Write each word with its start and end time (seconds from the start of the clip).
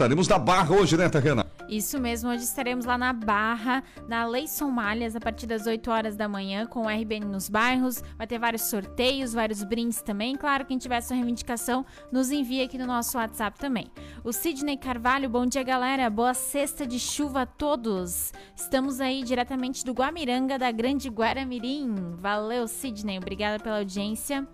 Estaremos 0.00 0.26
na 0.28 0.38
Barra 0.38 0.74
hoje, 0.74 0.96
né, 0.96 1.10
Tatiana? 1.10 1.44
Isso 1.68 2.00
mesmo, 2.00 2.30
hoje 2.30 2.42
estaremos 2.42 2.86
lá 2.86 2.96
na 2.96 3.12
Barra, 3.12 3.84
na 4.08 4.24
Leison 4.26 4.70
Malhas, 4.70 5.14
a 5.14 5.20
partir 5.20 5.46
das 5.46 5.66
8 5.66 5.90
horas 5.90 6.16
da 6.16 6.26
manhã, 6.26 6.64
com 6.64 6.86
o 6.86 6.88
RBN 6.88 7.26
nos 7.26 7.50
bairros. 7.50 8.02
Vai 8.16 8.26
ter 8.26 8.38
vários 8.38 8.62
sorteios, 8.62 9.34
vários 9.34 9.62
brindes 9.62 10.00
também. 10.00 10.36
Claro, 10.36 10.64
quem 10.64 10.78
tiver 10.78 11.02
sua 11.02 11.16
reivindicação, 11.16 11.84
nos 12.10 12.30
envia 12.30 12.64
aqui 12.64 12.78
no 12.78 12.86
nosso 12.86 13.18
WhatsApp 13.18 13.58
também. 13.58 13.88
O 14.24 14.32
Sidney 14.32 14.78
Carvalho, 14.78 15.28
bom 15.28 15.44
dia, 15.44 15.62
galera. 15.62 16.08
Boa 16.08 16.32
sexta 16.32 16.86
de 16.86 16.98
chuva 16.98 17.42
a 17.42 17.46
todos. 17.46 18.32
Estamos 18.56 19.02
aí 19.02 19.22
diretamente 19.22 19.84
do 19.84 19.92
Guamiranga, 19.92 20.58
da 20.58 20.72
Grande 20.72 21.10
Guaramirim. 21.10 22.16
Valeu, 22.16 22.66
Sidney. 22.66 23.18
Obrigada 23.18 23.62
pela 23.62 23.80
audiência. 23.80 24.48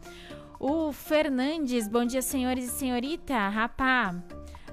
O 0.59 0.91
Fernandes, 0.91 1.87
bom 1.87 2.05
dia, 2.05 2.23
senhores 2.23 2.65
e 2.65 2.71
senhorita. 2.71 3.49
Rapá, 3.49 4.15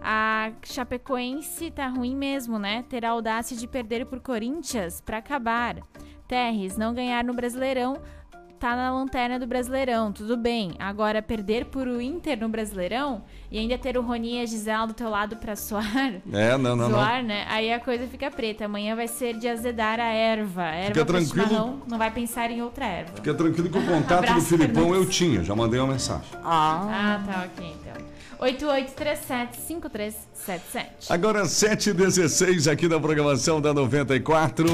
a 0.03 0.51
Chapecoense 0.63 1.71
tá 1.71 1.87
ruim 1.87 2.15
mesmo, 2.15 2.59
né? 2.59 2.83
Ter 2.89 3.05
a 3.05 3.11
audácia 3.11 3.55
de 3.55 3.67
perder 3.67 4.05
por 4.05 4.19
Corinthians 4.19 4.99
para 5.01 5.17
acabar. 5.17 5.77
Terres, 6.27 6.77
não 6.77 6.93
ganhar 6.93 7.23
no 7.23 7.33
Brasileirão, 7.33 7.97
tá 8.59 8.75
na 8.75 8.93
lanterna 8.93 9.37
do 9.37 9.45
Brasileirão, 9.45 10.11
tudo 10.11 10.35
bem. 10.37 10.73
Agora, 10.79 11.21
perder 11.21 11.65
por 11.65 11.87
o 11.87 12.01
Inter 12.01 12.39
no 12.39 12.47
Brasileirão 12.47 13.23
e 13.51 13.59
ainda 13.59 13.77
ter 13.77 13.97
o 13.97 14.01
Roni 14.01 14.37
e 14.37 14.41
a 14.41 14.45
Gisela 14.45 14.87
do 14.87 14.93
teu 14.93 15.09
lado 15.09 15.35
pra 15.35 15.55
suar. 15.55 15.85
É, 16.31 16.57
não, 16.57 16.75
não, 16.75 16.89
suar, 16.89 17.21
não. 17.21 17.27
né? 17.27 17.45
Aí 17.49 17.71
a 17.73 17.79
coisa 17.79 18.07
fica 18.07 18.31
preta. 18.31 18.65
Amanhã 18.65 18.95
vai 18.95 19.07
ser 19.07 19.37
de 19.37 19.47
azedar 19.47 19.99
a 19.99 20.05
erva. 20.05 20.63
Erva 20.63 20.87
Fica 20.93 21.05
tranquilo. 21.05 21.47
chimarrão, 21.47 21.81
não 21.89 21.97
vai 21.97 22.09
pensar 22.09 22.49
em 22.51 22.61
outra 22.61 22.85
erva. 22.85 23.11
Fica 23.15 23.33
tranquilo 23.33 23.69
que 23.69 23.77
o 23.77 23.85
contato 23.85 24.33
do 24.33 24.41
Filipão 24.41 24.95
eu 24.95 25.05
tinha, 25.09 25.43
já 25.43 25.53
mandei 25.55 25.79
uma 25.79 25.91
mensagem. 25.93 26.25
Ah, 26.43 27.21
tá, 27.25 27.45
ok, 27.53 27.75
então. 27.81 28.12
8837-5377. 28.43 30.83
Agora 31.09 31.43
7h16 31.43 32.69
aqui 32.69 32.89
na 32.89 32.99
programação 32.99 33.61
da 33.61 33.73
94. 33.73 34.67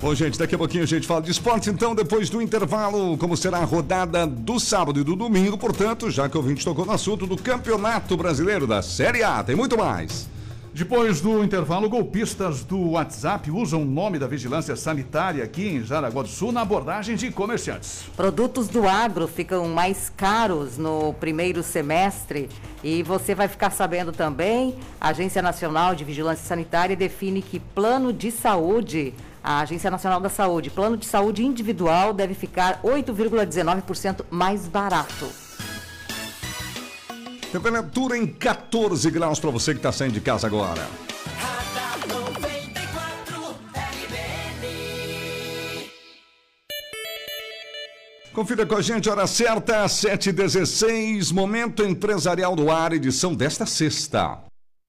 Bom, 0.00 0.14
gente, 0.14 0.38
daqui 0.38 0.54
a 0.54 0.58
pouquinho 0.58 0.84
a 0.84 0.86
gente 0.86 1.06
fala 1.06 1.22
de 1.22 1.30
esporte, 1.30 1.70
então, 1.70 1.94
depois 1.94 2.28
do 2.28 2.42
intervalo, 2.42 3.16
como 3.16 3.36
será 3.36 3.58
a 3.58 3.64
rodada 3.64 4.26
do 4.26 4.60
sábado 4.60 5.00
e 5.00 5.04
do 5.04 5.16
domingo, 5.16 5.56
portanto, 5.56 6.10
já 6.10 6.28
que 6.28 6.36
o 6.36 6.40
ouvinte 6.40 6.64
tocou 6.64 6.84
no 6.84 6.92
assunto 6.92 7.26
do 7.26 7.36
Campeonato 7.36 8.16
Brasileiro 8.16 8.66
da 8.66 8.82
Série 8.82 9.22
A, 9.22 9.42
tem 9.42 9.56
muito 9.56 9.78
mais. 9.78 10.28
Depois 10.74 11.20
do 11.20 11.44
intervalo, 11.44 11.88
golpistas 11.88 12.64
do 12.64 12.90
WhatsApp 12.90 13.48
usam 13.48 13.82
o 13.82 13.84
nome 13.84 14.18
da 14.18 14.26
vigilância 14.26 14.74
sanitária 14.74 15.44
aqui 15.44 15.68
em 15.68 15.84
Jaraguá 15.84 16.24
do 16.24 16.28
Sul 16.28 16.50
na 16.50 16.62
abordagem 16.62 17.14
de 17.14 17.30
comerciantes. 17.30 18.06
Produtos 18.16 18.66
do 18.66 18.88
agro 18.88 19.28
ficam 19.28 19.68
mais 19.68 20.10
caros 20.16 20.76
no 20.76 21.14
primeiro 21.14 21.62
semestre 21.62 22.48
e 22.82 23.04
você 23.04 23.36
vai 23.36 23.46
ficar 23.46 23.70
sabendo 23.70 24.10
também, 24.10 24.74
a 25.00 25.10
Agência 25.10 25.40
Nacional 25.40 25.94
de 25.94 26.02
Vigilância 26.02 26.44
Sanitária 26.44 26.96
define 26.96 27.40
que 27.40 27.60
plano 27.60 28.12
de 28.12 28.32
saúde, 28.32 29.14
a 29.44 29.60
Agência 29.60 29.92
Nacional 29.92 30.18
da 30.18 30.28
Saúde, 30.28 30.70
plano 30.70 30.96
de 30.96 31.06
saúde 31.06 31.44
individual 31.44 32.12
deve 32.12 32.34
ficar 32.34 32.80
8,19% 32.82 34.24
mais 34.28 34.66
barato. 34.66 35.43
Temperatura 37.54 38.18
em 38.18 38.26
14 38.26 39.08
graus 39.12 39.38
para 39.38 39.48
você 39.48 39.70
que 39.70 39.78
está 39.78 39.92
saindo 39.92 40.14
de 40.14 40.20
casa 40.20 40.44
agora. 40.44 40.88
Confira 48.32 48.66
com 48.66 48.74
a 48.74 48.82
gente, 48.82 49.08
hora 49.08 49.28
certa, 49.28 49.84
7h16, 49.84 51.32
Momento 51.32 51.84
Empresarial 51.84 52.56
do 52.56 52.72
Ar, 52.72 52.92
edição 52.92 53.32
desta 53.32 53.64
sexta. 53.64 54.42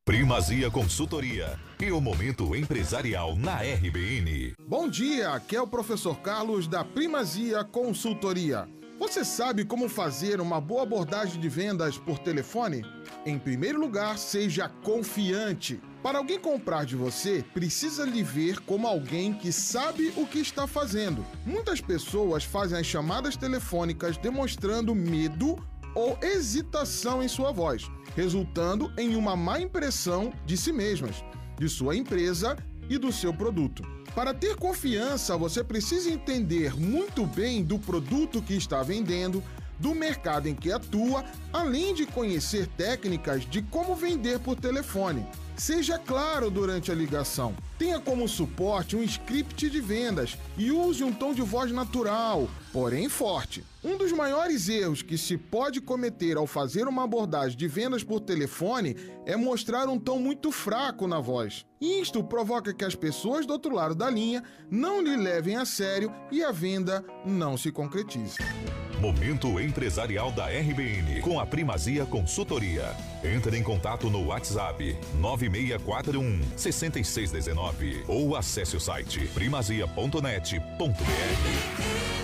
Primazia 0.03 0.71
Consultoria 0.71 1.59
e 1.79 1.91
o 1.91 2.01
momento 2.01 2.55
empresarial 2.55 3.35
na 3.35 3.57
RBN. 3.57 4.53
Bom 4.67 4.89
dia, 4.89 5.29
aqui 5.33 5.55
é 5.55 5.61
o 5.61 5.67
professor 5.67 6.19
Carlos 6.19 6.67
da 6.67 6.83
Primazia 6.83 7.63
Consultoria. 7.63 8.67
Você 8.97 9.25
sabe 9.25 9.65
como 9.65 9.89
fazer 9.89 10.39
uma 10.39 10.61
boa 10.61 10.83
abordagem 10.83 11.39
de 11.39 11.49
vendas 11.49 11.97
por 11.97 12.17
telefone? 12.17 12.81
Em 13.25 13.37
primeiro 13.37 13.77
lugar, 13.77 14.17
seja 14.17 14.69
confiante. 14.69 15.81
Para 16.01 16.19
alguém 16.19 16.39
comprar 16.39 16.85
de 16.85 16.95
você, 16.95 17.43
precisa 17.53 18.05
lhe 18.05 18.23
ver 18.23 18.61
como 18.61 18.87
alguém 18.87 19.33
que 19.33 19.51
sabe 19.51 20.13
o 20.15 20.25
que 20.25 20.39
está 20.39 20.65
fazendo. 20.65 21.25
Muitas 21.45 21.81
pessoas 21.81 22.45
fazem 22.45 22.79
as 22.79 22.85
chamadas 22.85 23.35
telefônicas 23.35 24.15
demonstrando 24.15 24.95
medo 24.95 25.57
ou 25.93 26.17
hesitação 26.21 27.21
em 27.21 27.27
sua 27.27 27.51
voz, 27.51 27.91
resultando 28.15 28.93
em 28.97 29.17
uma 29.17 29.35
má 29.35 29.59
impressão 29.59 30.31
de 30.45 30.55
si 30.55 30.71
mesmas, 30.71 31.21
de 31.59 31.67
sua 31.67 31.97
empresa 31.97 32.55
e 32.89 32.97
do 32.97 33.11
seu 33.11 33.33
produto. 33.33 33.83
Para 34.13 34.33
ter 34.33 34.55
confiança, 34.55 35.37
você 35.37 35.63
precisa 35.63 36.09
entender 36.09 36.73
muito 36.79 37.25
bem 37.25 37.63
do 37.63 37.77
produto 37.77 38.41
que 38.41 38.53
está 38.53 38.81
vendendo, 38.81 39.43
do 39.77 39.93
mercado 39.93 40.47
em 40.47 40.55
que 40.55 40.71
atua, 40.71 41.25
além 41.51 41.93
de 41.93 42.05
conhecer 42.05 42.67
técnicas 42.67 43.45
de 43.45 43.61
como 43.61 43.95
vender 43.95 44.39
por 44.39 44.55
telefone. 44.55 45.27
Seja 45.57 45.97
claro 45.97 46.51
durante 46.51 46.91
a 46.91 46.95
ligação. 46.95 47.55
Tenha 47.79 47.97
como 47.99 48.27
suporte 48.27 48.95
um 48.95 49.03
script 49.03 49.69
de 49.69 49.79
vendas 49.79 50.37
e 50.57 50.69
use 50.69 51.01
um 51.01 51.13
tom 51.13 51.33
de 51.33 51.41
voz 51.41 51.71
natural, 51.71 52.49
porém 52.73 53.07
forte. 53.07 53.63
Um 53.81 53.97
dos 53.97 54.11
maiores 54.11 54.67
erros 54.67 55.01
que 55.01 55.17
se 55.17 55.37
pode 55.37 55.79
cometer 55.79 56.35
ao 56.35 56.45
fazer 56.45 56.87
uma 56.87 57.05
abordagem 57.05 57.57
de 57.57 57.67
vendas 57.67 58.03
por 58.03 58.19
telefone 58.19 58.97
é 59.25 59.37
mostrar 59.37 59.87
um 59.87 59.97
tom 59.97 60.19
muito 60.19 60.51
fraco 60.51 61.07
na 61.07 61.21
voz. 61.21 61.65
Isto 61.79 62.21
provoca 62.21 62.73
que 62.73 62.83
as 62.83 62.95
pessoas 62.95 63.45
do 63.45 63.53
outro 63.53 63.73
lado 63.73 63.95
da 63.95 64.09
linha 64.09 64.43
não 64.69 65.01
lhe 65.01 65.15
levem 65.15 65.55
a 65.55 65.65
sério 65.65 66.13
e 66.31 66.43
a 66.43 66.51
venda 66.51 67.03
não 67.25 67.57
se 67.57 67.71
concretize. 67.71 68.37
Momento 68.99 69.59
empresarial 69.59 70.31
da 70.31 70.47
RBN 70.47 71.21
com 71.21 71.39
a 71.39 71.45
Primazia 71.45 72.05
Consultoria. 72.05 72.95
Entre 73.23 73.57
em 73.57 73.63
contato 73.63 74.09
no 74.09 74.27
WhatsApp 74.27 74.95
9641 75.19 76.41
6619 76.55 78.03
ou 78.07 78.35
acesse 78.35 78.77
o 78.77 78.79
site 78.79 79.27
primazia.net.br. 79.33 82.14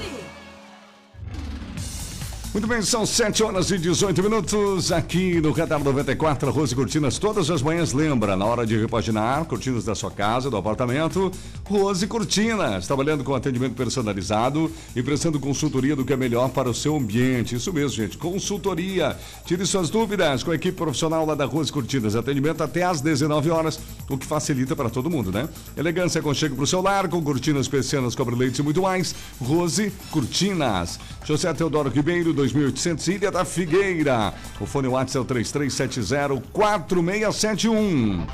Muito 2.53 2.67
bem, 2.67 2.81
são 2.81 3.05
7 3.05 3.43
horas 3.43 3.71
e 3.71 3.77
18 3.77 4.21
minutos 4.21 4.91
aqui 4.91 5.39
no 5.39 5.53
Radar 5.53 5.81
94, 5.81 6.51
Rose 6.51 6.75
Cortinas. 6.75 7.17
Todas 7.17 7.49
as 7.49 7.61
manhãs, 7.61 7.93
lembra, 7.93 8.35
na 8.35 8.43
hora 8.43 8.65
de 8.65 8.77
repaginar, 8.77 9.45
cortinas 9.45 9.85
da 9.85 9.95
sua 9.95 10.11
casa, 10.11 10.49
do 10.49 10.57
apartamento, 10.57 11.31
Rose 11.63 12.05
Cortinas, 12.07 12.85
trabalhando 12.85 13.23
com 13.23 13.33
atendimento 13.33 13.73
personalizado 13.73 14.69
e 14.93 15.01
prestando 15.01 15.39
consultoria 15.39 15.95
do 15.95 16.03
que 16.03 16.11
é 16.11 16.17
melhor 16.17 16.49
para 16.49 16.69
o 16.69 16.73
seu 16.73 16.97
ambiente. 16.97 17.55
Isso 17.55 17.71
mesmo, 17.71 17.95
gente, 17.95 18.17
consultoria. 18.17 19.15
Tire 19.45 19.65
suas 19.65 19.89
dúvidas 19.89 20.43
com 20.43 20.51
a 20.51 20.55
equipe 20.55 20.75
profissional 20.75 21.25
lá 21.25 21.35
da 21.35 21.45
Rose 21.45 21.71
Cortinas. 21.71 22.17
Atendimento 22.17 22.61
até 22.61 22.83
às 22.83 22.99
19 22.99 23.49
horas, 23.49 23.79
o 24.09 24.17
que 24.17 24.25
facilita 24.25 24.75
para 24.75 24.89
todo 24.89 25.09
mundo, 25.09 25.31
né? 25.31 25.47
Elegância, 25.77 26.19
aconchego 26.19 26.55
para 26.55 26.65
o 26.65 26.67
seu 26.67 26.81
lar, 26.81 27.07
com 27.07 27.23
cortinas 27.23 27.69
persianas, 27.69 28.13
cobre-leites 28.13 28.59
e 28.59 28.61
muito 28.61 28.81
mais. 28.81 29.15
Rose 29.39 29.93
Cortinas. 30.11 30.99
José 31.23 31.53
Teodoro 31.53 31.89
Ribeiro, 31.89 32.40
2800 32.41 33.07
Ilha 33.07 33.31
da 33.31 33.45
Figueira. 33.45 34.33
O 34.59 34.65
fone 34.65 34.87
WhatsApp 34.87 35.17
é 35.17 35.21
o 35.39 35.43
3370-4671. 35.51 38.27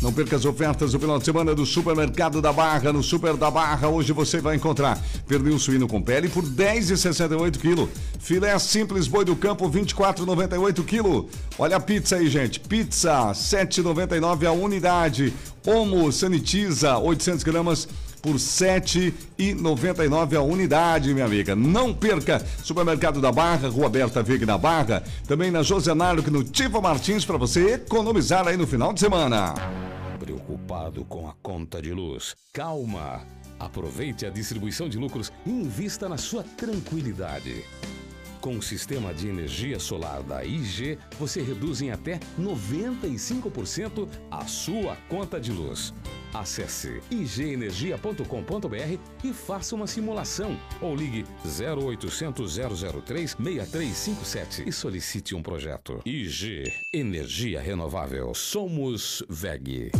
Não 0.00 0.10
perca 0.10 0.36
as 0.36 0.46
ofertas 0.46 0.92
do 0.92 0.98
final 0.98 1.18
de 1.18 1.26
semana 1.26 1.54
do 1.54 1.66
Supermercado 1.66 2.40
da 2.40 2.50
Barra. 2.50 2.90
No 2.90 3.02
Super 3.02 3.36
da 3.36 3.50
Barra, 3.50 3.86
hoje 3.88 4.14
você 4.14 4.40
vai 4.40 4.56
encontrar 4.56 4.98
pernil 5.28 5.58
suíno 5.58 5.86
com 5.86 6.00
pele 6.00 6.30
por 6.30 6.42
10,68 6.42 7.58
kg. 7.58 7.86
Filé 8.18 8.58
simples 8.58 9.06
boi 9.06 9.26
do 9.26 9.36
campo 9.36 9.70
24,98 9.70 10.82
kg. 10.84 11.26
Olha 11.58 11.76
a 11.76 11.80
pizza 11.80 12.16
aí, 12.16 12.30
gente. 12.30 12.58
Pizza 12.60 13.32
7,99 13.32 14.46
a 14.46 14.52
unidade. 14.52 15.34
Omo 15.66 16.10
Sanitiza 16.10 16.96
800 16.96 17.44
gramas 17.44 17.86
por 18.20 18.32
R$ 18.32 18.38
7,99 18.38 20.36
a 20.36 20.42
unidade, 20.42 21.12
minha 21.12 21.26
amiga. 21.26 21.56
Não 21.56 21.92
perca! 21.94 22.44
Supermercado 22.62 23.20
da 23.20 23.32
Barra, 23.32 23.68
Rua 23.68 23.86
Aberta 23.86 24.22
Vig 24.22 24.44
na 24.44 24.58
Barra. 24.58 25.02
Também 25.26 25.50
na 25.50 25.62
José 25.62 25.94
Narco, 25.94 26.30
no 26.30 26.44
Tivo 26.44 26.80
Martins, 26.80 27.24
para 27.24 27.36
você 27.36 27.74
economizar 27.74 28.46
aí 28.46 28.56
no 28.56 28.66
final 28.66 28.92
de 28.92 29.00
semana. 29.00 29.54
Preocupado 30.18 31.04
com 31.04 31.28
a 31.28 31.34
conta 31.42 31.80
de 31.80 31.92
luz? 31.92 32.36
Calma! 32.52 33.22
Aproveite 33.58 34.24
a 34.24 34.30
distribuição 34.30 34.88
de 34.88 34.96
lucros 34.96 35.32
e 35.44 35.50
invista 35.50 36.08
na 36.08 36.16
sua 36.16 36.42
tranquilidade. 36.42 37.64
Com 38.40 38.56
o 38.56 38.62
sistema 38.62 39.12
de 39.12 39.28
energia 39.28 39.78
solar 39.78 40.22
da 40.22 40.42
IG, 40.42 40.98
você 41.18 41.42
reduz 41.42 41.82
em 41.82 41.90
até 41.90 42.18
95% 42.40 44.08
a 44.30 44.46
sua 44.46 44.96
conta 45.10 45.38
de 45.38 45.52
luz. 45.52 45.92
Acesse 46.32 47.00
igenergia.com.br 47.10 48.98
e 49.24 49.32
faça 49.32 49.74
uma 49.74 49.86
simulação 49.86 50.56
ou 50.80 50.94
ligue 50.94 51.24
0800 51.44 52.58
003 53.04 53.36
6357 53.36 54.68
e 54.68 54.72
solicite 54.72 55.34
um 55.34 55.42
projeto. 55.42 56.00
IG 56.04 56.72
Energia 56.92 57.60
Renovável. 57.60 58.32
Somos 58.34 59.22
VEG. 59.28 59.90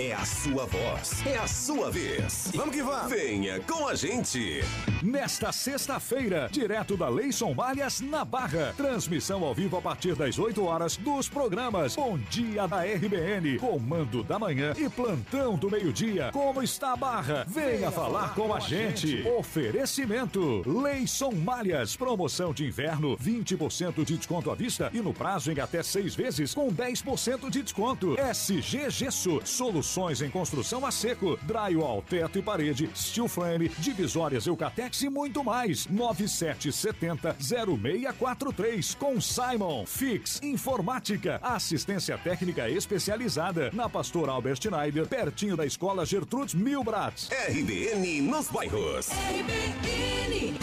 É 0.00 0.12
a 0.12 0.24
sua 0.24 0.64
voz, 0.64 1.26
é 1.26 1.36
a 1.38 1.48
sua 1.48 1.90
vez. 1.90 2.52
Vamos 2.54 2.72
que 2.72 2.80
vamos. 2.84 3.10
Venha 3.10 3.58
com 3.58 3.88
a 3.88 3.96
gente. 3.96 4.60
Nesta 5.02 5.50
sexta-feira, 5.50 6.48
direto 6.52 6.96
da 6.96 7.08
Leison 7.08 7.52
Malhas, 7.52 8.00
na 8.00 8.24
Barra. 8.24 8.72
Transmissão 8.76 9.42
ao 9.42 9.52
vivo 9.52 9.76
a 9.76 9.82
partir 9.82 10.14
das 10.14 10.38
8 10.38 10.64
horas 10.64 10.96
dos 10.96 11.28
programas 11.28 11.96
Bom 11.96 12.16
Dia 12.30 12.68
da 12.68 12.84
RBN, 12.84 13.58
Comando 13.58 14.22
da 14.22 14.38
Manhã 14.38 14.72
e 14.78 14.88
Plantão 14.88 15.56
do 15.56 15.68
Meio-Dia. 15.68 16.30
Como 16.32 16.62
está 16.62 16.92
a 16.92 16.96
Barra? 16.96 17.44
Venha 17.48 17.90
falar 17.90 18.34
com 18.36 18.54
a 18.54 18.60
gente. 18.60 19.26
Oferecimento: 19.26 20.62
Leison 20.64 21.32
Malhas. 21.32 21.96
Promoção 21.96 22.54
de 22.54 22.64
inverno: 22.64 23.16
20% 23.16 24.04
de 24.04 24.16
desconto 24.16 24.48
à 24.48 24.54
vista 24.54 24.92
e 24.94 25.00
no 25.00 25.12
prazo 25.12 25.50
em 25.50 25.58
até 25.58 25.82
seis 25.82 26.14
vezes 26.14 26.54
com 26.54 26.72
10% 26.72 27.50
de 27.50 27.64
desconto. 27.64 28.14
SG 28.16 28.90
Gesso. 28.90 29.40
Soluções 29.88 30.20
em 30.20 30.28
construção 30.28 30.84
a 30.84 30.90
seco, 30.90 31.38
drywall, 31.44 32.02
teto 32.02 32.38
e 32.38 32.42
parede, 32.42 32.90
steel 32.94 33.26
frame, 33.26 33.70
divisórias 33.78 34.46
Eucatex 34.46 35.00
e 35.00 35.08
muito 35.08 35.42
mais. 35.42 35.86
9770 35.86 37.34
0643 37.40 38.94
com 38.94 39.18
Simon. 39.18 39.86
Fix 39.86 40.42
Informática, 40.42 41.40
assistência 41.42 42.18
técnica 42.18 42.68
especializada 42.68 43.70
na 43.72 43.88
Pastor 43.88 44.28
Albert 44.28 44.60
Schneider, 44.60 45.06
pertinho 45.06 45.56
da 45.56 45.64
Escola 45.64 46.04
Gertrudes 46.04 46.52
Milbrat. 46.52 47.30
RBN 47.48 48.20
nos 48.20 48.48
bairros. 48.48 49.08
RBN. 49.08 50.58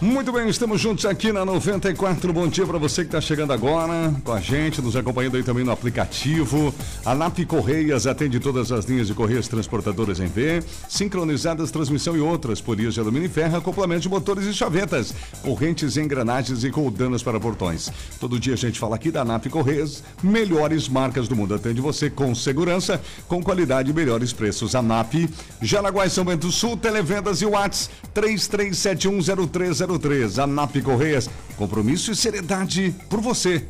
Muito 0.00 0.32
bem, 0.32 0.48
estamos 0.48 0.80
juntos 0.80 1.04
aqui 1.04 1.30
na 1.30 1.44
94. 1.44 2.32
Bom 2.32 2.48
dia 2.48 2.66
para 2.66 2.78
você 2.78 3.02
que 3.02 3.08
está 3.08 3.20
chegando 3.20 3.52
agora 3.52 4.14
com 4.24 4.32
a 4.32 4.40
gente, 4.40 4.80
nos 4.80 4.96
acompanhando 4.96 5.36
aí 5.36 5.42
também 5.42 5.62
no 5.62 5.70
aplicativo. 5.70 6.74
A 7.04 7.14
NAP 7.14 7.40
Correias 7.46 8.06
atende 8.06 8.40
todas 8.40 8.72
as 8.72 8.86
linhas 8.86 9.08
de 9.08 9.14
correias 9.14 9.46
transportadoras 9.46 10.18
em 10.18 10.26
V, 10.26 10.62
sincronizadas, 10.88 11.70
transmissão 11.70 12.16
e 12.16 12.20
outras, 12.20 12.62
polias 12.62 12.94
de 12.94 13.00
alumínio 13.00 13.26
e 13.26 13.28
ferro, 13.28 13.58
acoplamento 13.58 14.00
de 14.00 14.08
motores 14.08 14.46
e 14.46 14.54
chavetas, 14.54 15.14
correntes, 15.42 15.98
engrenagens 15.98 16.64
e 16.64 16.70
coldanas 16.70 17.22
para 17.22 17.38
portões. 17.38 17.92
Todo 18.18 18.40
dia 18.40 18.54
a 18.54 18.56
gente 18.56 18.80
fala 18.80 18.96
aqui 18.96 19.10
da 19.10 19.22
NAP 19.22 19.48
Correias, 19.48 20.02
melhores 20.22 20.88
marcas 20.88 21.28
do 21.28 21.36
mundo. 21.36 21.54
Atende 21.54 21.82
você 21.82 22.08
com 22.08 22.34
segurança, 22.34 22.98
com 23.28 23.42
qualidade 23.42 23.90
e 23.90 23.94
melhores 23.94 24.32
preços. 24.32 24.74
A 24.74 24.80
NAP, 24.80 25.28
Jaraguá 25.60 26.06
e 26.06 26.10
São 26.10 26.24
Bento 26.24 26.50
Sul, 26.50 26.74
Televendas 26.74 27.42
e 27.42 27.44
Whats 27.44 27.90
33710300. 28.14 29.89
03. 29.98 30.38
ANAP 30.38 30.80
Correias. 30.82 31.28
Compromisso 31.56 32.12
e 32.12 32.16
seriedade 32.16 32.94
por 33.08 33.20
você. 33.20 33.66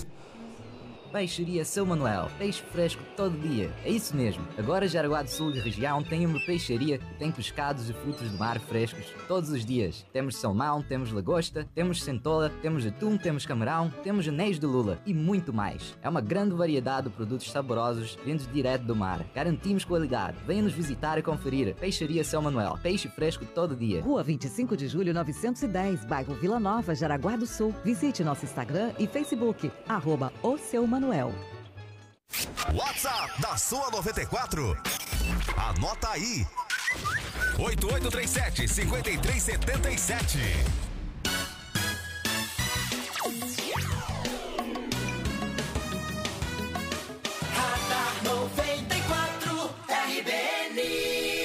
Peixaria 1.12 1.64
São 1.64 1.84
Manuel. 1.84 2.30
Peixe 2.38 2.62
fresco 2.70 3.02
todo 3.16 3.36
dia. 3.36 3.72
É 3.84 3.90
isso 3.90 4.16
mesmo. 4.16 4.46
Agora 4.56 4.86
Jaraguá 4.86 5.22
do 5.22 5.28
Sul 5.28 5.50
e 5.50 5.58
região 5.58 6.04
tem 6.04 6.24
uma 6.24 6.38
peixaria 6.46 6.98
que 6.98 7.14
tem 7.14 7.32
pescados 7.32 7.90
e 7.90 7.92
frutos 7.92 8.30
do 8.30 8.38
mar 8.38 8.60
frescos 8.60 9.06
todos 9.26 9.50
os 9.50 9.64
dias. 9.64 10.06
Temos 10.12 10.36
salmão, 10.36 10.82
temos 10.82 11.10
lagosta, 11.10 11.68
temos 11.74 12.02
centola, 12.02 12.50
temos 12.62 12.86
atum, 12.86 13.16
temos 13.16 13.44
camarão, 13.44 13.92
temos 14.04 14.28
anéis 14.28 14.58
de 14.58 14.66
lula 14.66 15.00
e 15.04 15.12
muito 15.12 15.52
mais. 15.52 15.98
É 16.00 16.08
uma 16.08 16.20
grande 16.20 16.54
variedade 16.54 17.08
de 17.08 17.16
produtos 17.16 17.50
saborosos 17.50 18.16
vindos 18.24 18.46
direto 18.52 18.84
do 18.84 18.94
mar. 18.94 19.24
Garantimos 19.34 19.84
qualidade. 19.84 20.36
Venha 20.46 20.62
nos 20.62 20.72
visitar 20.72 21.18
e 21.18 21.22
conferir. 21.22 21.74
Peixaria 21.74 22.22
São 22.22 22.42
Manuel. 22.42 22.78
Peixe 22.80 23.08
fresco 23.08 23.44
todo 23.44 23.74
dia. 23.74 24.00
Rua 24.00 24.22
25 24.22 24.76
de 24.76 24.86
Julho 24.86 25.12
910, 25.12 26.04
bairro 26.04 26.34
Vila 26.34 26.60
Nova, 26.60 26.94
Jaraguá 26.94 27.34
do 27.34 27.46
Sul. 27.46 27.74
Visite 27.84 28.22
nosso 28.22 28.44
Instagram 28.44 28.92
e 28.96 29.08
Facebook, 29.08 29.72
arroba 29.88 30.32
o 30.40 30.56
seu 30.56 30.86
Manuel. 30.86 30.99
WhatsApp 32.74 33.40
da 33.40 33.56
sua 33.56 33.90
94. 33.90 34.76
Anota 35.56 36.10
aí. 36.10 36.46
8837 37.58 38.68
5377. 38.68 40.89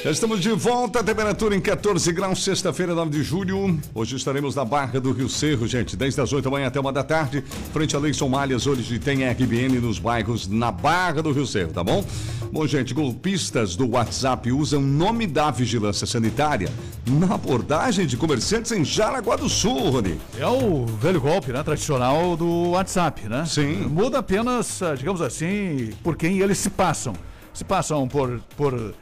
Já 0.06 0.12
estamos 0.12 0.40
de 0.40 0.52
volta, 0.52 1.04
temperatura 1.04 1.56
em 1.56 1.60
14 1.60 2.12
graus, 2.12 2.44
sexta-feira, 2.44 2.94
9 2.94 3.10
de 3.10 3.24
julho. 3.24 3.80
Hoje 3.92 4.16
estaremos 4.16 4.54
na 4.54 4.64
Barra 4.64 5.02
do 5.02 5.12
Rio 5.12 5.28
Cerro, 5.28 5.66
gente, 5.68 5.98
desde 5.98 6.22
as 6.22 6.32
8 6.32 6.44
da 6.44 6.52
manhã 6.52 6.68
até 6.68 6.80
uma 6.80 6.94
da 6.94 7.04
tarde, 7.04 7.44
frente 7.74 7.96
a 7.96 8.00
Leison 8.00 8.30
Malhas, 8.30 8.68
hoje 8.68 9.00
tem 9.00 9.28
RBN 9.28 9.80
nos 9.80 9.98
bairros 9.98 10.48
na 10.48 10.72
Barra 10.72 11.24
do 11.24 11.32
Rio 11.32 11.48
Cerro, 11.48 11.74
tá 11.74 11.84
bom? 11.84 12.06
Bom, 12.52 12.68
gente, 12.68 12.94
golpistas 12.94 13.76
do 13.76 13.90
WhatsApp 13.90 14.52
usam 14.52 14.80
nome 14.80 15.26
da 15.26 15.50
vigilância 15.50 16.06
sanitária 16.06 16.72
na 17.08 17.34
abordagem 17.34 18.06
de 18.06 18.16
comerciantes 18.16 18.72
em 18.74 18.86
Jaraguá 18.86 19.36
do 19.36 19.50
Sul, 19.50 19.90
Rony. 19.90 20.22
É 20.38 20.46
o 20.46 20.86
velho 20.86 21.20
golpe, 21.20 21.52
né? 21.52 21.64
Tradicional 21.64 22.38
do 22.38 22.70
WhatsApp, 22.70 23.28
né? 23.28 23.44
Sim. 23.48 23.78
Muda 23.88 24.20
apenas, 24.20 24.84
ah, 24.84 24.94
digamos 24.94 25.24
assim, 25.24 25.94
por 26.04 26.16
quem 26.16 26.42
eles 26.42 26.60
se 26.60 26.70
passam. 26.70 27.16
Se 27.52 27.64
passam 27.64 28.08
por, 28.08 28.40
por 28.56 28.94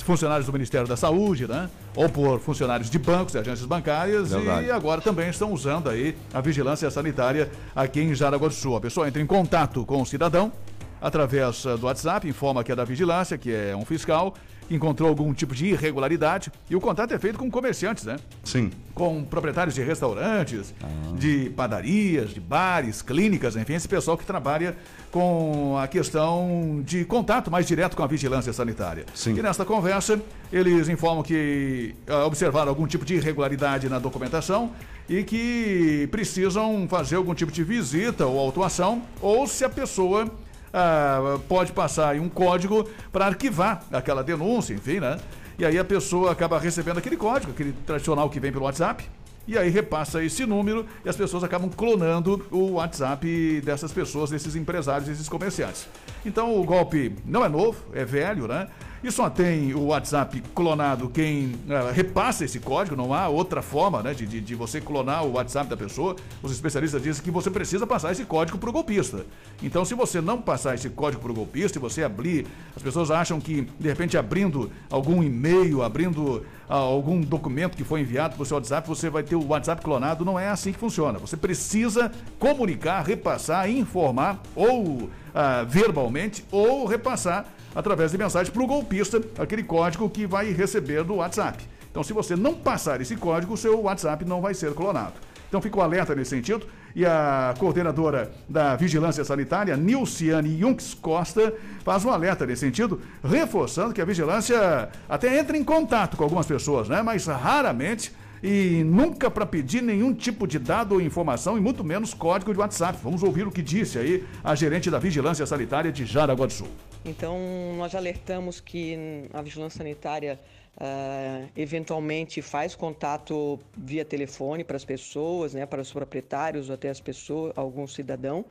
funcionários 0.00 0.46
do 0.46 0.52
Ministério 0.52 0.86
da 0.86 0.96
Saúde, 0.96 1.46
né? 1.46 1.68
Ou 1.94 2.08
por 2.08 2.40
funcionários 2.40 2.88
de 2.88 2.98
bancos 2.98 3.34
e 3.34 3.38
agências 3.38 3.66
bancárias. 3.66 4.30
Verdade. 4.30 4.66
E 4.66 4.70
agora 4.70 5.00
também 5.00 5.28
estão 5.28 5.52
usando 5.52 5.90
aí 5.90 6.16
a 6.32 6.40
vigilância 6.40 6.90
sanitária 6.90 7.50
aqui 7.74 8.00
em 8.00 8.14
Jaraguá 8.14 8.48
do 8.48 8.54
Sul. 8.54 8.76
A 8.76 8.80
pessoa 8.80 9.08
entra 9.08 9.20
em 9.20 9.26
contato 9.26 9.84
com 9.84 10.00
o 10.00 10.06
cidadão 10.06 10.52
através 11.00 11.66
ah, 11.66 11.76
do 11.76 11.86
WhatsApp, 11.86 12.28
informa 12.28 12.62
que 12.62 12.70
é 12.70 12.76
da 12.76 12.84
vigilância, 12.84 13.36
que 13.36 13.52
é 13.52 13.74
um 13.74 13.84
fiscal, 13.84 14.34
encontrou 14.70 15.08
algum 15.08 15.32
tipo 15.34 15.54
de 15.54 15.66
irregularidade 15.66 16.50
e 16.68 16.76
o 16.76 16.80
contato 16.80 17.12
é 17.12 17.18
feito 17.18 17.38
com 17.38 17.50
comerciantes, 17.50 18.04
né? 18.04 18.16
Sim. 18.44 18.70
Com 18.94 19.24
proprietários 19.24 19.74
de 19.74 19.82
restaurantes, 19.82 20.74
de 21.18 21.50
padarias, 21.50 22.30
de 22.30 22.40
bares, 22.40 23.02
clínicas, 23.02 23.56
enfim, 23.56 23.74
esse 23.74 23.88
pessoal 23.88 24.16
que 24.16 24.24
trabalha 24.24 24.76
com 25.10 25.76
a 25.78 25.86
questão 25.86 26.82
de 26.84 27.04
contato 27.04 27.50
mais 27.50 27.66
direto 27.66 27.96
com 27.96 28.02
a 28.02 28.06
vigilância 28.06 28.52
sanitária. 28.52 29.04
Sim. 29.14 29.36
E 29.36 29.42
nesta 29.42 29.64
conversa, 29.64 30.20
eles 30.52 30.88
informam 30.88 31.22
que 31.22 31.94
ah, 32.06 32.24
observaram 32.24 32.68
algum 32.68 32.86
tipo 32.86 33.04
de 33.04 33.14
irregularidade 33.14 33.88
na 33.88 33.98
documentação 33.98 34.72
e 35.08 35.22
que 35.22 36.08
precisam 36.10 36.86
fazer 36.88 37.16
algum 37.16 37.34
tipo 37.34 37.52
de 37.52 37.62
visita 37.62 38.26
ou 38.26 38.38
autuação, 38.38 39.02
ou 39.20 39.46
se 39.46 39.64
a 39.64 39.68
pessoa 39.68 40.30
ah, 40.72 41.38
pode 41.48 41.72
passar 41.72 42.16
um 42.16 42.28
código 42.28 42.88
para 43.12 43.26
arquivar 43.26 43.84
aquela 43.92 44.22
denúncia, 44.22 44.74
enfim, 44.74 45.00
né? 45.00 45.18
E 45.58 45.64
aí 45.64 45.78
a 45.78 45.84
pessoa 45.84 46.32
acaba 46.32 46.58
recebendo 46.58 46.98
aquele 46.98 47.16
código, 47.16 47.52
aquele 47.52 47.72
tradicional 47.86 48.28
que 48.30 48.40
vem 48.40 48.50
pelo 48.50 48.64
WhatsApp, 48.64 49.04
e 49.46 49.58
aí 49.58 49.68
repassa 49.68 50.22
esse 50.22 50.46
número 50.46 50.86
e 51.04 51.08
as 51.08 51.16
pessoas 51.16 51.42
acabam 51.42 51.68
clonando 51.68 52.46
o 52.50 52.72
WhatsApp 52.72 53.60
dessas 53.64 53.92
pessoas, 53.92 54.30
desses 54.30 54.54
empresários, 54.54 55.08
desses 55.08 55.28
comerciantes. 55.28 55.88
Então 56.24 56.58
o 56.58 56.64
golpe 56.64 57.16
não 57.24 57.44
é 57.44 57.48
novo, 57.48 57.84
é 57.92 58.04
velho, 58.04 58.46
né? 58.46 58.68
E 59.02 59.10
só 59.10 59.28
tem 59.28 59.74
o 59.74 59.86
WhatsApp 59.86 60.40
clonado 60.54 61.08
quem 61.08 61.56
ah, 61.68 61.90
repassa 61.92 62.44
esse 62.44 62.60
código, 62.60 62.94
não 62.94 63.12
há 63.12 63.28
outra 63.28 63.60
forma 63.60 64.00
né, 64.00 64.14
de, 64.14 64.24
de, 64.24 64.40
de 64.40 64.54
você 64.54 64.80
clonar 64.80 65.24
o 65.24 65.32
WhatsApp 65.32 65.68
da 65.68 65.76
pessoa. 65.76 66.14
Os 66.40 66.52
especialistas 66.52 67.02
dizem 67.02 67.20
que 67.20 67.30
você 67.30 67.50
precisa 67.50 67.84
passar 67.84 68.12
esse 68.12 68.24
código 68.24 68.58
para 68.58 68.70
o 68.70 68.72
golpista. 68.72 69.26
Então, 69.60 69.84
se 69.84 69.94
você 69.94 70.20
não 70.20 70.40
passar 70.40 70.76
esse 70.76 70.88
código 70.88 71.20
para 71.20 71.32
o 71.32 71.34
golpista 71.34 71.78
e 71.78 71.80
você 71.80 72.04
abrir, 72.04 72.46
as 72.76 72.82
pessoas 72.82 73.10
acham 73.10 73.40
que, 73.40 73.62
de 73.62 73.88
repente, 73.88 74.16
abrindo 74.16 74.70
algum 74.88 75.20
e-mail, 75.20 75.82
abrindo 75.82 76.46
ah, 76.68 76.76
algum 76.76 77.20
documento 77.20 77.76
que 77.76 77.82
foi 77.82 78.02
enviado 78.02 78.36
para 78.36 78.42
o 78.44 78.46
seu 78.46 78.56
WhatsApp, 78.56 78.86
você 78.86 79.10
vai 79.10 79.24
ter 79.24 79.34
o 79.34 79.48
WhatsApp 79.48 79.82
clonado. 79.82 80.24
Não 80.24 80.38
é 80.38 80.48
assim 80.48 80.72
que 80.72 80.78
funciona. 80.78 81.18
Você 81.18 81.36
precisa 81.36 82.12
comunicar, 82.38 83.02
repassar, 83.02 83.68
informar, 83.68 84.40
ou 84.54 85.10
ah, 85.34 85.64
verbalmente, 85.64 86.44
ou 86.52 86.86
repassar 86.86 87.46
através 87.74 88.12
de 88.12 88.18
mensagem 88.18 88.52
para 88.52 88.62
o 88.62 88.66
golpista, 88.66 89.20
aquele 89.38 89.62
código 89.62 90.08
que 90.08 90.26
vai 90.26 90.52
receber 90.52 91.04
do 91.04 91.16
WhatsApp. 91.16 91.64
Então, 91.90 92.02
se 92.02 92.12
você 92.12 92.34
não 92.34 92.54
passar 92.54 93.00
esse 93.00 93.16
código, 93.16 93.54
o 93.54 93.56
seu 93.56 93.82
WhatsApp 93.82 94.24
não 94.24 94.40
vai 94.40 94.54
ser 94.54 94.72
clonado. 94.72 95.14
Então, 95.48 95.60
fica 95.60 95.78
o 95.78 95.82
alerta 95.82 96.14
nesse 96.14 96.30
sentido. 96.30 96.66
E 96.94 97.06
a 97.06 97.54
coordenadora 97.58 98.32
da 98.48 98.76
Vigilância 98.76 99.24
Sanitária, 99.24 99.76
Nilciane 99.76 100.58
Junks 100.58 100.94
Costa, 100.94 101.54
faz 101.84 102.04
um 102.04 102.10
alerta 102.10 102.46
nesse 102.46 102.60
sentido, 102.60 103.00
reforçando 103.22 103.94
que 103.94 104.00
a 104.00 104.04
vigilância 104.04 104.90
até 105.08 105.38
entra 105.38 105.56
em 105.56 105.64
contato 105.64 106.16
com 106.16 106.24
algumas 106.24 106.46
pessoas, 106.46 106.88
né? 106.88 107.02
Mas 107.02 107.26
raramente 107.26 108.12
e 108.42 108.82
nunca 108.84 109.30
para 109.30 109.46
pedir 109.46 109.82
nenhum 109.82 110.12
tipo 110.12 110.46
de 110.46 110.58
dado 110.58 110.92
ou 110.92 111.00
informação 111.00 111.56
e 111.56 111.60
muito 111.60 111.84
menos 111.84 112.12
código 112.12 112.52
de 112.52 112.58
WhatsApp. 112.58 112.98
Vamos 113.02 113.22
ouvir 113.22 113.46
o 113.46 113.50
que 113.50 113.62
disse 113.62 113.98
aí 113.98 114.24
a 114.42 114.54
gerente 114.54 114.90
da 114.90 114.98
Vigilância 114.98 115.46
Sanitária 115.46 115.92
de 115.92 116.04
Jaraguá 116.04 116.46
do 116.46 116.52
Sul. 116.52 116.68
Então, 117.04 117.36
nós 117.76 117.96
alertamos 117.96 118.60
que 118.60 118.96
a 119.32 119.42
vigilância 119.42 119.78
sanitária 119.78 120.38
ah, 120.76 121.48
eventualmente 121.56 122.40
faz 122.40 122.76
contato 122.76 123.58
via 123.76 124.04
telefone 124.04 124.62
para 124.62 124.76
as 124.76 124.84
pessoas, 124.84 125.52
né, 125.52 125.66
para 125.66 125.82
os 125.82 125.92
proprietários 125.92 126.68
ou 126.68 126.74
até 126.74 126.88
as 126.88 127.00
pessoas, 127.00 127.52
algum 127.56 127.88
cidadão, 127.88 128.44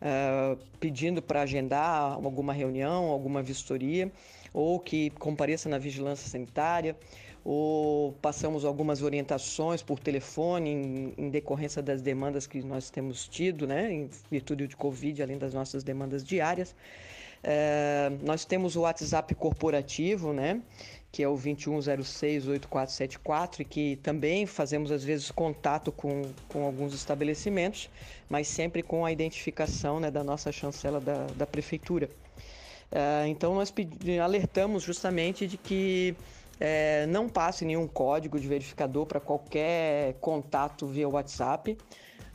ah, 0.00 0.56
pedindo 0.80 1.22
para 1.22 1.42
agendar 1.42 2.14
alguma 2.14 2.52
reunião, 2.52 3.04
alguma 3.04 3.40
vistoria, 3.40 4.10
ou 4.52 4.80
que 4.80 5.10
compareça 5.10 5.68
na 5.68 5.78
vigilância 5.78 6.28
sanitária, 6.28 6.96
ou 7.44 8.12
passamos 8.20 8.64
algumas 8.64 9.00
orientações 9.00 9.80
por 9.80 10.00
telefone 10.00 10.70
em, 10.70 11.14
em 11.16 11.30
decorrência 11.30 11.80
das 11.80 12.02
demandas 12.02 12.48
que 12.48 12.62
nós 12.62 12.90
temos 12.90 13.28
tido, 13.28 13.64
né, 13.64 13.92
em 13.92 14.10
virtude 14.28 14.66
de 14.66 14.76
Covid, 14.76 15.22
além 15.22 15.38
das 15.38 15.54
nossas 15.54 15.84
demandas 15.84 16.24
diárias. 16.24 16.74
É, 17.42 18.12
nós 18.22 18.44
temos 18.44 18.76
o 18.76 18.82
WhatsApp 18.82 19.34
corporativo, 19.34 20.32
né? 20.32 20.60
Que 21.10 21.22
é 21.22 21.28
o 21.28 21.34
2106-8474 21.36 23.60
e 23.60 23.64
que 23.64 23.96
também 23.96 24.46
fazemos 24.46 24.92
às 24.92 25.04
vezes 25.04 25.30
contato 25.30 25.92
com, 25.92 26.22
com 26.48 26.64
alguns 26.64 26.94
estabelecimentos, 26.94 27.90
mas 28.30 28.48
sempre 28.48 28.82
com 28.82 29.04
a 29.04 29.12
identificação 29.12 30.00
né, 30.00 30.10
da 30.10 30.24
nossa 30.24 30.50
chancela 30.52 31.00
da, 31.00 31.26
da 31.36 31.46
prefeitura. 31.46 32.08
É, 32.90 33.26
então 33.26 33.54
nós 33.54 33.70
alertamos 34.22 34.82
justamente 34.82 35.46
de 35.46 35.58
que 35.58 36.16
é, 36.60 37.06
não 37.06 37.28
passe 37.28 37.64
nenhum 37.64 37.88
código 37.88 38.38
de 38.38 38.46
verificador 38.46 39.04
para 39.04 39.18
qualquer 39.18 40.14
contato 40.20 40.86
via 40.86 41.08
WhatsApp. 41.08 41.76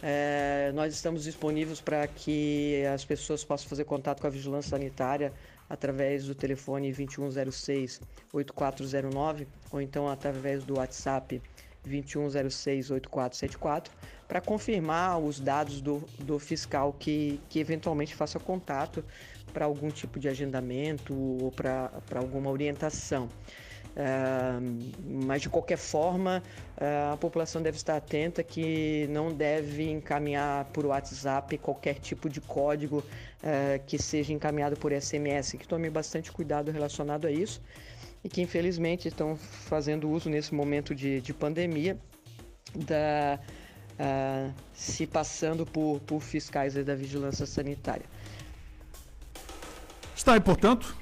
É, 0.01 0.72
nós 0.75 0.94
estamos 0.94 1.24
disponíveis 1.24 1.82
para 1.82 2.08
que 2.08 2.86
as 2.94 3.04
pessoas 3.04 3.44
possam 3.44 3.68
fazer 3.68 3.84
contato 3.84 4.22
com 4.22 4.27
a 4.27 4.30
vigilância 4.30 4.70
sanitária 4.70 5.34
através 5.68 6.25
do 6.25 6.36
telefone 6.36 6.94
2106-8409 6.94 9.48
ou 9.72 9.82
então 9.82 10.08
através 10.08 10.63
do 10.63 10.75
WhatsApp 10.75 11.42
2106-8474 11.88 13.88
para 14.27 14.39
confirmar 14.39 15.18
os 15.20 15.39
dados 15.39 15.82
do, 15.82 16.04
do 16.20 16.38
fiscal 16.38 16.94
que, 16.94 17.42
que 17.50 17.58
eventualmente 17.60 18.13
faça 18.13 18.39
contato 18.39 19.04
para 19.51 19.66
algum 19.66 19.89
tipo 19.89 20.20
de 20.20 20.30
agendamento 20.30 21.16
ou 21.42 21.51
para 21.51 21.89
para 22.08 22.20
alguma 22.20 22.51
orientação. 22.51 23.27
Ah, 24.00 24.60
mas 25.04 25.42
de 25.42 25.50
qualquer 25.50 25.77
forma, 25.77 26.44
ah, 26.80 27.13
a 27.13 27.18
população 27.18 27.63
deve 27.63 27.77
estar 27.77 27.96
atenta 27.96 28.44
que 28.44 29.08
não 29.10 29.34
deve 29.34 29.89
encaminhar 29.89 30.66
por 30.66 30.86
WhatsApp 30.86 31.58
qualquer 31.58 31.96
tipo 31.96 32.30
de 32.30 32.39
código 32.39 33.04
ah, 33.44 33.80
que 33.88 33.98
seja 33.98 34.32
encaminhado 34.32 34.77
por 34.77 34.92
SMS, 34.92 35.54
que 35.54 35.68
tome 35.68 35.89
bastante 35.89 36.32
cuidado 36.32 36.70
relacionado 36.70 37.25
a 37.25 37.32
isso 37.32 37.60
e 38.24 38.30
que 38.30 38.39
infelizmente 38.39 39.08
estão 39.08 39.36
fazendo 39.36 40.08
uso 40.08 40.30
nesse 40.30 40.54
momento 40.54 40.94
de, 40.94 41.20
de 41.20 41.34
pandemia 41.34 41.98
da 42.75 43.39
ah, 43.98 44.51
se 44.74 45.08
passando 45.08 45.66
por, 45.66 46.00
por 46.01 46.22
fiscais 46.22 46.77
aí 46.77 46.84
da 46.84 46.94
vigilância 46.94 47.48
sanitária. 47.48 48.06
Está 50.16 50.34
aí, 50.34 50.39
portanto, 50.39 50.96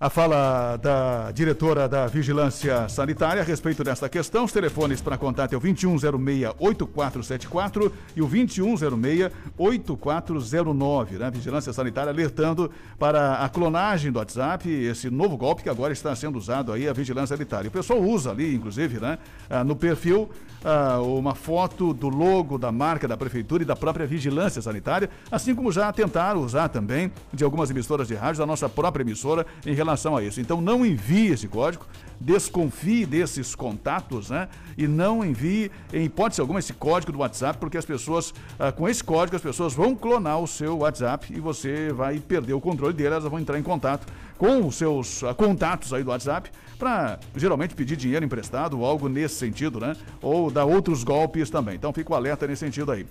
a 0.00 0.08
fala 0.08 0.76
da 0.76 1.32
diretora 1.32 1.88
da 1.88 2.06
Vigilância 2.06 2.88
Sanitária 2.88 3.42
a 3.42 3.44
respeito 3.44 3.82
desta 3.82 4.08
questão. 4.08 4.44
Os 4.44 4.52
telefones 4.52 5.00
para 5.00 5.18
contato 5.18 5.54
é 5.54 5.56
o 5.56 5.60
2106-8474 5.60 7.90
e 8.14 8.22
o 8.22 8.28
2106-8409. 8.28 11.18
Né? 11.18 11.28
Vigilância 11.32 11.72
Sanitária 11.72 12.12
alertando 12.12 12.70
para 12.96 13.44
a 13.44 13.48
clonagem 13.48 14.12
do 14.12 14.20
WhatsApp, 14.20 14.70
esse 14.70 15.10
novo 15.10 15.36
golpe 15.36 15.64
que 15.64 15.68
agora 15.68 15.92
está 15.92 16.14
sendo 16.14 16.38
usado 16.38 16.72
aí, 16.72 16.88
a 16.88 16.92
Vigilância 16.92 17.36
Sanitária. 17.36 17.66
O 17.66 17.72
pessoal 17.72 18.00
usa 18.00 18.30
ali, 18.30 18.54
inclusive, 18.54 19.00
né, 19.00 19.18
ah, 19.50 19.64
no 19.64 19.74
perfil, 19.74 20.30
ah, 20.64 21.00
uma 21.00 21.34
foto 21.34 21.92
do 21.92 22.08
logo 22.08 22.56
da 22.56 22.70
marca 22.70 23.08
da 23.08 23.16
Prefeitura 23.16 23.64
e 23.64 23.66
da 23.66 23.74
própria 23.74 24.06
Vigilância 24.06 24.62
Sanitária, 24.62 25.10
assim 25.28 25.56
como 25.56 25.72
já 25.72 25.92
tentaram 25.92 26.40
usar 26.40 26.68
também 26.68 27.10
de 27.32 27.42
algumas 27.42 27.68
emissoras 27.68 28.06
de 28.06 28.14
rádio, 28.14 28.38
da 28.38 28.46
nossa 28.46 28.68
própria 28.68 29.02
emissora, 29.02 29.44
em 29.66 29.74
relação 29.74 29.87
a 29.92 30.22
isso. 30.22 30.40
Então 30.40 30.60
não 30.60 30.84
envie 30.84 31.28
esse 31.28 31.48
código, 31.48 31.86
desconfie 32.20 33.06
desses 33.06 33.54
contatos, 33.54 34.30
né? 34.30 34.48
E 34.76 34.86
não 34.86 35.24
envie, 35.24 35.70
em 35.92 36.04
hipótese 36.04 36.40
alguma, 36.40 36.58
esse 36.58 36.72
código 36.72 37.12
do 37.12 37.18
WhatsApp, 37.18 37.58
porque 37.58 37.78
as 37.78 37.84
pessoas, 37.84 38.34
ah, 38.58 38.72
com 38.72 38.88
esse 38.88 39.02
código, 39.02 39.36
as 39.36 39.42
pessoas 39.42 39.74
vão 39.74 39.94
clonar 39.94 40.40
o 40.40 40.46
seu 40.46 40.78
WhatsApp 40.78 41.32
e 41.32 41.40
você 41.40 41.92
vai 41.92 42.18
perder 42.18 42.52
o 42.52 42.60
controle 42.60 42.92
dele, 42.92 43.14
elas 43.14 43.24
vão 43.24 43.38
entrar 43.38 43.58
em 43.58 43.62
contato 43.62 44.06
com 44.36 44.66
os 44.66 44.76
seus 44.76 45.22
ah, 45.24 45.34
contatos 45.34 45.92
aí 45.92 46.02
do 46.02 46.10
WhatsApp 46.10 46.50
para 46.78 47.18
geralmente 47.34 47.74
pedir 47.74 47.96
dinheiro 47.96 48.24
emprestado 48.24 48.78
ou 48.78 48.86
algo 48.86 49.08
nesse 49.08 49.34
sentido, 49.34 49.80
né? 49.80 49.96
Ou 50.22 50.50
dar 50.50 50.64
outros 50.64 51.02
golpes 51.02 51.50
também. 51.50 51.74
Então 51.74 51.92
fica 51.92 52.12
o 52.12 52.14
alerta 52.14 52.46
nesse 52.46 52.60
sentido 52.60 52.92
aí. 52.92 53.04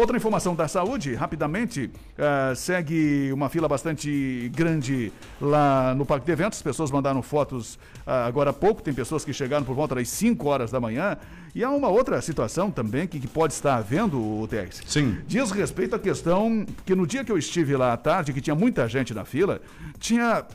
Outra 0.00 0.16
informação 0.16 0.54
da 0.54 0.66
saúde, 0.66 1.14
rapidamente, 1.14 1.90
ah, 2.18 2.54
segue 2.56 3.30
uma 3.34 3.50
fila 3.50 3.68
bastante 3.68 4.50
grande 4.54 5.12
lá 5.38 5.94
no 5.94 6.06
Parque 6.06 6.24
de 6.24 6.32
Eventos. 6.32 6.58
As 6.58 6.62
pessoas 6.62 6.90
mandaram 6.90 7.20
fotos 7.20 7.78
ah, 8.06 8.24
agora 8.24 8.48
há 8.48 8.52
pouco, 8.54 8.80
tem 8.80 8.94
pessoas 8.94 9.26
que 9.26 9.32
chegaram 9.34 9.62
por 9.62 9.74
volta 9.74 9.94
das 9.94 10.08
5 10.08 10.48
horas 10.48 10.70
da 10.70 10.80
manhã. 10.80 11.18
E 11.54 11.62
há 11.62 11.68
uma 11.68 11.88
outra 11.88 12.18
situação 12.22 12.70
também 12.70 13.06
que, 13.06 13.20
que 13.20 13.28
pode 13.28 13.52
estar 13.52 13.76
havendo, 13.76 14.18
o 14.18 14.48
TX. 14.48 14.84
Sim. 14.86 15.18
Diz 15.26 15.50
respeito 15.50 15.94
à 15.94 15.98
questão 15.98 16.64
que 16.86 16.94
no 16.94 17.06
dia 17.06 17.22
que 17.22 17.30
eu 17.30 17.36
estive 17.36 17.76
lá 17.76 17.92
à 17.92 17.96
tarde, 17.98 18.32
que 18.32 18.40
tinha 18.40 18.56
muita 18.56 18.88
gente 18.88 19.12
na 19.12 19.26
fila, 19.26 19.60
tinha 19.98 20.46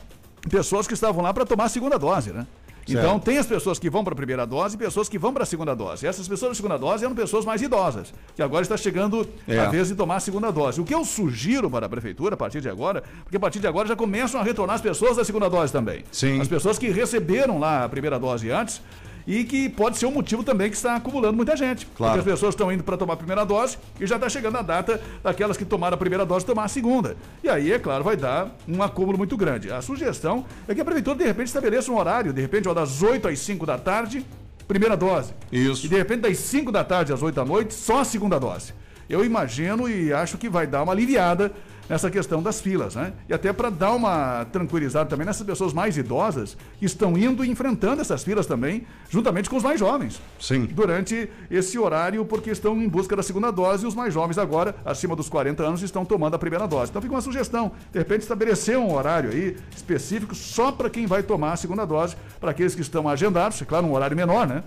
pessoas 0.50 0.88
que 0.88 0.94
estavam 0.94 1.22
lá 1.22 1.32
para 1.32 1.46
tomar 1.46 1.66
a 1.66 1.68
segunda 1.68 1.96
dose, 1.96 2.32
né? 2.32 2.48
Então, 2.88 3.18
tem 3.18 3.38
as 3.38 3.46
pessoas 3.46 3.78
que 3.78 3.90
vão 3.90 4.04
para 4.04 4.12
a 4.12 4.16
primeira 4.16 4.46
dose 4.46 4.76
e 4.76 4.78
pessoas 4.78 5.08
que 5.08 5.18
vão 5.18 5.32
para 5.32 5.42
a 5.42 5.46
segunda 5.46 5.74
dose. 5.74 6.06
Essas 6.06 6.28
pessoas 6.28 6.50
da 6.52 6.54
segunda 6.54 6.78
dose 6.78 7.04
eram 7.04 7.14
pessoas 7.14 7.44
mais 7.44 7.60
idosas, 7.60 8.12
que 8.34 8.42
agora 8.42 8.62
está 8.62 8.76
chegando 8.76 9.26
É. 9.48 9.58
a 9.58 9.68
vez 9.68 9.88
de 9.88 9.94
tomar 9.94 10.16
a 10.16 10.20
segunda 10.20 10.50
dose. 10.52 10.80
O 10.80 10.84
que 10.84 10.94
eu 10.94 11.04
sugiro 11.04 11.68
para 11.70 11.86
a 11.86 11.88
prefeitura 11.88 12.34
a 12.34 12.36
partir 12.36 12.60
de 12.60 12.68
agora, 12.68 13.02
porque 13.24 13.36
a 13.36 13.40
partir 13.40 13.58
de 13.58 13.66
agora 13.66 13.88
já 13.88 13.96
começam 13.96 14.40
a 14.40 14.44
retornar 14.44 14.76
as 14.76 14.82
pessoas 14.82 15.16
da 15.16 15.24
segunda 15.24 15.48
dose 15.50 15.72
também. 15.72 16.04
Sim. 16.12 16.40
As 16.40 16.48
pessoas 16.48 16.78
que 16.78 16.88
receberam 16.90 17.58
lá 17.58 17.84
a 17.84 17.88
primeira 17.88 18.18
dose 18.18 18.50
antes. 18.50 18.80
E 19.26 19.44
que 19.44 19.68
pode 19.68 19.98
ser 19.98 20.06
um 20.06 20.12
motivo 20.12 20.44
também 20.44 20.70
que 20.70 20.76
está 20.76 20.96
acumulando 20.96 21.36
muita 21.36 21.56
gente. 21.56 21.86
Claro. 21.96 22.14
Porque 22.14 22.28
as 22.28 22.34
pessoas 22.34 22.54
estão 22.54 22.70
indo 22.70 22.84
para 22.84 22.96
tomar 22.96 23.14
a 23.14 23.16
primeira 23.16 23.44
dose 23.44 23.76
e 23.98 24.06
já 24.06 24.16
está 24.16 24.28
chegando 24.28 24.56
a 24.56 24.62
data 24.62 25.00
daquelas 25.22 25.56
que 25.56 25.64
tomaram 25.64 25.94
a 25.94 25.98
primeira 25.98 26.24
dose 26.24 26.46
tomar 26.46 26.64
a 26.64 26.68
segunda. 26.68 27.16
E 27.42 27.48
aí, 27.48 27.72
é 27.72 27.78
claro, 27.78 28.04
vai 28.04 28.16
dar 28.16 28.54
um 28.68 28.82
acúmulo 28.82 29.18
muito 29.18 29.36
grande. 29.36 29.72
A 29.72 29.82
sugestão 29.82 30.44
é 30.68 30.74
que 30.74 30.80
a 30.80 30.84
prefeitura, 30.84 31.16
de 31.16 31.24
repente, 31.24 31.48
estabeleça 31.48 31.90
um 31.90 31.98
horário, 31.98 32.32
de 32.32 32.40
repente, 32.40 32.68
ó, 32.68 32.74
das 32.74 33.02
8 33.02 33.26
às 33.26 33.38
5 33.40 33.66
da 33.66 33.76
tarde, 33.76 34.24
primeira 34.68 34.96
dose. 34.96 35.32
Isso. 35.50 35.86
E 35.86 35.88
de 35.88 35.96
repente, 35.96 36.20
das 36.20 36.38
5 36.38 36.70
da 36.70 36.84
tarde 36.84 37.12
às 37.12 37.22
8 37.22 37.34
da 37.34 37.44
noite, 37.44 37.74
só 37.74 38.00
a 38.00 38.04
segunda 38.04 38.38
dose. 38.38 38.72
Eu 39.08 39.24
imagino 39.24 39.88
e 39.88 40.12
acho 40.12 40.36
que 40.36 40.48
vai 40.48 40.66
dar 40.66 40.82
uma 40.82 40.92
aliviada 40.92 41.52
nessa 41.88 42.10
questão 42.10 42.42
das 42.42 42.60
filas, 42.60 42.94
né? 42.94 43.12
E 43.28 43.34
até 43.34 43.52
para 43.52 43.70
dar 43.70 43.92
uma 43.92 44.44
tranquilizada 44.46 45.08
também 45.08 45.26
nessas 45.26 45.46
pessoas 45.46 45.72
mais 45.72 45.96
idosas 45.96 46.56
que 46.78 46.84
estão 46.84 47.16
indo 47.16 47.44
e 47.44 47.50
enfrentando 47.50 48.00
essas 48.00 48.24
filas 48.24 48.46
também, 48.46 48.86
juntamente 49.08 49.48
com 49.48 49.56
os 49.56 49.62
mais 49.62 49.78
jovens. 49.78 50.20
Sim. 50.40 50.66
Durante 50.66 51.28
esse 51.50 51.78
horário, 51.78 52.24
porque 52.24 52.50
estão 52.50 52.76
em 52.80 52.88
busca 52.88 53.14
da 53.16 53.22
segunda 53.22 53.50
dose 53.50 53.84
e 53.84 53.88
os 53.88 53.94
mais 53.94 54.12
jovens 54.12 54.38
agora, 54.38 54.74
acima 54.84 55.14
dos 55.14 55.28
40 55.28 55.62
anos, 55.62 55.82
estão 55.82 56.04
tomando 56.04 56.34
a 56.34 56.38
primeira 56.38 56.66
dose. 56.66 56.90
Então 56.90 57.02
fica 57.02 57.14
uma 57.14 57.20
sugestão, 57.20 57.72
de 57.92 57.98
repente 57.98 58.22
estabelecer 58.22 58.78
um 58.78 58.92
horário 58.92 59.30
aí 59.30 59.56
específico 59.74 60.34
só 60.34 60.72
para 60.72 60.90
quem 60.90 61.06
vai 61.06 61.22
tomar 61.22 61.52
a 61.52 61.56
segunda 61.56 61.84
dose, 61.84 62.16
para 62.40 62.50
aqueles 62.50 62.74
que 62.74 62.80
estão 62.80 63.08
agendados, 63.08 63.60
é 63.62 63.64
claro, 63.64 63.86
um 63.86 63.92
horário 63.92 64.16
menor, 64.16 64.46
né? 64.46 64.62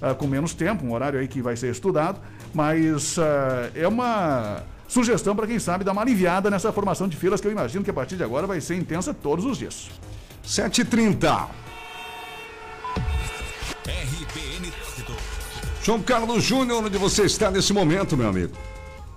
Ah, 0.00 0.14
com 0.14 0.26
menos 0.26 0.54
tempo, 0.54 0.84
um 0.84 0.92
horário 0.92 1.18
aí 1.18 1.28
que 1.28 1.40
vai 1.40 1.56
ser 1.56 1.70
estudado, 1.70 2.18
mas 2.52 3.18
ah, 3.18 3.70
é 3.74 3.86
uma 3.86 4.62
sugestão 4.88 5.34
para 5.34 5.46
quem 5.46 5.58
sabe 5.58 5.84
dar 5.84 5.92
uma 5.92 6.02
aliviada 6.02 6.50
nessa 6.50 6.72
formação 6.72 7.08
de 7.08 7.16
filas 7.16 7.40
que 7.40 7.46
eu 7.46 7.52
imagino 7.52 7.84
que 7.84 7.90
a 7.90 7.94
partir 7.94 8.16
de 8.16 8.24
agora 8.24 8.46
vai 8.46 8.60
ser 8.60 8.76
intensa 8.76 9.12
todos 9.12 9.44
os 9.44 9.58
dias. 9.58 9.90
7h30. 10.44 11.48
RBN. 13.86 14.72
João 15.82 16.00
Carlos 16.00 16.42
Júnior, 16.42 16.82
onde 16.82 16.96
você 16.96 17.24
está 17.24 17.50
nesse 17.50 17.72
momento, 17.72 18.16
meu 18.16 18.28
amigo? 18.28 18.54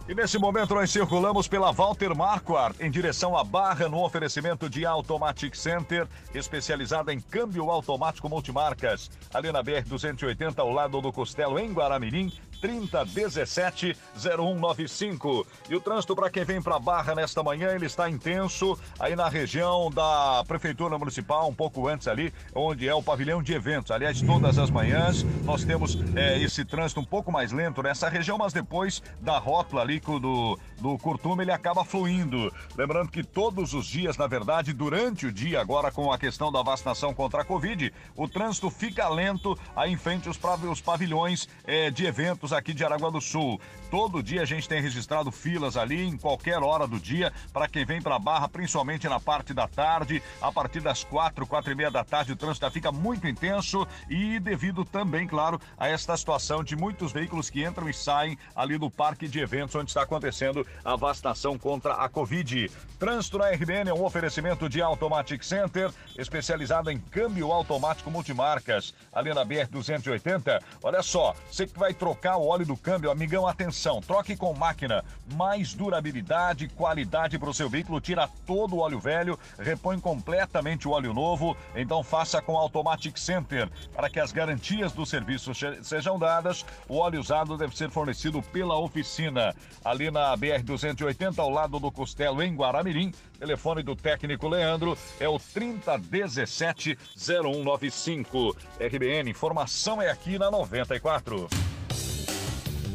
E 0.10 0.16
nesse 0.16 0.38
momento 0.38 0.74
nós 0.74 0.90
circulamos 0.90 1.50
pela 1.50 1.72
Walter 1.72 2.16
Marquardt 2.16 2.82
em 2.82 2.90
direção 2.90 3.38
à 3.38 3.44
Barra 3.44 3.90
no 3.90 4.02
oferecimento 4.02 4.70
de 4.70 4.86
Automatic 4.86 5.54
Center, 5.54 6.08
especializada 6.34 7.14
em 7.14 7.20
câmbio 7.20 7.70
automático 7.70 8.30
multimarcas. 8.30 9.12
Ali 9.34 9.52
na 9.52 9.62
BR-280, 9.62 10.60
ao 10.60 10.72
lado 10.72 11.02
do 11.02 11.12
Costelo, 11.12 11.60
em 11.60 11.74
Guaramirim, 11.74 12.32
3017-0195. 12.62 15.46
E 15.70 15.76
o 15.76 15.82
trânsito 15.82 16.16
para 16.16 16.30
quem 16.30 16.44
vem 16.44 16.62
para 16.62 16.78
Barra 16.80 17.16
nesta 17.16 17.42
manhã, 17.44 17.74
ele 17.74 17.86
está 17.86 18.10
intenso 18.10 18.78
aí 19.00 19.16
na 19.16 19.30
região 19.30 19.90
da 19.92 20.44
Prefeitura 20.48 20.98
Municipal, 20.98 21.48
um 21.48 21.56
pouco 21.56 21.88
antes 21.88 22.08
ali, 22.08 22.34
onde 22.54 22.88
é 22.88 22.94
o 22.94 23.04
pavilhão 23.04 23.44
de 23.44 23.54
eventos. 23.54 23.92
Aliás, 23.92 24.22
todas 24.22 24.58
as 24.58 24.70
manhãs 24.70 25.24
nós 25.44 25.64
temos 25.64 25.98
eh, 26.16 26.42
esse 26.42 26.66
trânsito 26.66 27.02
um 27.02 27.06
pouco 27.06 27.32
mais 27.32 27.52
lento 27.52 27.84
nessa 27.84 28.10
região, 28.10 28.38
mas 28.38 28.54
depois 28.54 29.02
da 29.22 29.38
rótula 29.38 29.82
ali 29.82 30.00
do, 30.00 30.58
do 30.80 30.98
Curtume, 30.98 31.44
ele 31.44 31.52
acaba 31.52 31.84
fluindo. 31.84 32.54
Lembrando 32.78 33.10
que 33.10 33.24
todos 33.24 33.74
os 33.74 33.86
dias, 33.86 34.18
na 34.18 34.28
verdade, 34.28 34.74
durante 34.74 35.26
o 35.26 35.32
dia, 35.32 35.60
agora 35.60 35.92
com 35.92 36.12
a 36.12 36.18
questão 36.18 36.52
da 36.52 36.62
vacinação 36.62 37.14
contra 37.14 37.42
a 37.42 37.46
Covid, 37.46 37.94
o 38.16 38.28
trânsito 38.28 38.70
fica 38.70 39.08
lento 39.10 39.58
aí 39.76 39.92
em 39.92 39.98
frente 39.98 40.28
aos 40.28 40.82
pavilhões 40.82 41.48
eh, 41.66 41.92
de 41.92 42.06
eventos 42.06 42.47
aqui 42.54 42.74
de 42.74 42.84
Aragua 42.84 43.12
do 43.12 43.22
Sul. 43.22 43.60
Todo 43.90 44.22
dia 44.22 44.42
a 44.42 44.46
gente 44.46 44.68
tem 44.68 44.82
registrado 44.82 45.32
filas 45.32 45.78
ali 45.78 46.04
em 46.04 46.18
qualquer 46.18 46.60
hora 46.60 46.88
do 46.88 47.00
dia 47.00 47.32
para 47.54 47.68
quem 47.68 47.86
vem 47.86 48.02
para 48.02 48.20
Barra, 48.20 48.50
principalmente 48.50 49.08
na 49.08 49.20
parte 49.20 49.54
da 49.54 49.68
tarde, 49.68 50.22
a 50.42 50.52
partir 50.52 50.82
das 50.82 51.04
quatro, 51.04 51.48
quatro 51.48 51.72
e 51.72 51.76
meia 51.76 51.90
da 51.90 52.04
tarde, 52.04 52.34
o 52.34 52.36
trânsito 52.36 52.70
fica 52.72 52.92
muito 52.92 53.28
intenso 53.28 53.88
e 54.10 54.40
devido 54.40 54.84
também, 54.84 55.28
claro, 55.28 55.60
a 55.78 55.88
esta 55.88 56.16
situação 56.18 56.64
de 56.64 56.76
muitos 56.76 57.12
veículos 57.12 57.50
que 57.50 57.64
entram 57.64 57.90
e 57.90 57.94
saem 57.94 58.38
ali 58.56 58.78
do 58.78 58.90
parque 58.90 59.28
de 59.28 59.40
eventos 59.40 59.76
onde 59.76 59.90
está 59.90 60.04
acontecendo 60.04 60.66
a 60.84 60.96
vacinação 60.96 61.58
contra 61.58 61.94
a 61.94 62.10
Covid. 62.10 62.70
Trânsito 63.00 63.38
na 63.38 63.50
RBN 63.50 63.90
é 63.90 63.94
um 63.94 64.04
oferecimento 64.04 64.68
de 64.68 64.82
Automatic 64.82 65.44
Center, 65.44 65.92
especializado 66.18 66.90
em 66.90 67.00
câmbio 67.00 67.52
automático 67.52 68.10
multimarcas, 68.10 68.94
ali 69.14 69.34
na 69.34 69.46
BR 69.46 69.68
280. 69.70 70.60
Olha 70.84 71.02
só, 71.02 71.36
você 71.50 71.68
que 71.68 71.78
vai 71.78 71.94
trocar 71.94 72.37
o 72.38 72.48
óleo 72.48 72.66
do 72.66 72.78
câmbio, 72.78 73.12
amigão, 73.12 73.48
atenção, 73.48 74.02
troque 74.02 74.36
com 74.36 74.54
máquina, 74.54 75.04
mais 75.34 75.74
durabilidade, 75.74 76.68
qualidade 76.70 77.38
para 77.38 77.50
o 77.50 77.54
seu 77.54 77.70
veículo, 77.70 78.00
tira 78.00 78.30
todo 78.46 78.76
o 78.76 78.80
óleo 78.80 79.00
velho, 79.00 79.40
repõe 79.60 80.00
completamente 80.00 80.88
o 80.88 80.92
óleo 80.92 81.14
novo, 81.14 81.56
então 81.76 82.04
faça 82.04 82.42
com 82.42 82.58
Automatic 82.58 83.18
Center, 83.18 83.70
para 83.94 84.10
que 84.10 84.20
as 84.20 84.32
garantias 84.32 84.92
do 84.94 85.06
serviço 85.06 85.52
sejam 85.82 86.18
dadas, 86.18 86.66
o 86.88 86.98
óleo 86.98 87.20
usado 87.20 87.58
deve 87.58 87.76
ser 87.76 87.90
fornecido 87.90 88.42
pela 88.42 88.80
oficina, 88.80 89.56
ali 89.84 90.10
na 90.12 90.36
BR 90.36 90.64
280, 90.64 91.42
ao 91.42 91.50
lado 91.50 91.80
do 91.80 91.92
Costelo, 91.92 92.42
em 92.42 92.56
Guaramirim, 92.56 93.12
telefone 93.38 93.84
do 93.84 93.96
técnico 93.96 94.48
Leandro 94.48 94.98
é 95.20 95.28
o 95.30 95.40
3017 95.40 96.98
0195. 97.16 98.56
RBN, 98.80 99.30
informação 99.30 100.02
é 100.02 100.10
aqui 100.10 100.38
na 100.38 100.52
94. 100.52 101.48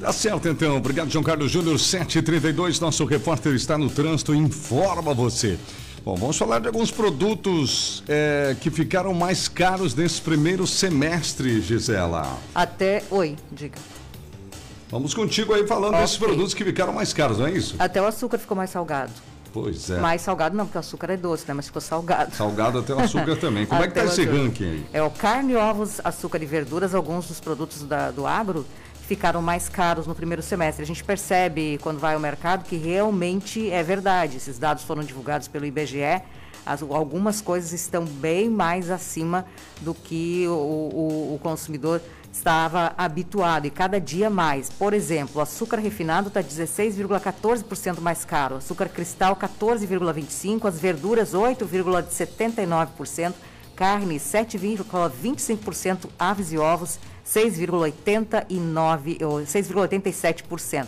Tá 0.03 0.13
certo, 0.13 0.49
então. 0.49 0.77
Obrigado, 0.79 1.09
João 1.11 1.23
Carlos 1.23 1.51
Júnior. 1.51 1.77
7h32, 1.77 2.81
nosso 2.81 3.05
repórter 3.05 3.55
está 3.55 3.79
no 3.79 3.89
trânsito 3.89 4.35
informa 4.35 5.15
você. 5.15 5.57
Bom, 6.05 6.17
vamos 6.17 6.37
falar 6.37 6.59
de 6.59 6.67
alguns 6.67 6.91
produtos 6.91 8.03
é, 8.09 8.57
que 8.61 8.69
ficaram 8.69 9.15
mais 9.15 9.47
caros 9.47 9.95
nesse 9.95 10.21
primeiro 10.21 10.67
semestre, 10.67 11.61
Gisela. 11.61 12.37
Até. 12.53 13.05
Oi, 13.13 13.37
diga. 13.53 13.79
Vamos 14.91 15.15
contigo 15.15 15.55
aí 15.55 15.65
falando 15.69 15.97
desses 15.97 16.17
produtos 16.19 16.53
que 16.53 16.65
ficaram 16.65 16.93
mais 16.93 17.13
caros, 17.13 17.39
não 17.39 17.47
é 17.47 17.53
isso? 17.53 17.77
Até 17.79 18.03
o 18.03 18.05
açúcar 18.07 18.39
ficou 18.39 18.57
mais 18.57 18.71
salgado. 18.71 19.13
Pois 19.53 19.89
é. 19.89 20.01
Mais 20.01 20.21
salgado 20.23 20.57
não, 20.57 20.65
porque 20.67 20.79
o 20.79 20.81
açúcar 20.81 21.11
é 21.11 21.17
doce, 21.17 21.45
né? 21.47 21.55
Mas 21.55 21.67
ficou 21.67 21.81
salgado. 21.81 22.35
Salgado 22.35 22.81
até 22.81 22.93
o 22.93 22.99
açúcar 22.99 23.37
também. 23.41 23.67
Como 23.67 23.81
é 23.83 23.87
que 23.87 23.95
tá 23.95 24.05
esse 24.05 24.25
ranking 24.25 24.65
aí? 24.65 24.87
É 24.93 25.03
o 25.03 25.11
carne, 25.11 25.55
ovos, 25.55 26.01
açúcar 26.03 26.43
e 26.43 26.47
verduras, 26.47 26.93
alguns 26.95 27.29
dos 27.29 27.39
produtos 27.39 27.85
da- 27.85 28.11
do 28.11 28.27
agro 28.27 28.67
ficaram 29.07 29.43
mais 29.43 29.69
caros 29.69 30.07
no 30.07 30.15
primeiro 30.15 30.43
semestre. 30.43 30.83
A 30.83 30.87
gente 30.87 31.05
percebe 31.05 31.79
quando 31.83 31.99
vai 31.99 32.15
ao 32.15 32.21
mercado 32.21 32.65
que 32.65 32.77
realmente 32.77 33.71
é 33.71 33.83
verdade. 33.83 34.37
Esses 34.37 34.59
dados 34.59 34.85
foram 34.85 35.03
divulgados 35.03 35.49
pelo 35.49 35.67
IBGE. 35.67 36.23
As- 36.65 36.83
algumas 36.83 37.41
coisas 37.41 37.73
estão 37.73 38.05
bem 38.05 38.49
mais 38.49 38.91
acima 38.91 39.45
do 39.81 39.93
que 39.93 40.47
o, 40.47 40.53
o- 40.53 41.35
o 41.35 41.39
consumidor 41.43 42.01
estava 42.33 42.95
habituado 42.97 43.67
e 43.67 43.71
cada 43.71 44.01
dia 44.01 44.31
mais. 44.31 44.71
Por 44.71 44.95
exemplo, 44.95 45.43
açúcar 45.43 45.79
refinado 45.79 46.29
está 46.29 46.43
16,14% 46.43 48.01
mais 48.01 48.25
caro, 48.25 48.57
açúcar 48.57 48.89
cristal 48.89 49.37
14,25%, 49.37 50.67
as 50.67 50.79
verduras 50.79 51.35
8,79%, 51.35 53.35
carne 53.77 54.19
7,25%, 54.19 56.09
aves 56.19 56.53
e 56.53 56.59
ovos 56.59 56.99
6,89% 57.27 59.23
ou 59.23 59.41
6,87%. 59.41 60.87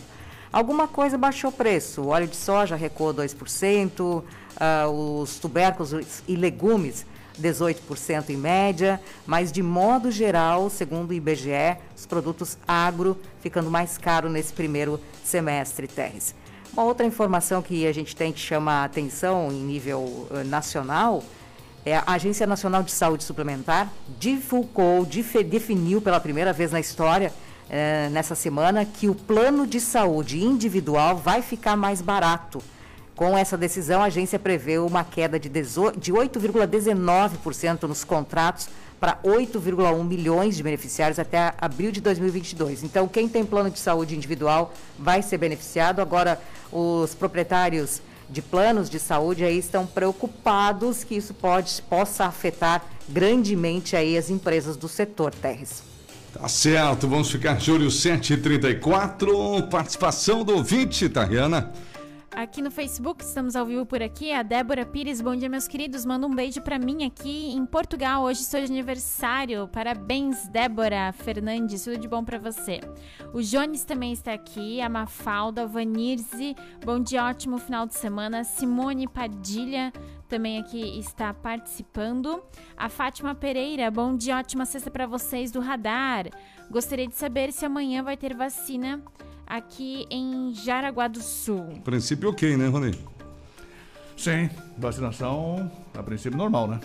Alguma 0.53 0.87
coisa 0.87 1.19
baixou 1.19 1.51
o 1.51 1.53
preço. 1.53 2.03
O 2.03 2.09
óleo 2.09 2.29
de 2.29 2.37
soja 2.37 2.77
recuou 2.77 3.13
2%, 3.13 4.23
ah, 4.57 4.89
os 4.89 5.39
tubérculos 5.39 6.23
e 6.29 6.37
legumes 6.37 7.05
18% 7.41 8.31
em 8.31 8.37
média, 8.37 9.01
mas 9.27 9.51
de 9.51 9.63
modo 9.63 10.11
geral, 10.11 10.71
segundo 10.71 11.11
o 11.11 11.15
IBGE, 11.15 11.77
os 11.97 12.07
produtos 12.07 12.57
agro 12.67 13.19
ficando 13.41 13.71
mais 13.71 13.99
caro 13.99 14.29
nesse 14.29 14.53
primeiro 14.53 15.01
semestre, 15.25 15.89
Terres. 15.89 16.35
Uma 16.73 16.85
outra 16.85 17.07
informação 17.07 17.63
que 17.63 17.87
a 17.87 17.93
gente 17.93 18.17
tem 18.17 18.33
que 18.33 18.41
chamar 18.41 18.83
a 18.83 18.85
atenção 18.85 19.49
em 19.51 19.63
nível 19.63 20.27
eh, 20.33 20.45
nacional 20.45 21.23
é 21.85 21.97
a 21.97 22.05
Agência 22.07 22.47
Nacional 22.47 22.83
de 22.83 22.91
Saúde 22.91 23.25
Suplementar 23.25 23.93
divulgou, 24.19 25.05
definiu 25.05 26.01
pela 26.01 26.19
primeira 26.19 26.53
vez 26.53 26.73
na 26.73 26.81
história 26.81 27.33
eh, 27.69 28.09
nessa 28.11 28.35
semana 28.35 28.85
que 28.85 29.09
o 29.09 29.15
plano 29.15 29.67
de 29.67 29.81
saúde 29.81 30.43
individual 30.43 31.17
vai 31.17 31.43
ficar 31.43 31.77
mais 31.77 32.01
barato. 32.01 32.63
Com 33.15 33.39
essa 33.39 33.57
decisão, 33.57 34.03
a 34.03 34.07
agência 34.07 34.39
prevê 34.39 34.79
uma 34.79 35.05
queda 35.05 35.39
de 35.39 35.49
8,19% 35.49 37.85
nos 37.85 38.03
contratos 38.03 38.69
para 38.99 39.19
8,1 39.23 40.05
milhões 40.05 40.57
de 40.57 40.63
beneficiários 40.63 41.19
até 41.19 41.53
abril 41.61 41.93
de 41.93 42.01
2022. 42.01 42.83
Então, 42.83 43.07
quem 43.07 43.29
tem 43.29 43.45
plano 43.45 43.71
de 43.71 43.79
saúde 43.79 44.17
individual 44.17 44.73
vai 44.99 45.23
ser 45.23 45.39
beneficiado. 45.39 46.01
Agora, 46.01 46.41
os 46.73 47.15
proprietários 47.15 48.03
de 48.29 48.43
planos 48.43 48.89
de 48.89 48.99
saúde 48.99 49.45
aí 49.45 49.59
estão 49.59 49.87
preocupados 49.87 51.05
que 51.05 51.15
isso 51.15 51.35
pode, 51.35 51.83
possa 51.83 52.25
afetar 52.25 52.85
grandemente 53.09 53.97
aí 53.97 54.17
as 54.17 54.31
empresas 54.31 54.77
do 54.77 54.89
setor, 54.89 55.35
Terres. 55.35 55.83
Tá 56.33 56.49
certo, 56.49 57.07
vamos 57.07 57.31
ficar 57.31 57.57
de 57.57 57.71
olho 57.71 57.87
7h34. 57.87 59.69
Participação 59.69 60.43
do 60.43 60.57
ouvinte, 60.57 61.09
Tariana. 61.09 61.73
Aqui 62.37 62.61
no 62.61 62.71
Facebook, 62.71 63.23
estamos 63.23 63.55
ao 63.55 63.65
vivo 63.65 63.87
por 63.87 64.03
aqui. 64.03 64.33
A 64.33 64.43
Débora 64.43 64.85
Pires, 64.85 65.21
bom 65.21 65.37
dia, 65.37 65.49
meus 65.49 65.69
queridos. 65.69 66.05
Manda 66.05 66.27
um 66.27 66.35
beijo 66.35 66.61
pra 66.61 66.81
mim 66.81 67.05
aqui 67.05 67.53
em 67.53 67.65
Portugal. 67.65 68.25
Hoje 68.25 68.43
sou 68.43 68.59
de 68.61 68.67
aniversário. 68.67 69.69
Parabéns, 69.69 70.49
Débora 70.49 71.13
Fernandes. 71.13 71.85
Tudo 71.85 71.97
de 71.97 72.09
bom 72.09 72.25
pra 72.25 72.37
você. 72.37 72.81
O 73.33 73.41
Jones 73.41 73.85
também 73.85 74.13
está 74.13 74.33
aqui. 74.33 74.81
A 74.81 74.89
Mafalda, 74.89 75.65
Vanirze. 75.65 76.57
Bom 76.85 76.99
dia, 76.99 77.25
ótimo 77.25 77.57
final 77.57 77.87
de 77.87 77.95
semana. 77.95 78.43
Simone 78.43 79.07
Padilha 79.07 79.93
também 80.29 80.59
aqui 80.59 80.99
está 80.99 81.33
participando. 81.33 82.43
A 82.77 82.89
Fátima 82.89 83.37
Pereira, 83.37 83.89
bom 83.93 84.17
dia, 84.17 84.39
ótima 84.39 84.67
sexta 84.67 84.91
pra 84.91 85.07
vocês 85.07 85.53
do 85.53 85.61
Radar. 85.61 86.27
Gostaria 86.69 87.07
de 87.07 87.15
saber 87.15 87.53
se 87.53 87.65
amanhã 87.65 88.03
vai 88.03 88.17
ter 88.17 88.35
vacina 88.35 89.01
aqui 89.57 90.07
em 90.11 90.53
Jaraguá 90.55 91.09
do 91.09 91.23
Sul. 91.23 91.81
Princípio 91.85 92.31
ok, 92.31 92.57
né, 92.57 92.69
Rony? 92.69 92.95
Sim, 94.17 94.49
vacinação 94.79 95.71
a 95.97 96.03
princípio 96.03 96.39
normal, 96.39 96.69
né? 96.69 96.81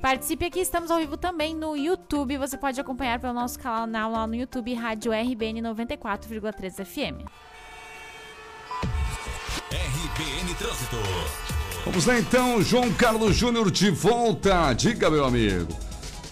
Participe 0.00 0.44
aqui, 0.44 0.60
estamos 0.60 0.90
ao 0.90 0.98
vivo 0.98 1.16
também 1.16 1.54
no 1.54 1.74
YouTube. 1.74 2.36
Você 2.36 2.58
pode 2.58 2.78
acompanhar 2.78 3.18
pelo 3.18 3.32
nosso 3.32 3.58
canal 3.58 4.10
lá 4.10 4.26
no 4.26 4.34
YouTube, 4.34 4.74
Rádio 4.74 5.12
RBN 5.12 5.62
94,3 5.62 6.84
FM. 6.84 7.24
RBN 9.70 10.54
Trânsito. 10.58 10.96
Vamos 11.86 12.04
lá 12.04 12.18
então, 12.18 12.62
João 12.62 12.92
Carlos 12.92 13.34
Júnior 13.34 13.70
de 13.70 13.90
volta. 13.90 14.72
Diga, 14.74 15.08
meu 15.08 15.24
amigo. 15.24 15.72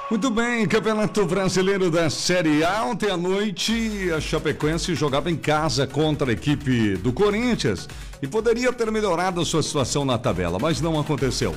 Muito 0.10 0.30
bem, 0.30 0.68
Campeonato 0.68 1.26
Brasileiro 1.26 1.90
da 1.90 2.10
Série 2.10 2.64
A. 2.64 2.84
Ontem 2.84 3.10
à 3.10 3.18
noite, 3.18 4.12
a 4.16 4.20
Chapecoense 4.20 4.94
jogava 4.94 5.32
em 5.32 5.36
casa 5.36 5.88
contra 5.88 6.30
a 6.30 6.34
equipe 6.34 6.98
do 6.98 7.12
Corinthians 7.14 7.88
e 8.22 8.28
poderia 8.28 8.72
ter 8.72 8.92
melhorado 8.92 9.42
a 9.42 9.46
sua 9.46 9.64
situação 9.64 10.06
na 10.06 10.18
tabela, 10.18 10.60
mas 10.60 10.82
não 10.82 11.00
aconteceu. 11.00 11.56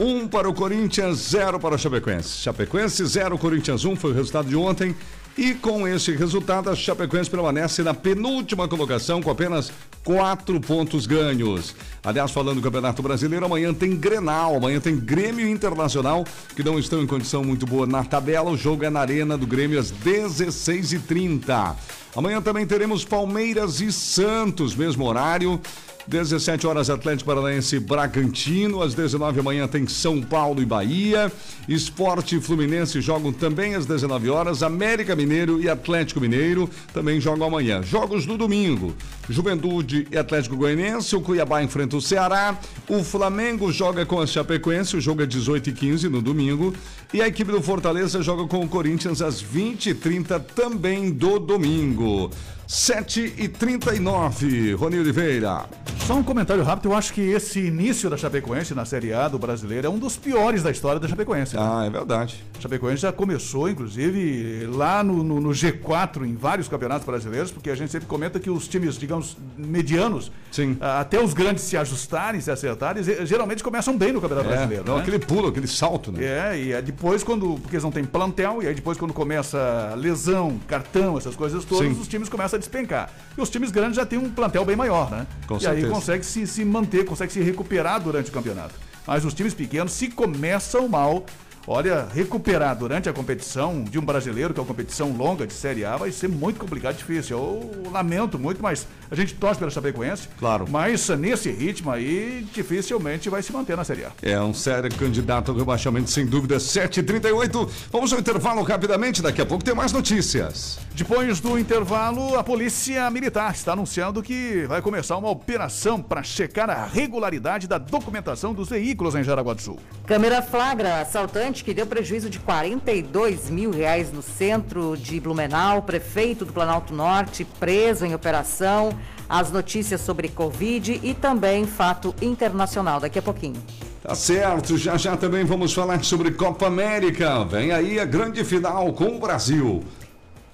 Um 0.00 0.26
para 0.26 0.48
o 0.48 0.54
Corinthians, 0.54 1.16
zero 1.30 1.60
para 1.60 1.74
o 1.74 1.78
Chapecoense. 1.78 2.40
Chapecoense, 2.40 3.04
zero, 3.06 3.38
Corinthians, 3.38 3.84
um 3.84 3.94
foi 3.94 4.10
o 4.10 4.14
resultado 4.14 4.48
de 4.48 4.56
ontem. 4.56 4.94
E 5.36 5.52
com 5.52 5.86
esse 5.86 6.12
resultado, 6.12 6.70
a 6.70 6.74
Chapecoense 6.74 7.28
permanece 7.28 7.82
na 7.82 7.92
penúltima 7.92 8.66
colocação 8.66 9.20
com 9.20 9.30
apenas 9.30 9.70
quatro 10.02 10.58
pontos 10.58 11.04
ganhos. 11.06 11.74
Aliás, 12.02 12.30
falando 12.30 12.56
do 12.56 12.62
Campeonato 12.62 13.02
Brasileiro, 13.02 13.44
amanhã 13.44 13.74
tem 13.74 13.94
Grenal, 13.94 14.56
amanhã 14.56 14.80
tem 14.80 14.96
Grêmio 14.96 15.46
Internacional, 15.46 16.24
que 16.54 16.62
não 16.62 16.78
estão 16.78 17.02
em 17.02 17.06
condição 17.06 17.44
muito 17.44 17.66
boa 17.66 17.86
na 17.86 18.02
tabela. 18.02 18.50
O 18.50 18.56
jogo 18.56 18.84
é 18.84 18.88
na 18.88 19.00
Arena 19.00 19.36
do 19.36 19.46
Grêmio 19.46 19.78
às 19.78 19.92
16h30. 19.92 21.76
Amanhã 22.16 22.40
também 22.40 22.66
teremos 22.66 23.04
Palmeiras 23.04 23.82
e 23.82 23.92
Santos, 23.92 24.74
mesmo 24.74 25.04
horário. 25.04 25.60
17 26.08 26.66
horas 26.66 26.88
Atlético 26.88 27.28
Paranaense 27.28 27.80
Bragantino, 27.80 28.80
às 28.80 28.94
19 28.94 29.40
amanhã 29.40 29.66
tem 29.66 29.86
São 29.88 30.22
Paulo 30.22 30.62
e 30.62 30.64
Bahia. 30.64 31.32
Esporte 31.68 32.40
Fluminense 32.40 33.00
jogam 33.00 33.32
também 33.32 33.74
às 33.74 33.86
19 33.86 34.30
horas. 34.30 34.62
América 34.62 35.16
Mineiro 35.16 35.60
e 35.60 35.68
Atlético 35.68 36.20
Mineiro 36.20 36.70
também 36.94 37.20
jogam 37.20 37.48
amanhã. 37.48 37.82
Jogos 37.82 38.24
no 38.24 38.38
domingo. 38.38 38.94
Juventude 39.28 40.06
e 40.10 40.16
Atlético 40.16 40.56
Goianiense, 40.56 41.16
o 41.16 41.20
Cuiabá 41.20 41.62
enfrenta 41.62 41.96
o 41.96 42.00
Ceará, 42.00 42.56
o 42.88 43.02
Flamengo 43.02 43.72
joga 43.72 44.06
com 44.06 44.20
a 44.20 44.26
Chapecoense, 44.26 44.96
o 44.96 45.00
jogo 45.00 45.22
é 45.22 45.26
18 45.26 45.70
e 45.70 45.72
15 45.72 46.08
no 46.08 46.22
domingo, 46.22 46.72
e 47.12 47.20
a 47.20 47.26
equipe 47.26 47.50
do 47.50 47.60
Fortaleza 47.60 48.22
joga 48.22 48.46
com 48.46 48.64
o 48.64 48.68
Corinthians 48.68 49.20
às 49.20 49.40
20 49.40 49.90
e 49.90 49.94
30 49.94 50.38
também 50.38 51.10
do 51.10 51.40
domingo. 51.40 52.30
7 52.66 53.34
e 53.38 53.48
39 53.48 54.72
Rony 54.74 54.98
Oliveira. 54.98 55.66
Só 56.04 56.14
um 56.14 56.22
comentário 56.22 56.62
rápido, 56.62 56.90
eu 56.90 56.94
acho 56.96 57.12
que 57.12 57.20
esse 57.20 57.58
início 57.60 58.08
da 58.08 58.16
Chapecoense 58.16 58.74
na 58.74 58.84
Série 58.84 59.12
A 59.12 59.26
do 59.26 59.38
brasileiro 59.40 59.86
é 59.88 59.90
um 59.90 59.98
dos 59.98 60.16
piores 60.16 60.62
da 60.62 60.70
história 60.70 61.00
da 61.00 61.08
Chapecoense. 61.08 61.56
Ah, 61.58 61.84
é 61.84 61.90
verdade. 61.90 62.44
A 62.58 62.60
Chapecoense 62.60 63.02
já 63.02 63.12
começou, 63.12 63.68
inclusive, 63.68 64.66
lá 64.72 65.02
no, 65.02 65.24
no, 65.24 65.40
no 65.40 65.50
G4 65.50 66.24
em 66.24 66.36
vários 66.36 66.68
campeonatos 66.68 67.04
brasileiros, 67.06 67.50
porque 67.50 67.70
a 67.70 67.74
gente 67.74 67.90
sempre 67.90 68.06
comenta 68.06 68.38
que 68.38 68.48
os 68.48 68.68
times, 68.68 68.96
digamos, 68.96 69.36
medianos, 69.56 70.30
Sim. 70.52 70.76
até 70.80 71.20
os 71.22 71.34
grandes 71.34 71.64
se 71.64 71.76
ajustarem, 71.76 72.40
se 72.40 72.50
acertarem, 72.52 73.02
geralmente 73.26 73.62
começam 73.64 73.96
bem 73.96 74.12
no 74.12 74.20
Campeonato 74.20 74.48
É, 74.48 74.52
Brasileiro. 74.52 74.84
não, 74.86 74.96
né? 74.96 75.02
aquele 75.02 75.18
pulo, 75.18 75.48
aquele 75.48 75.66
salto, 75.66 76.12
né? 76.12 76.24
É, 76.24 76.58
e 76.58 76.82
depois 76.82 77.24
quando. 77.24 77.58
Porque 77.60 77.74
eles 77.76 77.84
não 77.84 77.90
têm 77.92 78.04
plantel, 78.04 78.62
e 78.62 78.68
aí 78.68 78.74
depois 78.74 78.96
quando 78.96 79.12
começa 79.12 79.92
lesão, 79.96 80.60
cartão, 80.68 81.18
essas 81.18 81.34
coisas 81.34 81.64
todas, 81.64 81.92
Sim. 81.92 82.00
os 82.00 82.06
times 82.06 82.28
começam 82.28 82.55
a 82.56 82.58
despencar. 82.58 83.10
E 83.36 83.40
os 83.40 83.48
times 83.48 83.70
grandes 83.70 83.96
já 83.96 84.04
têm 84.04 84.18
um 84.18 84.30
plantel 84.30 84.64
bem 84.64 84.76
maior, 84.76 85.10
né? 85.10 85.26
Com 85.46 85.56
e 85.56 85.60
certeza. 85.60 85.86
aí 85.86 85.92
consegue 85.92 86.24
se, 86.24 86.46
se 86.46 86.64
manter, 86.64 87.04
consegue 87.04 87.32
se 87.32 87.40
recuperar 87.40 88.00
durante 88.00 88.30
o 88.30 88.32
campeonato. 88.32 88.74
Mas 89.06 89.24
os 89.24 89.32
times 89.32 89.54
pequenos, 89.54 89.92
se 89.92 90.08
começam 90.08 90.88
mal, 90.88 91.24
olha, 91.66 92.06
recuperar 92.12 92.76
durante 92.76 93.08
a 93.08 93.12
competição 93.12 93.82
de 93.82 93.98
um 93.98 94.02
brasileiro, 94.02 94.54
que 94.54 94.60
é 94.60 94.62
uma 94.62 94.66
competição 94.66 95.10
longa 95.12 95.46
de 95.46 95.52
Série 95.52 95.84
A, 95.84 95.96
vai 95.96 96.12
ser 96.12 96.28
muito 96.28 96.60
complicado 96.60 96.94
e 96.94 96.98
difícil. 96.98 97.38
Eu 97.38 97.90
lamento 97.90 98.38
muito, 98.38 98.62
mas 98.62 98.86
a 99.10 99.14
gente 99.14 99.34
torce 99.34 99.58
pela 99.58 99.70
Chapecoense. 99.70 100.28
Claro. 100.38 100.66
Mas 100.68 101.08
nesse 101.10 101.50
ritmo 101.50 101.90
aí, 101.90 102.46
dificilmente 102.52 103.28
vai 103.28 103.42
se 103.42 103.52
manter 103.52 103.76
na 103.76 103.84
Série 103.84 104.04
A. 104.04 104.12
É 104.22 104.40
um 104.40 104.54
sério 104.54 104.92
candidato 104.94 105.50
ao 105.50 105.56
rebaixamento, 105.56 106.10
sem 106.10 106.26
dúvida. 106.26 106.56
7h38. 106.56 107.68
Vamos 107.90 108.12
ao 108.12 108.18
intervalo 108.18 108.62
rapidamente, 108.62 109.22
daqui 109.22 109.40
a 109.40 109.46
pouco 109.46 109.64
tem 109.64 109.74
mais 109.74 109.92
notícias. 109.92 110.78
Depois 110.94 111.40
do 111.40 111.58
intervalo, 111.58 112.38
a 112.38 112.44
Polícia 112.44 113.10
Militar 113.10 113.52
está 113.52 113.72
anunciando 113.72 114.22
que 114.22 114.64
vai 114.66 114.80
começar 114.80 115.16
uma 115.16 115.30
operação 115.30 116.00
para 116.00 116.22
checar 116.22 116.70
a 116.70 116.86
regularidade 116.86 117.66
da 117.66 117.78
documentação 117.78 118.54
dos 118.54 118.68
veículos 118.68 119.14
em 119.14 119.22
Jaraguá 119.22 119.54
do 119.54 119.62
Sul. 119.62 119.78
Câmera 120.06 120.40
flagra 120.42 121.00
assaltante 121.00 121.55
que 121.64 121.74
deu 121.74 121.86
prejuízo 121.86 122.30
de 122.30 122.38
42 122.38 123.50
mil 123.50 123.70
reais 123.70 124.12
no 124.12 124.22
centro 124.22 124.96
de 124.96 125.20
Blumenau. 125.20 125.82
Prefeito 125.82 126.44
do 126.44 126.52
Planalto 126.52 126.94
Norte 126.94 127.44
preso 127.58 128.04
em 128.04 128.14
operação. 128.14 128.90
As 129.28 129.50
notícias 129.50 130.00
sobre 130.00 130.28
Covid 130.28 131.00
e 131.02 131.14
também 131.14 131.66
fato 131.66 132.14
internacional 132.22 133.00
daqui 133.00 133.18
a 133.18 133.22
pouquinho. 133.22 133.60
Tá 134.02 134.14
certo, 134.14 134.78
já 134.78 134.96
já 134.96 135.16
também 135.16 135.44
vamos 135.44 135.72
falar 135.72 136.02
sobre 136.04 136.30
Copa 136.30 136.66
América. 136.66 137.44
Vem 137.44 137.72
aí 137.72 137.98
a 137.98 138.04
grande 138.04 138.44
final 138.44 138.92
com 138.92 139.16
o 139.16 139.18
Brasil. 139.18 139.82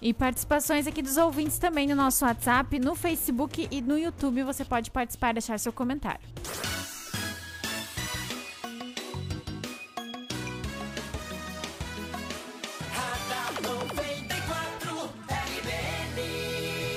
E 0.00 0.12
participações 0.12 0.86
aqui 0.86 1.00
dos 1.00 1.16
ouvintes 1.16 1.58
também 1.58 1.86
no 1.86 1.94
nosso 1.94 2.24
WhatsApp, 2.24 2.78
no 2.80 2.94
Facebook 2.96 3.68
e 3.70 3.80
no 3.80 3.96
YouTube. 3.96 4.42
Você 4.42 4.64
pode 4.64 4.90
participar 4.90 5.30
e 5.30 5.34
deixar 5.34 5.60
seu 5.60 5.72
comentário. 5.72 6.20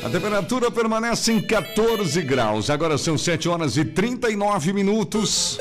A 0.05 0.09
temperatura 0.09 0.69
permanece 0.69 1.31
em 1.31 1.41
14 1.41 2.21
graus. 2.21 2.69
Agora 2.69 2.95
são 2.95 3.17
7 3.17 3.49
horas 3.49 3.75
e 3.75 3.83
39 3.83 4.71
minutos. 4.71 5.57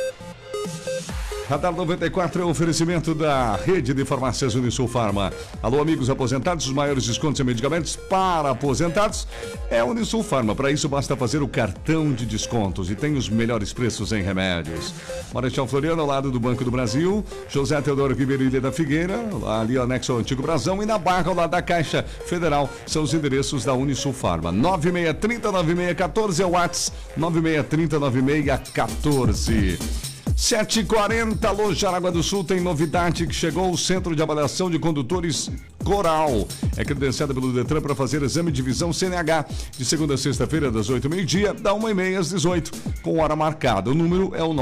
Radar 1.48 1.74
94 1.74 2.40
é 2.40 2.44
um 2.46 2.48
oferecimento 2.48 3.14
da 3.14 3.56
rede 3.56 3.92
de 3.92 4.02
farmácias 4.06 4.54
Unisul 4.54 4.88
Farma. 4.88 5.30
Alô, 5.62 5.78
amigos 5.78 6.08
aposentados, 6.08 6.66
os 6.66 6.72
maiores 6.72 7.04
descontos 7.04 7.38
em 7.38 7.44
medicamentos 7.44 7.96
para 7.96 8.48
aposentados 8.50 9.28
é 9.70 9.84
Unisul 9.84 10.22
Farma. 10.22 10.54
Para 10.54 10.70
isso, 10.70 10.88
basta 10.88 11.14
fazer 11.14 11.42
o 11.42 11.48
cartão 11.48 12.14
de 12.14 12.24
descontos 12.24 12.90
e 12.90 12.94
tem 12.94 13.14
os 13.14 13.28
melhores 13.28 13.74
preços 13.74 14.10
em 14.12 14.22
remédios. 14.22 14.94
Marechal 15.34 15.66
Floriano, 15.66 16.00
ao 16.00 16.08
lado 16.08 16.30
do 16.30 16.40
Banco 16.40 16.64
do 16.64 16.70
Brasil, 16.70 17.22
José 17.50 17.78
Teodoro 17.82 18.14
Ribeiro 18.14 18.42
Ilha 18.42 18.62
da 18.62 18.72
Figueira, 18.72 19.20
ali 19.60 19.76
anexo 19.76 20.12
ao 20.12 20.20
Antigo 20.20 20.42
Brasão 20.42 20.82
e 20.82 20.86
na 20.86 20.96
Barra, 20.96 21.28
ao 21.28 21.34
lado 21.34 21.50
da 21.50 21.60
Caixa 21.60 22.02
Federal, 22.24 22.70
são 22.86 23.02
os 23.02 23.12
endereços 23.12 23.66
da 23.66 23.74
Unisul 23.74 24.14
Farma. 24.14 24.50
9630 24.50 25.52
9614 25.52 26.42
é 26.42 26.46
o 26.46 26.50
WhatsApp 26.52 26.96
9630 27.18 27.98
9614. 27.98 30.13
740 30.36 31.48
Alô 31.48 31.72
Jaraguá 31.72 32.10
do 32.10 32.22
Sul 32.22 32.42
tem 32.42 32.60
novidade 32.60 33.26
que 33.26 33.34
chegou 33.34 33.70
o 33.70 33.78
Centro 33.78 34.16
de 34.16 34.22
Avaliação 34.22 34.68
de 34.68 34.78
Condutores 34.78 35.50
Coral. 35.84 36.48
É 36.76 36.84
credenciada 36.84 37.32
pelo 37.32 37.52
Detran 37.52 37.80
para 37.80 37.94
fazer 37.94 38.20
exame 38.22 38.50
de 38.50 38.60
visão 38.62 38.92
CNH 38.92 39.46
de 39.76 39.84
segunda 39.84 40.14
a 40.14 40.18
sexta-feira, 40.18 40.72
das 40.72 40.88
8 40.88 41.06
ao 41.06 41.10
meio-dia, 41.10 41.52
da 41.52 41.74
1 41.74 41.90
e 41.90 41.94
meia 41.94 42.18
às 42.18 42.30
18, 42.30 42.72
com 43.02 43.20
hora 43.20 43.36
marcada. 43.36 43.90
O 43.90 43.94
número 43.94 44.34
é 44.34 44.42
o 44.42 44.54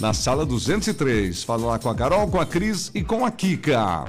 na 0.00 0.12
sala 0.12 0.44
203. 0.44 1.42
Fala 1.44 1.66
lá 1.66 1.78
com 1.78 1.88
a 1.88 1.94
Carol, 1.94 2.28
com 2.28 2.40
a 2.40 2.46
Cris 2.46 2.90
e 2.94 3.02
com 3.02 3.24
a 3.24 3.30
Kika. 3.30 4.04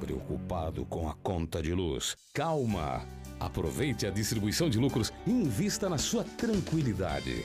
Preocupado 0.00 0.84
com 0.84 1.08
a 1.08 1.14
conta 1.14 1.62
de 1.62 1.72
luz? 1.74 2.16
Calma! 2.32 3.02
Aproveite 3.40 4.06
a 4.06 4.10
distribuição 4.10 4.70
de 4.70 4.78
lucros 4.78 5.12
e 5.26 5.30
invista 5.30 5.88
na 5.88 5.98
sua 5.98 6.24
tranquilidade. 6.24 7.44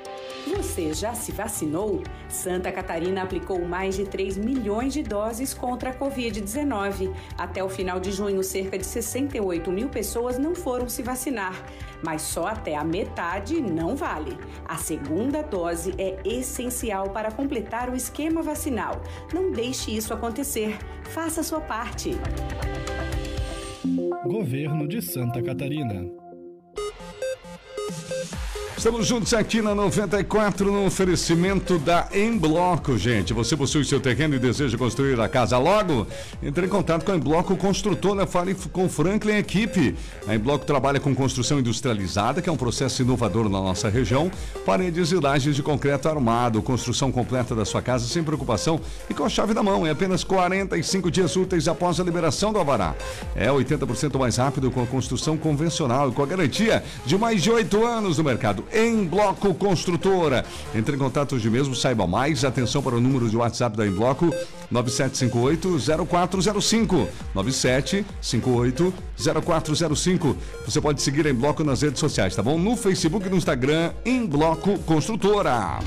Você 0.47 0.93
já 0.93 1.13
se 1.13 1.31
vacinou? 1.31 2.01
Santa 2.27 2.71
Catarina 2.71 3.21
aplicou 3.21 3.63
mais 3.63 3.95
de 3.95 4.05
3 4.05 4.37
milhões 4.37 4.93
de 4.93 5.03
doses 5.03 5.53
contra 5.53 5.91
a 5.91 5.93
Covid-19. 5.93 7.13
Até 7.37 7.63
o 7.63 7.69
final 7.69 7.99
de 7.99 8.11
junho, 8.11 8.43
cerca 8.43 8.77
de 8.77 8.85
68 8.85 9.71
mil 9.71 9.89
pessoas 9.89 10.37
não 10.37 10.55
foram 10.55 10.89
se 10.89 11.03
vacinar. 11.03 11.53
Mas 12.03 12.23
só 12.23 12.47
até 12.47 12.75
a 12.75 12.83
metade 12.83 13.61
não 13.61 13.95
vale. 13.95 14.37
A 14.65 14.77
segunda 14.77 15.41
dose 15.41 15.93
é 15.97 16.17
essencial 16.25 17.09
para 17.09 17.31
completar 17.31 17.89
o 17.89 17.95
esquema 17.95 18.41
vacinal. 18.41 19.01
Não 19.33 19.51
deixe 19.51 19.95
isso 19.95 20.13
acontecer. 20.13 20.77
Faça 21.03 21.43
sua 21.43 21.61
parte. 21.61 22.17
Governo 24.25 24.87
de 24.87 25.01
Santa 25.01 25.41
Catarina. 25.41 26.20
Estamos 28.81 29.05
juntos 29.05 29.31
aqui 29.35 29.61
na 29.61 29.75
94 29.75 30.71
no 30.71 30.87
oferecimento 30.87 31.77
da 31.77 32.09
Em 32.11 32.35
Bloco, 32.35 32.97
gente. 32.97 33.31
Você 33.31 33.55
possui 33.55 33.85
seu 33.85 33.99
terreno 33.99 34.33
e 34.33 34.39
deseja 34.39 34.75
construir 34.75 35.19
a 35.21 35.29
casa 35.29 35.55
logo? 35.59 36.07
Entre 36.41 36.65
em 36.65 36.67
contato 36.67 37.05
com 37.05 37.11
a 37.11 37.15
Em 37.15 37.19
Bloco 37.19 37.55
Construtora, 37.55 38.25
fale 38.25 38.55
com 38.55 38.89
Franklin 38.89 39.35
Equipe. 39.35 39.95
A 40.27 40.33
Em 40.33 40.39
Bloco 40.39 40.65
trabalha 40.65 40.99
com 40.99 41.13
construção 41.13 41.59
industrializada, 41.59 42.41
que 42.41 42.49
é 42.49 42.51
um 42.51 42.57
processo 42.57 43.03
inovador 43.03 43.43
na 43.43 43.61
nossa 43.61 43.87
região. 43.87 44.31
Paredes 44.65 45.11
e 45.11 45.15
lajes 45.15 45.55
de 45.55 45.61
concreto 45.61 46.09
armado, 46.09 46.59
construção 46.63 47.11
completa 47.11 47.53
da 47.53 47.65
sua 47.65 47.83
casa 47.83 48.07
sem 48.07 48.23
preocupação 48.23 48.81
e 49.07 49.13
com 49.13 49.23
a 49.23 49.29
chave 49.29 49.53
na 49.53 49.61
mão. 49.61 49.85
Em 49.85 49.91
apenas 49.91 50.23
45 50.23 51.11
dias 51.11 51.35
úteis 51.35 51.67
após 51.67 51.99
a 51.99 52.03
liberação 52.03 52.51
do 52.51 52.57
Alvará. 52.57 52.95
É 53.35 53.47
80% 53.47 54.17
mais 54.17 54.37
rápido 54.37 54.71
com 54.71 54.81
a 54.81 54.87
construção 54.87 55.37
convencional 55.37 56.09
e 56.09 56.13
com 56.13 56.23
a 56.23 56.25
garantia 56.25 56.83
de 57.05 57.15
mais 57.15 57.43
de 57.43 57.51
8 57.51 57.85
anos 57.85 58.17
no 58.17 58.23
mercado 58.23 58.70
em 58.73 59.05
Bloco 59.05 59.53
Construtora. 59.53 60.43
Entre 60.73 60.95
em 60.95 60.99
contato 60.99 61.35
hoje 61.35 61.49
mesmo, 61.49 61.75
saiba 61.75 62.07
mais. 62.07 62.45
Atenção 62.45 62.81
para 62.81 62.95
o 62.95 63.01
número 63.01 63.29
de 63.29 63.37
WhatsApp 63.37 63.77
da 63.77 63.85
Em 63.85 63.91
Bloco 63.91 64.33
9758-0405. 64.71 67.07
9758-0405. 67.35 70.35
Você 70.65 70.81
pode 70.81 71.01
seguir 71.01 71.25
Em 71.25 71.33
Bloco 71.33 71.63
nas 71.63 71.81
redes 71.81 71.99
sociais, 71.99 72.35
tá 72.35 72.43
bom? 72.43 72.57
No 72.57 72.75
Facebook 72.75 73.27
e 73.27 73.29
no 73.29 73.37
Instagram, 73.37 73.91
Em 74.05 74.25
Bloco 74.25 74.77
Construtora. 74.79 75.79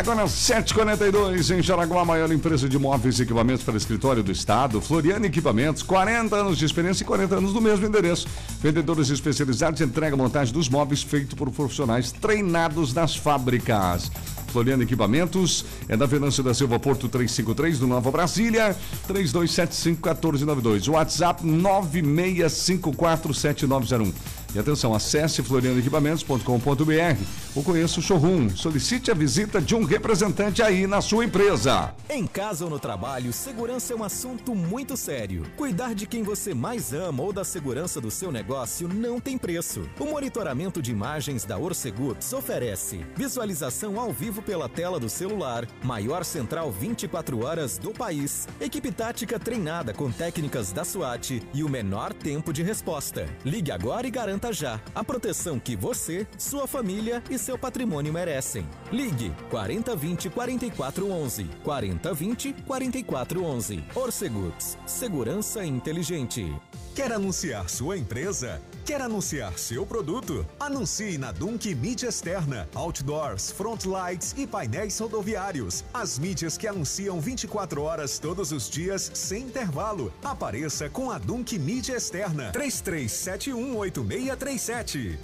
Agora, 0.00 0.24
7h42 0.24 1.58
em 1.58 1.62
Jaraguá, 1.62 2.06
maior 2.06 2.32
empresa 2.32 2.66
de 2.66 2.78
móveis 2.78 3.18
e 3.18 3.22
equipamentos 3.22 3.62
para 3.62 3.76
escritório 3.76 4.22
do 4.22 4.32
estado. 4.32 4.80
Floriano 4.80 5.26
Equipamentos, 5.26 5.82
40 5.82 6.34
anos 6.34 6.56
de 6.56 6.64
experiência 6.64 7.02
e 7.02 7.06
40 7.06 7.36
anos 7.36 7.52
no 7.52 7.60
mesmo 7.60 7.84
endereço. 7.84 8.26
Vendedores 8.62 9.10
especializados 9.10 9.78
entrega 9.82 10.16
montagem 10.16 10.54
dos 10.54 10.70
móveis 10.70 11.02
feito 11.02 11.36
por 11.36 11.50
profissionais 11.50 12.12
treinados 12.12 12.94
nas 12.94 13.14
fábricas. 13.14 14.10
Floriano 14.50 14.82
Equipamentos 14.82 15.66
é 15.86 15.98
da 15.98 16.06
Venâncio 16.06 16.42
da 16.42 16.54
Silva 16.54 16.80
Porto 16.80 17.06
353 17.06 17.78
do 17.78 17.86
Nova 17.86 18.10
Brasília 18.10 18.74
3275-1492. 19.06 20.88
WhatsApp 20.88 21.44
96547901. 21.44 24.14
E 24.54 24.58
atenção, 24.58 24.92
acesse 24.92 25.42
florianoequipamentos.com.br 25.42 27.24
ou 27.54 27.62
conheça 27.62 28.00
o 28.00 28.02
showroom. 28.02 28.50
Solicite 28.50 29.10
a 29.10 29.14
visita 29.14 29.60
de 29.60 29.74
um 29.74 29.84
representante 29.84 30.60
aí 30.60 30.86
na 30.86 31.00
sua 31.00 31.24
empresa. 31.24 31.94
Em 32.08 32.26
casa 32.26 32.64
ou 32.64 32.70
no 32.70 32.78
trabalho, 32.78 33.32
segurança 33.32 33.92
é 33.92 33.96
um 33.96 34.02
assunto 34.02 34.54
muito 34.54 34.96
sério. 34.96 35.44
Cuidar 35.56 35.94
de 35.94 36.06
quem 36.06 36.22
você 36.22 36.52
mais 36.52 36.92
ama 36.92 37.22
ou 37.22 37.32
da 37.32 37.44
segurança 37.44 38.00
do 38.00 38.10
seu 38.10 38.32
negócio 38.32 38.88
não 38.88 39.20
tem 39.20 39.38
preço. 39.38 39.88
O 39.98 40.04
monitoramento 40.06 40.82
de 40.82 40.90
imagens 40.90 41.44
da 41.44 41.56
Orcegups 41.56 42.32
oferece 42.32 43.04
visualização 43.16 44.00
ao 44.00 44.12
vivo 44.12 44.42
pela 44.42 44.68
tela 44.68 44.98
do 44.98 45.08
celular, 45.08 45.66
maior 45.82 46.24
central 46.24 46.72
24 46.72 47.44
horas 47.44 47.78
do 47.78 47.92
país, 47.92 48.48
equipe 48.60 48.90
tática 48.90 49.38
treinada 49.38 49.92
com 49.92 50.10
técnicas 50.10 50.72
da 50.72 50.84
SWAT 50.84 51.40
e 51.54 51.62
o 51.62 51.68
menor 51.68 52.12
tempo 52.12 52.52
de 52.52 52.62
resposta. 52.62 53.28
Ligue 53.44 53.70
agora 53.70 54.06
e 54.06 54.10
garanta 54.10 54.39
já 54.50 54.80
a 54.94 55.04
proteção 55.04 55.60
que 55.60 55.76
você, 55.76 56.26
sua 56.38 56.66
família 56.66 57.22
e 57.30 57.38
seu 57.38 57.58
patrimônio 57.58 58.12
merecem. 58.12 58.66
Ligue 58.90 59.32
4020 59.50 60.30
4411 60.30 61.44
4020 61.62 62.52
4411. 62.66 63.84
Orcegups, 63.94 64.78
segurança 64.86 65.64
inteligente. 65.64 66.52
Quer 66.94 67.12
anunciar 67.12 67.68
sua 67.68 67.96
empresa? 67.96 68.60
Quer 68.90 69.02
anunciar 69.02 69.56
seu 69.56 69.86
produto? 69.86 70.44
Anuncie 70.58 71.16
na 71.16 71.30
Dunk 71.30 71.72
Mídia 71.76 72.08
Externa, 72.08 72.68
Outdoors, 72.74 73.52
Front 73.52 73.84
Lights 73.84 74.34
e 74.36 74.48
painéis 74.48 74.98
rodoviários. 74.98 75.84
As 75.94 76.18
mídias 76.18 76.58
que 76.58 76.66
anunciam 76.66 77.20
24 77.20 77.82
horas 77.82 78.18
todos 78.18 78.50
os 78.50 78.68
dias, 78.68 79.08
sem 79.14 79.44
intervalo. 79.44 80.12
Apareça 80.24 80.90
com 80.90 81.08
a 81.08 81.18
Dunk 81.18 81.56
Mídia 81.56 81.94
Externa. 81.94 82.50
33718637. 82.50 85.20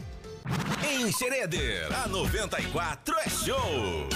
Em 0.88 1.11
Xereder, 1.11 1.92
a 1.92 2.07
94 2.07 3.16
é 3.18 3.29
show. 3.29 4.09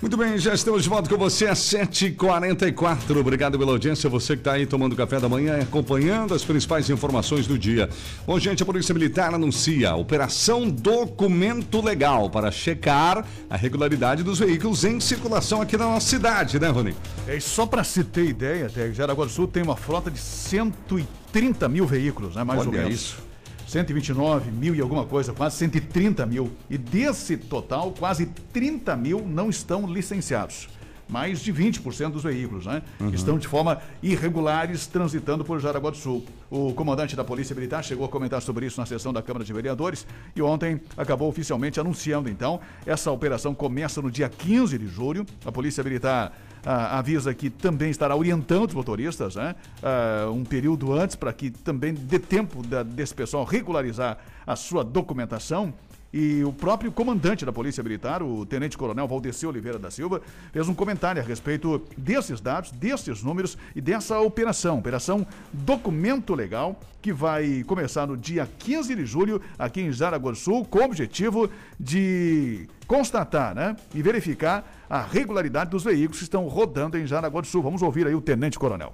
Muito 0.00 0.16
bem, 0.16 0.38
já 0.38 0.54
estamos 0.54 0.82
de 0.82 0.88
volta 0.88 1.10
com 1.10 1.18
você 1.18 1.46
às 1.46 1.58
7h44. 1.58 3.18
Obrigado 3.18 3.58
pela 3.58 3.72
audiência, 3.72 4.08
você 4.08 4.32
que 4.34 4.40
está 4.40 4.52
aí 4.52 4.64
tomando 4.64 4.96
café 4.96 5.20
da 5.20 5.28
manhã 5.28 5.58
e 5.58 5.60
acompanhando 5.60 6.32
as 6.32 6.42
principais 6.42 6.88
informações 6.88 7.46
do 7.46 7.58
dia. 7.58 7.86
Bom, 8.26 8.38
gente, 8.38 8.62
a 8.62 8.66
Polícia 8.66 8.94
Militar 8.94 9.34
anuncia 9.34 9.90
a 9.90 9.96
Operação 9.96 10.70
Documento 10.70 11.82
Legal 11.82 12.30
para 12.30 12.50
checar 12.50 13.26
a 13.50 13.56
regularidade 13.58 14.22
dos 14.22 14.38
veículos 14.38 14.84
em 14.84 14.98
circulação 15.00 15.60
aqui 15.60 15.76
na 15.76 15.84
nossa 15.84 16.08
cidade, 16.08 16.58
né, 16.58 16.70
Rony? 16.70 16.96
É, 17.28 17.36
e 17.36 17.40
só 17.40 17.66
para 17.66 17.84
se 17.84 18.02
ter 18.02 18.24
ideia, 18.24 18.68
até 18.68 18.90
Jaraguá 18.94 19.26
do 19.26 19.30
Sul 19.30 19.46
tem 19.46 19.62
uma 19.62 19.76
frota 19.76 20.10
de 20.10 20.18
130 20.18 21.68
mil 21.68 21.86
veículos, 21.86 22.36
né? 22.36 22.42
Mais 22.42 22.60
ou 22.60 22.68
Olha 22.68 22.84
menos. 22.84 22.94
isso. 22.94 23.29
129 23.70 24.50
mil 24.50 24.74
e 24.74 24.80
alguma 24.80 25.04
coisa, 25.04 25.32
quase 25.32 25.56
130 25.56 26.26
mil. 26.26 26.50
E 26.68 26.76
desse 26.76 27.36
total, 27.36 27.92
quase 27.96 28.26
30 28.52 28.96
mil 28.96 29.24
não 29.24 29.48
estão 29.48 29.86
licenciados. 29.86 30.68
Mais 31.08 31.40
de 31.40 31.52
20% 31.52 32.10
dos 32.10 32.22
veículos, 32.22 32.66
né? 32.66 32.82
Uhum. 33.00 33.10
Estão 33.10 33.38
de 33.38 33.46
forma 33.46 33.80
irregulares 34.02 34.86
transitando 34.86 35.44
por 35.44 35.60
Jaraguá 35.60 35.90
do 35.90 35.96
Sul. 35.96 36.24
O 36.48 36.72
comandante 36.72 37.16
da 37.16 37.24
Polícia 37.24 37.54
Militar 37.54 37.82
chegou 37.82 38.06
a 38.06 38.08
comentar 38.08 38.42
sobre 38.42 38.66
isso 38.66 38.80
na 38.80 38.86
sessão 38.86 39.12
da 39.12 39.22
Câmara 39.22 39.44
de 39.44 39.52
Vereadores 39.52 40.06
e 40.34 40.42
ontem 40.42 40.80
acabou 40.96 41.28
oficialmente 41.28 41.80
anunciando, 41.80 42.28
então, 42.28 42.60
essa 42.86 43.10
operação 43.10 43.54
começa 43.54 44.00
no 44.00 44.10
dia 44.10 44.28
15 44.28 44.78
de 44.78 44.86
julho. 44.86 45.26
A 45.44 45.50
Polícia 45.50 45.82
Militar 45.82 46.32
ah, 46.64 46.98
avisa 46.98 47.32
que 47.34 47.50
também 47.50 47.90
estará 47.90 48.14
orientando 48.16 48.68
os 48.68 48.74
motoristas, 48.74 49.36
né? 49.36 49.54
Ah, 49.82 50.28
um 50.30 50.44
período 50.44 50.92
antes 50.92 51.16
para 51.16 51.32
que 51.32 51.50
também 51.50 51.94
dê 51.94 52.18
tempo 52.18 52.62
da- 52.66 52.82
desse 52.82 53.14
pessoal 53.14 53.44
regularizar 53.44 54.18
a 54.46 54.56
sua 54.56 54.82
documentação. 54.84 55.72
E 56.12 56.42
o 56.42 56.52
próprio 56.52 56.90
comandante 56.90 57.44
da 57.46 57.52
Polícia 57.52 57.84
Militar, 57.84 58.20
o 58.20 58.44
Tenente 58.44 58.76
Coronel 58.76 59.06
Valdeci 59.06 59.46
Oliveira 59.46 59.78
da 59.78 59.92
Silva, 59.92 60.20
fez 60.52 60.68
um 60.68 60.74
comentário 60.74 61.22
a 61.22 61.24
respeito 61.24 61.80
desses 61.96 62.40
dados, 62.40 62.72
desses 62.72 63.22
números 63.22 63.56
e 63.76 63.80
dessa 63.80 64.18
operação, 64.18 64.80
Operação 64.80 65.24
Documento 65.52 66.34
Legal, 66.34 66.80
que 67.00 67.12
vai 67.12 67.62
começar 67.64 68.08
no 68.08 68.16
dia 68.16 68.48
15 68.58 68.92
de 68.96 69.06
julho 69.06 69.40
aqui 69.56 69.82
em 69.82 69.92
Jaraguá 69.92 70.32
do 70.32 70.36
Sul, 70.36 70.64
com 70.64 70.80
o 70.80 70.84
objetivo 70.84 71.48
de 71.78 72.68
constatar 72.88 73.54
né, 73.54 73.76
e 73.94 74.02
verificar 74.02 74.68
a 74.90 75.00
regularidade 75.02 75.70
dos 75.70 75.84
veículos 75.84 76.18
que 76.18 76.24
estão 76.24 76.48
rodando 76.48 76.98
em 76.98 77.06
Jaraguá 77.06 77.40
do 77.40 77.46
Sul. 77.46 77.62
Vamos 77.62 77.80
ouvir 77.80 78.08
aí 78.08 78.14
o 78.16 78.20
Tenente 78.20 78.58
Coronel. 78.58 78.92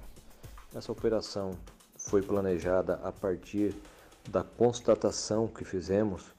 Essa 0.75 0.91
operação 0.91 1.57
foi 1.97 2.21
planejada 2.21 2.99
a 3.03 3.11
partir 3.11 3.73
da 4.29 4.43
constatação 4.43 5.47
que 5.47 5.65
fizemos 5.65 6.35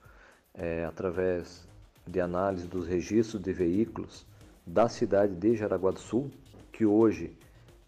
eh, 0.55 0.85
através 0.85 1.67
de 2.07 2.21
análise 2.21 2.69
dos 2.69 2.87
registros 2.87 3.43
de 3.43 3.53
veículos 3.53 4.25
da 4.65 4.89
cidade 4.89 5.35
de 5.35 5.57
Jaraguá 5.57 5.91
do 5.91 5.99
Sul, 5.99 6.31
que 6.71 6.87
hoje 6.87 7.37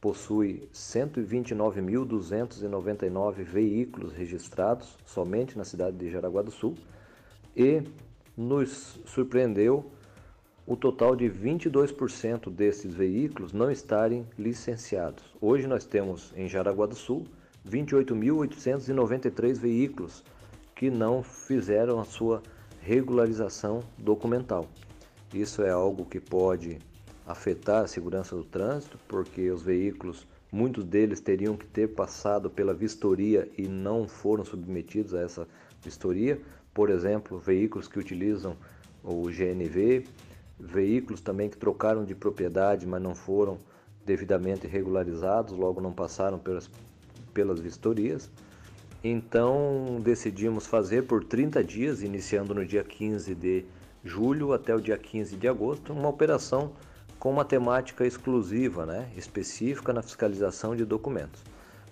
possui 0.00 0.68
129.299 0.74 3.44
veículos 3.44 4.12
registrados 4.12 4.98
somente 5.06 5.56
na 5.56 5.64
cidade 5.64 5.96
de 5.96 6.10
Jaraguá 6.10 6.42
do 6.42 6.50
Sul 6.50 6.74
e 7.54 7.80
nos 8.36 8.98
surpreendeu 9.06 9.88
o 10.70 10.76
total 10.76 11.16
de 11.16 11.28
22% 11.28 12.48
desses 12.48 12.94
veículos 12.94 13.52
não 13.52 13.72
estarem 13.72 14.24
licenciados. 14.38 15.24
Hoje 15.40 15.66
nós 15.66 15.84
temos 15.84 16.32
em 16.36 16.48
Jaraguá 16.48 16.86
do 16.86 16.94
Sul 16.94 17.26
28.893 17.68 19.58
veículos 19.58 20.22
que 20.76 20.88
não 20.88 21.24
fizeram 21.24 21.98
a 21.98 22.04
sua 22.04 22.40
regularização 22.80 23.82
documental. 23.98 24.68
Isso 25.34 25.60
é 25.60 25.70
algo 25.70 26.04
que 26.04 26.20
pode 26.20 26.78
afetar 27.26 27.82
a 27.82 27.88
segurança 27.88 28.36
do 28.36 28.44
trânsito, 28.44 28.96
porque 29.08 29.50
os 29.50 29.64
veículos, 29.64 30.24
muitos 30.52 30.84
deles 30.84 31.20
teriam 31.20 31.56
que 31.56 31.66
ter 31.66 31.88
passado 31.88 32.48
pela 32.48 32.72
vistoria 32.72 33.50
e 33.58 33.66
não 33.66 34.06
foram 34.06 34.44
submetidos 34.44 35.14
a 35.14 35.20
essa 35.22 35.48
vistoria. 35.82 36.40
Por 36.72 36.90
exemplo, 36.90 37.40
veículos 37.40 37.88
que 37.88 37.98
utilizam 37.98 38.56
o 39.02 39.22
GNV, 39.24 40.04
veículos 40.60 41.20
também 41.20 41.48
que 41.48 41.56
trocaram 41.56 42.04
de 42.04 42.14
propriedade, 42.14 42.86
mas 42.86 43.02
não 43.02 43.14
foram 43.14 43.58
devidamente 44.04 44.66
regularizados, 44.66 45.56
logo 45.56 45.80
não 45.80 45.92
passaram 45.92 46.38
pelas, 46.38 46.70
pelas 47.32 47.60
vistorias. 47.60 48.30
Então 49.02 50.00
decidimos 50.02 50.66
fazer 50.66 51.06
por 51.06 51.24
30 51.24 51.64
dias, 51.64 52.02
iniciando 52.02 52.54
no 52.54 52.66
dia 52.66 52.84
15 52.84 53.34
de 53.34 53.64
julho 54.04 54.52
até 54.52 54.74
o 54.74 54.80
dia 54.80 54.98
15 54.98 55.36
de 55.36 55.48
agosto, 55.48 55.92
uma 55.92 56.08
operação 56.08 56.72
com 57.18 57.30
uma 57.30 57.44
temática 57.44 58.06
exclusiva, 58.06 58.86
né, 58.86 59.10
específica 59.16 59.92
na 59.92 60.02
fiscalização 60.02 60.74
de 60.74 60.84
documentos. 60.84 61.42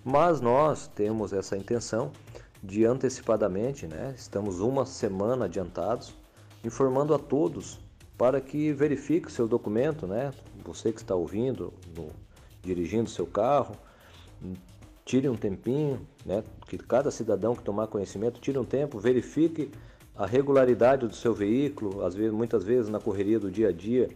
Mas 0.03 0.41
nós 0.41 0.87
temos 0.87 1.33
essa 1.33 1.55
intenção 1.55 2.11
de 2.63 2.83
antecipadamente, 2.83 3.85
né, 3.85 4.13
estamos 4.17 4.59
uma 4.59 4.85
semana 4.85 5.45
adiantados, 5.45 6.15
informando 6.63 7.13
a 7.13 7.19
todos 7.19 7.79
para 8.19 8.41
que 8.41 8.73
verifique 8.73 9.31
seu 9.31 9.47
documento, 9.47 10.05
né, 10.05 10.33
você 10.65 10.91
que 10.91 10.99
está 10.99 11.15
ouvindo, 11.15 11.73
no- 11.95 12.11
dirigindo 12.61 13.09
seu 13.09 13.25
carro, 13.25 13.77
tire 15.05 15.29
um 15.29 15.37
tempinho, 15.37 16.05
né, 16.25 16.43
que 16.67 16.77
cada 16.77 17.11
cidadão 17.11 17.55
que 17.55 17.63
tomar 17.63 17.87
conhecimento 17.87 18.41
tire 18.41 18.59
um 18.59 18.65
tempo, 18.65 18.99
verifique 18.99 19.71
a 20.17 20.25
regularidade 20.25 21.07
do 21.07 21.15
seu 21.15 21.33
veículo, 21.33 22.03
às 22.05 22.13
vezes, 22.13 22.33
muitas 22.33 22.61
vezes 22.61 22.89
na 22.89 22.99
correria 22.99 23.39
do 23.39 23.49
dia 23.49 23.69
a 23.69 23.71
dia, 23.71 24.09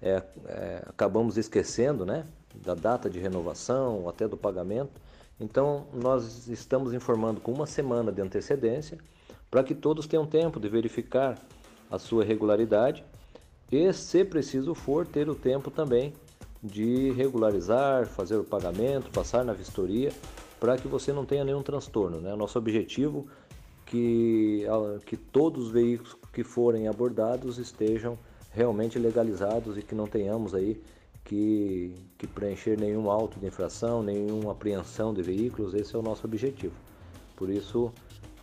é, 0.00 0.22
é, 0.46 0.82
acabamos 0.86 1.36
esquecendo, 1.36 2.06
né, 2.06 2.24
da 2.54 2.74
data 2.74 3.10
de 3.10 3.18
renovação, 3.18 4.08
até 4.08 4.26
do 4.26 4.38
pagamento. 4.38 4.98
Então, 5.38 5.84
nós 5.92 6.48
estamos 6.48 6.94
informando 6.94 7.42
com 7.42 7.52
uma 7.52 7.66
semana 7.66 8.10
de 8.10 8.22
antecedência 8.22 8.96
para 9.50 9.62
que 9.62 9.74
todos 9.74 10.06
tenham 10.06 10.24
tempo 10.24 10.58
de 10.58 10.66
verificar 10.66 11.38
a 11.90 11.98
sua 11.98 12.24
regularidade 12.24 13.04
e, 13.70 13.92
se 13.92 14.24
preciso 14.24 14.74
for, 14.74 15.06
ter 15.06 15.28
o 15.28 15.34
tempo 15.34 15.70
também 15.70 16.12
de 16.62 17.10
regularizar, 17.12 18.06
fazer 18.06 18.36
o 18.36 18.44
pagamento, 18.44 19.10
passar 19.10 19.44
na 19.44 19.52
vistoria, 19.52 20.12
para 20.58 20.76
que 20.76 20.88
você 20.88 21.12
não 21.12 21.24
tenha 21.24 21.44
nenhum 21.44 21.62
transtorno. 21.62 22.20
Né? 22.20 22.34
Nosso 22.34 22.58
objetivo 22.58 23.26
que, 23.86 24.64
que 25.06 25.16
todos 25.16 25.66
os 25.66 25.70
veículos 25.72 26.16
que 26.32 26.44
forem 26.44 26.86
abordados 26.86 27.58
estejam 27.58 28.18
realmente 28.52 28.98
legalizados 28.98 29.78
e 29.78 29.82
que 29.82 29.94
não 29.94 30.06
tenhamos 30.06 30.54
aí 30.54 30.80
que, 31.24 31.94
que 32.18 32.26
preencher 32.26 32.78
nenhum 32.78 33.10
auto 33.10 33.38
de 33.38 33.46
infração, 33.46 34.02
nenhuma 34.02 34.52
apreensão 34.52 35.14
de 35.14 35.22
veículos, 35.22 35.74
esse 35.74 35.94
é 35.94 35.98
o 35.98 36.02
nosso 36.02 36.26
objetivo. 36.26 36.74
Por 37.36 37.48
isso, 37.48 37.92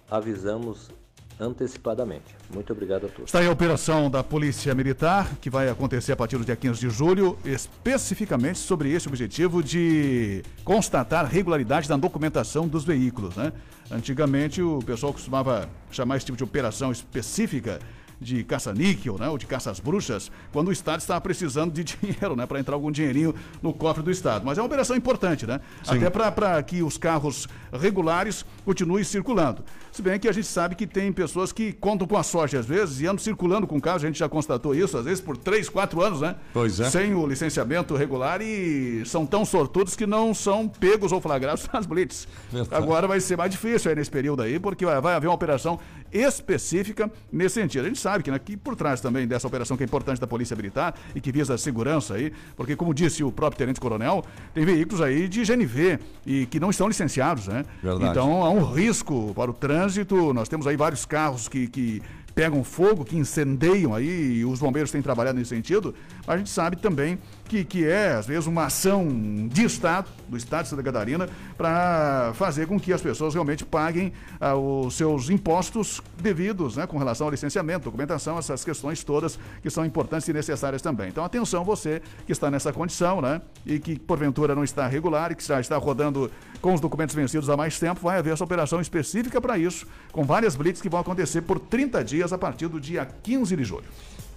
avisamos 0.09 0.89
antecipadamente. 1.39 2.35
Muito 2.53 2.73
obrigado 2.73 3.05
a 3.05 3.09
todos. 3.09 3.25
Está 3.25 3.39
aí 3.39 3.47
a 3.47 3.51
operação 3.51 4.09
da 4.09 4.23
Polícia 4.23 4.73
Militar, 4.73 5.35
que 5.39 5.49
vai 5.49 5.69
acontecer 5.69 6.11
a 6.11 6.15
partir 6.15 6.37
do 6.37 6.45
dia 6.45 6.55
15 6.55 6.79
de 6.79 6.89
julho, 6.89 7.37
especificamente 7.45 8.59
sobre 8.59 8.91
esse 8.91 9.07
objetivo 9.07 9.63
de 9.63 10.43
constatar 10.63 11.25
regularidade 11.25 11.89
na 11.89 11.97
documentação 11.97 12.67
dos 12.67 12.83
veículos. 12.83 13.35
Né? 13.35 13.53
Antigamente, 13.91 14.61
o 14.61 14.79
pessoal 14.79 15.13
costumava 15.13 15.69
chamar 15.91 16.17
esse 16.17 16.25
tipo 16.25 16.37
de 16.37 16.43
operação 16.43 16.91
específica 16.91 17.79
de 18.19 18.43
caça-níquel, 18.43 19.17
né, 19.17 19.29
ou 19.29 19.37
de 19.37 19.45
caça 19.45 19.71
às 19.71 19.79
bruxas, 19.79 20.31
quando 20.51 20.69
o 20.69 20.71
Estado 20.71 20.99
estava 20.99 21.21
precisando 21.21 21.71
de 21.71 21.83
dinheiro, 21.97 22.35
né, 22.35 22.45
para 22.45 22.59
entrar 22.59 22.75
algum 22.75 22.91
dinheirinho 22.91 23.33
no 23.61 23.73
cofre 23.73 24.03
do 24.03 24.11
Estado. 24.11 24.45
Mas 24.45 24.57
é 24.57 24.61
uma 24.61 24.67
operação 24.67 24.95
importante, 24.95 25.45
né? 25.45 25.59
Sim. 25.83 25.97
Até 25.97 26.09
para 26.09 26.61
que 26.63 26.81
os 26.81 26.97
carros 26.97 27.47
regulares 27.71 28.45
continuem 28.65 29.03
circulando. 29.03 29.63
Se 29.91 30.01
bem 30.01 30.19
que 30.19 30.27
a 30.27 30.31
gente 30.31 30.47
sabe 30.47 30.75
que 30.75 30.85
tem 30.85 31.11
pessoas 31.11 31.51
que 31.51 31.73
contam 31.73 32.07
com 32.07 32.17
a 32.17 32.23
sorte 32.23 32.55
às 32.55 32.65
vezes 32.65 33.01
e 33.01 33.07
andam 33.07 33.17
circulando 33.17 33.65
com 33.65 33.79
carros, 33.79 34.03
a 34.03 34.07
gente 34.07 34.19
já 34.19 34.29
constatou 34.29 34.75
isso, 34.75 34.97
às 34.97 35.05
vezes 35.05 35.19
por 35.19 35.35
3, 35.35 35.69
4 35.69 36.01
anos, 36.01 36.21
né? 36.21 36.35
Pois 36.53 36.79
é. 36.79 36.89
Sem 36.89 37.15
o 37.15 37.25
licenciamento 37.25 37.95
regular 37.95 38.41
e 38.41 39.03
são 39.05 39.25
tão 39.25 39.43
sortudos 39.43 39.95
que 39.95 40.05
não 40.05 40.33
são 40.33 40.67
pegos 40.67 41.11
ou 41.11 41.19
flagrados 41.19 41.67
nas 41.73 41.85
blitz. 41.85 42.27
Verdade. 42.51 42.75
Agora 42.75 43.07
vai 43.07 43.19
ser 43.19 43.37
mais 43.37 43.51
difícil 43.51 43.89
aí 43.89 43.95
nesse 43.95 44.11
período 44.11 44.41
aí, 44.43 44.59
porque 44.59 44.85
vai 44.85 45.15
haver 45.15 45.27
uma 45.27 45.33
operação 45.33 45.79
específica 46.11 47.11
nesse 47.31 47.55
sentido. 47.55 47.85
A 47.85 47.87
gente 47.87 47.99
sabe 47.99 48.23
que 48.23 48.31
aqui 48.31 48.55
por 48.55 48.75
trás 48.75 49.01
também 49.01 49.27
dessa 49.27 49.47
operação 49.47 49.75
que 49.77 49.83
é 49.83 49.85
importante 49.85 50.19
da 50.19 50.27
Polícia 50.27 50.55
Militar 50.55 50.95
e 51.15 51.21
que 51.21 51.31
visa 51.31 51.53
a 51.55 51.57
segurança 51.57 52.15
aí, 52.15 52.31
porque 52.55 52.75
como 52.75 52.93
disse 52.93 53.23
o 53.23 53.31
próprio 53.31 53.57
Tenente 53.57 53.79
Coronel, 53.79 54.23
tem 54.53 54.65
veículos 54.65 55.01
aí 55.01 55.27
de 55.27 55.43
GNV 55.43 55.99
e 56.25 56.45
que 56.45 56.59
não 56.59 56.69
estão 56.69 56.87
licenciados, 56.87 57.47
né? 57.47 57.63
Verdade. 57.81 58.11
Então 58.11 58.43
há 58.43 58.49
um 58.49 58.63
risco 58.63 59.33
para 59.33 59.51
o 59.51 59.53
trânsito. 59.53 60.33
Nós 60.33 60.47
temos 60.47 60.67
aí 60.67 60.75
vários 60.75 61.05
carros 61.05 61.47
que, 61.47 61.67
que 61.67 62.01
pegam 62.37 62.63
fogo, 62.63 63.03
que 63.03 63.17
incendeiam 63.17 63.95
aí, 63.95 64.35
e 64.37 64.45
os 64.45 64.59
bombeiros 64.59 64.91
têm 64.91 65.01
trabalhado 65.01 65.39
nesse 65.39 65.49
sentido, 65.49 65.95
a 66.27 66.37
gente 66.37 66.51
sabe 66.51 66.75
também 66.75 67.17
que, 67.47 67.63
que 67.63 67.83
é, 67.83 68.13
às 68.13 68.27
vezes, 68.27 68.45
uma 68.45 68.65
ação 68.65 69.07
de 69.49 69.63
Estado, 69.63 70.07
do 70.29 70.37
Estado 70.37 70.63
de 70.65 70.69
Santa 70.69 70.83
Catarina, 70.83 71.27
para 71.57 72.33
fazer 72.35 72.67
com 72.67 72.79
que 72.79 72.93
as 72.93 73.01
pessoas 73.01 73.33
realmente 73.33 73.65
paguem 73.65 74.13
ah, 74.39 74.55
os 74.55 74.93
seus 74.93 75.31
impostos 75.31 75.99
devidos, 76.21 76.77
né, 76.77 76.85
com 76.85 76.99
relação 76.99 77.25
ao 77.25 77.31
licenciamento, 77.31 77.85
documentação, 77.85 78.37
essas 78.37 78.63
questões 78.63 79.03
todas 79.03 79.39
que 79.63 79.69
são 79.71 79.83
importantes 79.83 80.27
e 80.27 80.33
necessárias 80.33 80.81
também. 80.83 81.07
Então, 81.07 81.25
atenção 81.25 81.63
você 81.63 82.03
que 82.27 82.31
está 82.31 82.51
nessa 82.51 82.71
condição, 82.71 83.19
né, 83.19 83.41
e 83.65 83.79
que 83.79 83.97
porventura 83.97 84.53
não 84.53 84.63
está 84.63 84.85
regular 84.85 85.31
e 85.31 85.35
que 85.35 85.43
já 85.43 85.59
está 85.59 85.77
rodando 85.77 86.29
com 86.61 86.71
os 86.71 86.79
documentos 86.79 87.15
vencidos 87.15 87.49
há 87.49 87.57
mais 87.57 87.79
tempo, 87.79 88.01
vai 88.01 88.19
haver 88.19 88.33
essa 88.33 88.43
operação 88.43 88.79
específica 88.79 89.41
para 89.41 89.57
isso, 89.57 89.87
com 90.11 90.23
várias 90.23 90.55
blitz 90.55 90.81
que 90.81 90.89
vão 90.89 90.99
acontecer 90.99 91.41
por 91.41 91.59
30 91.59 92.03
dias 92.03 92.26
a 92.31 92.37
partir 92.37 92.67
do 92.67 92.79
dia 92.79 93.07
15 93.23 93.55
de 93.55 93.63
julho. 93.63 93.85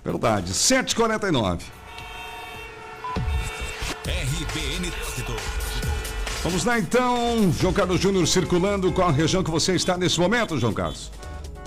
Verdade. 0.04 0.52
7h49. 0.52 1.60
RBN. 4.06 4.92
Vamos 6.42 6.64
lá 6.64 6.78
então, 6.78 7.52
João 7.52 7.72
Carlos 7.72 8.00
Júnior 8.00 8.26
circulando. 8.26 8.90
Qual 8.92 9.08
a 9.08 9.12
região 9.12 9.44
que 9.44 9.50
você 9.50 9.74
está 9.74 9.98
nesse 9.98 10.18
momento, 10.18 10.58
João 10.58 10.72
Carlos? 10.72 11.10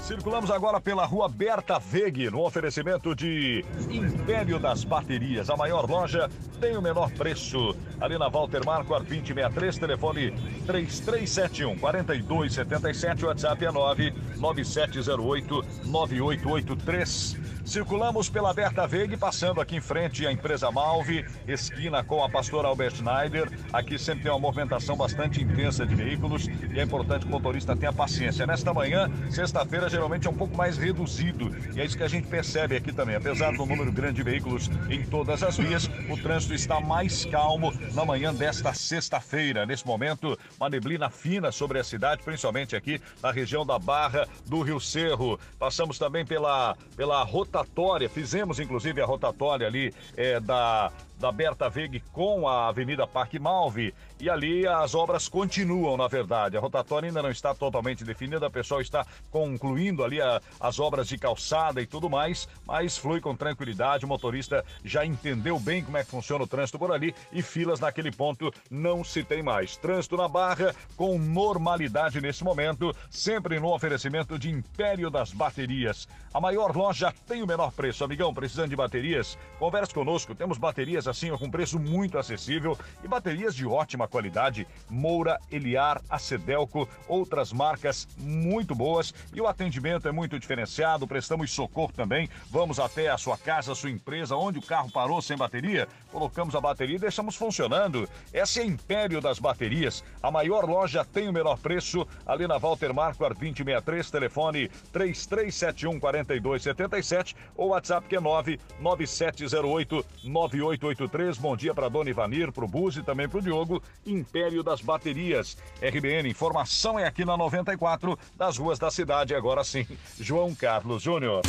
Circulamos 0.03 0.51
agora 0.51 0.81
pela 0.81 1.05
rua 1.05 1.29
Berta 1.29 1.79
Veg, 1.79 2.29
no 2.29 2.41
oferecimento 2.41 3.15
de 3.15 3.63
Império 3.89 4.59
das 4.59 4.83
Baterias. 4.83 5.49
A 5.49 5.55
maior 5.55 5.89
loja 5.89 6.29
tem 6.59 6.75
o 6.75 6.81
menor 6.81 7.09
preço. 7.11 7.73
Ali 8.01 8.17
na 8.17 8.27
Walter 8.27 8.65
Marco, 8.65 8.89
2063, 8.89 9.77
telefone 9.77 10.31
3371 10.65 11.79
4277, 11.79 13.25
WhatsApp 13.25 13.65
é 13.65 13.71
99708 13.71 15.65
9883. 15.85 17.52
Circulamos 17.65 18.29
pela 18.29 18.53
Berta 18.53 18.85
Veg, 18.85 19.15
passando 19.15 19.61
aqui 19.61 19.77
em 19.77 19.81
frente 19.81 20.27
à 20.27 20.31
empresa 20.31 20.69
Malve, 20.69 21.25
esquina 21.47 22.03
com 22.03 22.21
a 22.21 22.29
pastora 22.29 22.67
Albert 22.67 22.95
Schneider. 22.97 23.49
Aqui 23.71 23.97
sempre 23.97 24.23
tem 24.23 24.31
uma 24.31 24.39
movimentação 24.39 24.97
bastante 24.97 25.41
intensa 25.41 25.85
de 25.85 25.95
veículos 25.95 26.47
e 26.47 26.77
é 26.77 26.83
importante 26.83 27.25
que 27.25 27.29
o 27.29 27.31
motorista 27.31 27.73
tenha 27.73 27.93
paciência. 27.93 28.45
Nesta 28.45 28.73
manhã, 28.73 29.09
sexta-feira, 29.31 29.89
geralmente 29.89 30.27
é 30.27 30.29
um 30.29 30.35
pouco 30.35 30.57
mais 30.57 30.77
reduzido 30.77 31.55
e 31.73 31.79
é 31.79 31.85
isso 31.85 31.95
que 31.95 32.03
a 32.03 32.07
gente 32.07 32.27
percebe 32.27 32.75
aqui 32.75 32.91
também. 32.91 33.15
Apesar 33.15 33.53
do 33.53 33.65
número 33.65 33.91
grande 33.93 34.15
de 34.15 34.23
veículos 34.23 34.69
em 34.89 35.03
todas 35.05 35.41
as 35.41 35.57
vias, 35.57 35.89
o 36.09 36.17
trânsito 36.21 36.53
está 36.53 36.81
mais 36.81 37.23
calmo 37.25 37.73
na 37.93 38.03
manhã 38.03 38.33
desta 38.33 38.73
sexta-feira. 38.73 39.65
Nesse 39.65 39.87
momento, 39.87 40.37
uma 40.59 40.69
neblina 40.69 41.09
fina 41.09 41.49
sobre 41.49 41.79
a 41.79 41.83
cidade, 41.83 42.23
principalmente 42.23 42.75
aqui 42.75 43.01
na 43.21 43.31
região 43.31 43.65
da 43.65 43.79
Barra 43.79 44.27
do 44.45 44.61
Rio 44.61 44.81
Cerro. 44.81 45.39
Passamos 45.57 45.97
também 45.97 46.25
pela, 46.25 46.75
pela 46.97 47.23
rotatória, 47.53 48.09
fizemos 48.09 48.59
inclusive 48.59 48.99
a 48.99 49.05
rotatória 49.05 49.67
ali 49.67 49.93
é, 50.17 50.39
da 50.39 50.91
da 51.23 51.31
Berta 51.31 51.69
Veg 51.69 52.01
com 52.11 52.49
a 52.49 52.67
Avenida 52.67 53.07
Parque 53.07 53.39
Malve. 53.39 53.93
E 54.19 54.29
ali 54.29 54.67
as 54.67 54.93
obras 54.93 55.29
continuam, 55.29 55.95
na 55.95 56.07
verdade. 56.07 56.57
A 56.57 56.59
rotatória 56.59 57.07
ainda 57.07 57.21
não 57.21 57.29
está 57.29 57.55
totalmente 57.55 58.03
definida, 58.03 58.47
o 58.47 58.51
pessoal 58.51 58.81
está 58.81 59.05
concluindo 59.31 60.03
ali 60.03 60.21
a, 60.21 60.41
as 60.59 60.79
obras 60.79 61.07
de 61.07 61.17
calçada 61.17 61.81
e 61.81 61.85
tudo 61.85 62.09
mais, 62.09 62.47
mas 62.65 62.97
flui 62.97 63.21
com 63.21 63.35
tranquilidade. 63.35 64.03
O 64.03 64.07
motorista 64.07 64.65
já 64.83 65.05
entendeu 65.05 65.57
bem 65.59 65.81
como 65.81 65.97
é 65.97 66.03
que 66.03 66.11
funciona 66.11 66.43
o 66.43 66.47
trânsito 66.47 66.77
por 66.77 66.91
ali 66.91 67.15
e 67.31 67.41
filas 67.41 67.79
naquele 67.79 68.11
ponto 68.11 68.53
não 68.69 69.01
se 69.01 69.23
tem 69.23 69.41
mais. 69.41 69.77
Trânsito 69.77 70.17
na 70.17 70.27
barra 70.27 70.75
com 70.97 71.17
normalidade 71.17 72.19
nesse 72.19 72.43
momento, 72.43 72.93
sempre 73.09 73.61
no 73.61 73.73
oferecimento 73.73 74.37
de 74.37 74.49
Império 74.49 75.09
das 75.09 75.31
Baterias. 75.31 76.05
A 76.33 76.41
maior 76.41 76.75
loja 76.75 77.13
tem 77.27 77.42
o 77.43 77.47
menor 77.47 77.71
preço. 77.71 78.03
Amigão, 78.03 78.33
precisando 78.33 78.69
de 78.69 78.75
baterias? 78.75 79.37
Converse 79.59 79.93
conosco, 79.93 80.33
temos 80.33 80.57
baterias 80.57 81.07
assim 81.07 81.29
com 81.35 81.49
preço 81.49 81.77
muito 81.79 82.17
acessível 82.17 82.77
e 83.03 83.07
baterias 83.07 83.53
de 83.55 83.65
ótima 83.65 84.07
qualidade. 84.07 84.65
Moura, 84.89 85.39
Eliar, 85.51 86.01
Acedelco, 86.09 86.87
outras 87.07 87.51
marcas 87.51 88.07
muito 88.17 88.73
boas 88.73 89.13
e 89.33 89.41
o 89.41 89.47
atendimento 89.47 90.07
é 90.07 90.11
muito 90.11 90.39
diferenciado. 90.39 91.07
Prestamos 91.07 91.51
socorro 91.51 91.91
também. 91.93 92.29
Vamos 92.49 92.79
até 92.79 93.09
a 93.09 93.17
sua 93.17 93.37
casa, 93.37 93.73
a 93.73 93.75
sua 93.75 93.89
empresa, 93.89 94.35
onde 94.35 94.59
o 94.59 94.61
carro 94.61 94.91
parou 94.91 95.21
sem 95.21 95.37
bateria, 95.37 95.87
colocamos 96.11 96.55
a 96.55 96.61
bateria 96.61 96.95
e 96.95 96.99
deixamos 96.99 97.35
funcionando. 97.35 98.07
Essa 98.31 98.61
é 98.61 98.63
a 98.63 98.65
Império 98.65 99.19
das 99.19 99.39
Baterias. 99.39 100.03
A 100.21 100.31
maior 100.31 100.63
loja 100.65 101.03
tem 101.03 101.27
o 101.27 101.33
menor 101.33 101.57
preço 101.59 102.07
ali 102.25 102.47
na 102.47 102.57
Walter 102.57 102.93
Marco, 102.93 103.25
ar 103.25 103.33
2063, 103.33 104.11
telefone 104.11 104.69
3371 104.91 105.99
4277 105.99 107.32
ou 107.55 107.69
WhatsApp 107.69 108.07
que 108.07 108.15
é 108.15 108.19
99708 108.19 110.05
9883. 110.23 111.37
Bom 111.37 111.55
dia 111.55 111.73
para 111.73 111.89
Dona 111.89 112.09
Ivanir, 112.09 112.51
pro 112.51 112.67
Buzi 112.67 112.99
e 112.99 113.03
também 113.03 113.27
pro 113.29 113.41
Diogo. 113.41 113.81
Império 114.05 114.63
das 114.63 114.81
Baterias. 114.81 115.57
RBN, 115.81 116.29
informação 116.29 116.99
é 116.99 117.05
aqui 117.05 117.25
na 117.25 117.37
94, 117.37 118.17
das 118.37 118.57
ruas 118.57 118.79
da 118.79 118.89
cidade. 118.89 119.35
Agora 119.35 119.63
sim, 119.63 119.85
João 120.19 120.53
Carlos 120.53 121.01
Júnior. 121.01 121.41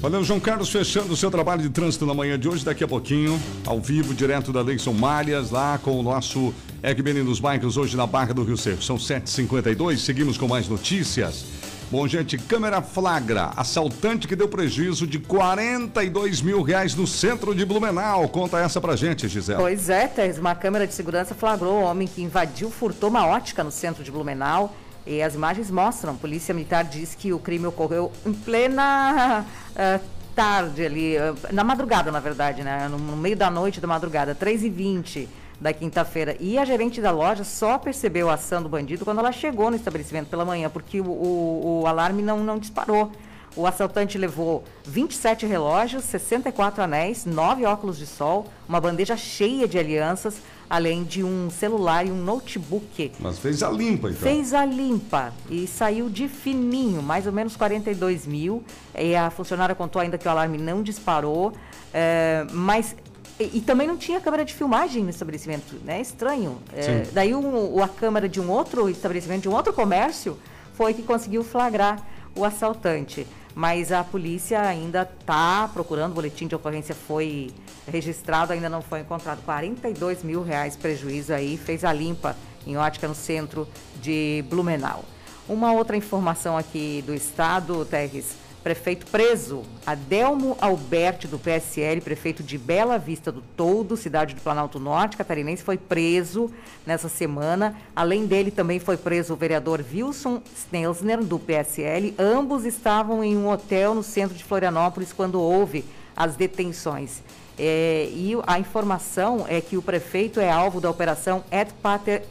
Valeu, 0.00 0.24
João 0.24 0.40
Carlos, 0.40 0.70
fechando 0.70 1.12
o 1.12 1.16
seu 1.16 1.30
trabalho 1.30 1.60
de 1.60 1.68
trânsito 1.68 2.06
na 2.06 2.14
manhã 2.14 2.38
de 2.38 2.48
hoje, 2.48 2.64
daqui 2.64 2.82
a 2.82 2.88
pouquinho, 2.88 3.38
ao 3.66 3.78
vivo, 3.82 4.14
direto 4.14 4.50
da 4.50 4.62
Leison 4.62 4.94
Malhas, 4.94 5.50
lá 5.50 5.76
com 5.76 6.00
o 6.00 6.02
nosso 6.02 6.54
RBN 6.82 7.22
nos 7.22 7.38
bairros, 7.38 7.76
hoje 7.76 7.98
na 7.98 8.06
Barra 8.06 8.32
do 8.32 8.42
Rio 8.42 8.56
Seco. 8.56 8.82
São 8.82 8.96
7h52, 8.96 9.98
seguimos 9.98 10.38
com 10.38 10.48
mais 10.48 10.66
notícias. 10.68 11.59
Bom, 11.90 12.06
gente, 12.06 12.38
câmera 12.38 12.80
flagra. 12.80 13.50
Assaltante 13.56 14.28
que 14.28 14.36
deu 14.36 14.46
prejuízo 14.46 15.08
de 15.08 15.18
42 15.18 16.40
mil 16.40 16.62
reais 16.62 16.94
no 16.94 17.04
centro 17.04 17.52
de 17.52 17.64
Blumenau. 17.64 18.28
Conta 18.28 18.60
essa 18.60 18.80
pra 18.80 18.94
gente, 18.94 19.26
Gisela. 19.26 19.58
Pois 19.58 19.90
é, 19.90 20.06
Teres, 20.06 20.38
uma 20.38 20.54
câmera 20.54 20.86
de 20.86 20.94
segurança 20.94 21.34
flagrou 21.34 21.80
o 21.80 21.82
homem 21.82 22.06
que 22.06 22.22
invadiu, 22.22 22.70
furtou 22.70 23.10
uma 23.10 23.26
ótica 23.26 23.64
no 23.64 23.72
centro 23.72 24.04
de 24.04 24.10
Blumenau. 24.12 24.72
E 25.04 25.20
as 25.20 25.34
imagens 25.34 25.68
mostram, 25.68 26.12
a 26.12 26.16
polícia 26.16 26.54
militar 26.54 26.84
diz 26.84 27.16
que 27.16 27.32
o 27.32 27.40
crime 27.40 27.66
ocorreu 27.66 28.12
em 28.24 28.32
plena 28.32 29.44
uh, 29.70 30.00
tarde 30.36 30.86
ali, 30.86 31.16
uh, 31.16 31.36
na 31.52 31.64
madrugada, 31.64 32.12
na 32.12 32.20
verdade, 32.20 32.62
né? 32.62 32.86
No 32.88 33.16
meio 33.16 33.36
da 33.36 33.50
noite 33.50 33.80
da 33.80 33.88
madrugada, 33.88 34.32
3h20 34.32 35.26
da 35.60 35.72
quinta-feira. 35.72 36.36
E 36.40 36.58
a 36.58 36.64
gerente 36.64 37.00
da 37.00 37.10
loja 37.10 37.44
só 37.44 37.78
percebeu 37.78 38.30
a 38.30 38.34
ação 38.34 38.62
do 38.62 38.68
bandido 38.68 39.04
quando 39.04 39.18
ela 39.18 39.32
chegou 39.32 39.70
no 39.70 39.76
estabelecimento 39.76 40.28
pela 40.28 40.44
manhã, 40.44 40.70
porque 40.70 41.00
o, 41.00 41.04
o, 41.04 41.80
o 41.82 41.86
alarme 41.86 42.22
não, 42.22 42.42
não 42.42 42.58
disparou. 42.58 43.12
O 43.56 43.66
assaltante 43.66 44.16
levou 44.16 44.62
27 44.84 45.44
relógios, 45.44 46.04
64 46.04 46.84
anéis, 46.84 47.26
9 47.26 47.64
óculos 47.66 47.98
de 47.98 48.06
sol, 48.06 48.46
uma 48.68 48.80
bandeja 48.80 49.16
cheia 49.16 49.66
de 49.66 49.76
alianças, 49.76 50.36
além 50.68 51.02
de 51.02 51.24
um 51.24 51.50
celular 51.50 52.06
e 52.06 52.12
um 52.12 52.22
notebook. 52.22 53.10
Mas 53.18 53.40
fez 53.40 53.60
a 53.64 53.68
limpa, 53.68 54.08
então. 54.08 54.22
Fez 54.22 54.54
a 54.54 54.64
limpa 54.64 55.32
e 55.50 55.66
saiu 55.66 56.08
de 56.08 56.28
fininho, 56.28 57.02
mais 57.02 57.26
ou 57.26 57.32
menos 57.32 57.56
42 57.56 58.24
mil. 58.24 58.62
E 58.96 59.16
a 59.16 59.30
funcionária 59.30 59.74
contou 59.74 60.00
ainda 60.00 60.16
que 60.16 60.28
o 60.28 60.30
alarme 60.30 60.56
não 60.56 60.80
disparou, 60.80 61.52
é, 61.92 62.46
mas 62.52 62.94
e, 63.40 63.58
e, 63.58 63.60
também 63.62 63.86
não 63.86 63.96
tinha 63.96 64.20
câmera 64.20 64.44
de 64.44 64.52
filmagem 64.52 65.02
no 65.02 65.08
estabelecimento, 65.08 65.76
né? 65.82 66.00
Estranho. 66.00 66.58
É, 66.74 67.06
daí 67.12 67.34
o, 67.34 67.82
a 67.82 67.88
câmera 67.88 68.28
de 68.28 68.38
um 68.38 68.50
outro 68.50 68.88
estabelecimento, 68.88 69.42
de 69.42 69.48
um 69.48 69.54
outro 69.54 69.72
comércio, 69.72 70.38
foi 70.74 70.92
que 70.92 71.02
conseguiu 71.02 71.42
flagrar 71.42 72.06
o 72.36 72.44
assaltante. 72.44 73.26
Mas 73.54 73.90
a 73.90 74.04
polícia 74.04 74.60
ainda 74.60 75.08
está 75.18 75.68
procurando, 75.72 76.12
o 76.12 76.14
boletim 76.14 76.46
de 76.46 76.54
ocorrência 76.54 76.94
foi 76.94 77.50
registrado, 77.90 78.52
ainda 78.52 78.68
não 78.68 78.82
foi 78.82 79.00
encontrado. 79.00 79.42
42 79.42 80.22
mil 80.22 80.42
reais 80.42 80.76
prejuízo 80.76 81.32
aí, 81.32 81.56
fez 81.56 81.82
a 81.82 81.92
limpa 81.92 82.36
em 82.66 82.76
ótica 82.76 83.08
no 83.08 83.14
centro 83.14 83.66
de 84.00 84.44
Blumenau. 84.48 85.04
Uma 85.48 85.72
outra 85.72 85.96
informação 85.96 86.56
aqui 86.56 87.02
do 87.06 87.14
estado, 87.14 87.84
Terres, 87.84 88.36
prefeito 88.62 89.06
preso. 89.06 89.62
Adelmo 89.86 90.56
Alberti, 90.60 91.26
do 91.26 91.38
PSL, 91.38 92.00
prefeito 92.00 92.42
de 92.42 92.58
Bela 92.58 92.98
Vista 92.98 93.32
do 93.32 93.40
Toldo, 93.56 93.96
cidade 93.96 94.34
do 94.34 94.40
Planalto 94.40 94.78
Norte, 94.78 95.16
catarinense, 95.16 95.62
foi 95.62 95.76
preso 95.76 96.50
nessa 96.86 97.08
semana. 97.08 97.76
Além 97.94 98.26
dele, 98.26 98.50
também 98.50 98.78
foi 98.78 98.96
preso 98.96 99.32
o 99.32 99.36
vereador 99.36 99.84
Wilson 99.92 100.42
Snelsner, 100.56 101.24
do 101.24 101.38
PSL. 101.38 102.14
Ambos 102.18 102.64
estavam 102.64 103.24
em 103.24 103.36
um 103.36 103.48
hotel 103.48 103.94
no 103.94 104.02
centro 104.02 104.36
de 104.36 104.44
Florianópolis 104.44 105.12
quando 105.12 105.40
houve 105.40 105.84
as 106.14 106.36
detenções. 106.36 107.22
É, 107.58 108.08
e 108.12 108.32
a 108.46 108.58
informação 108.58 109.44
é 109.48 109.60
que 109.60 109.76
o 109.76 109.82
prefeito 109.82 110.40
é 110.40 110.50
alvo 110.50 110.80
da 110.80 110.88
operação 110.88 111.44
Et 111.50 111.70
Pater 111.82 112.22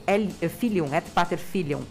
Filium, 0.58 0.88
Et 0.92 1.08
Pater 1.14 1.38
Filium 1.38 1.84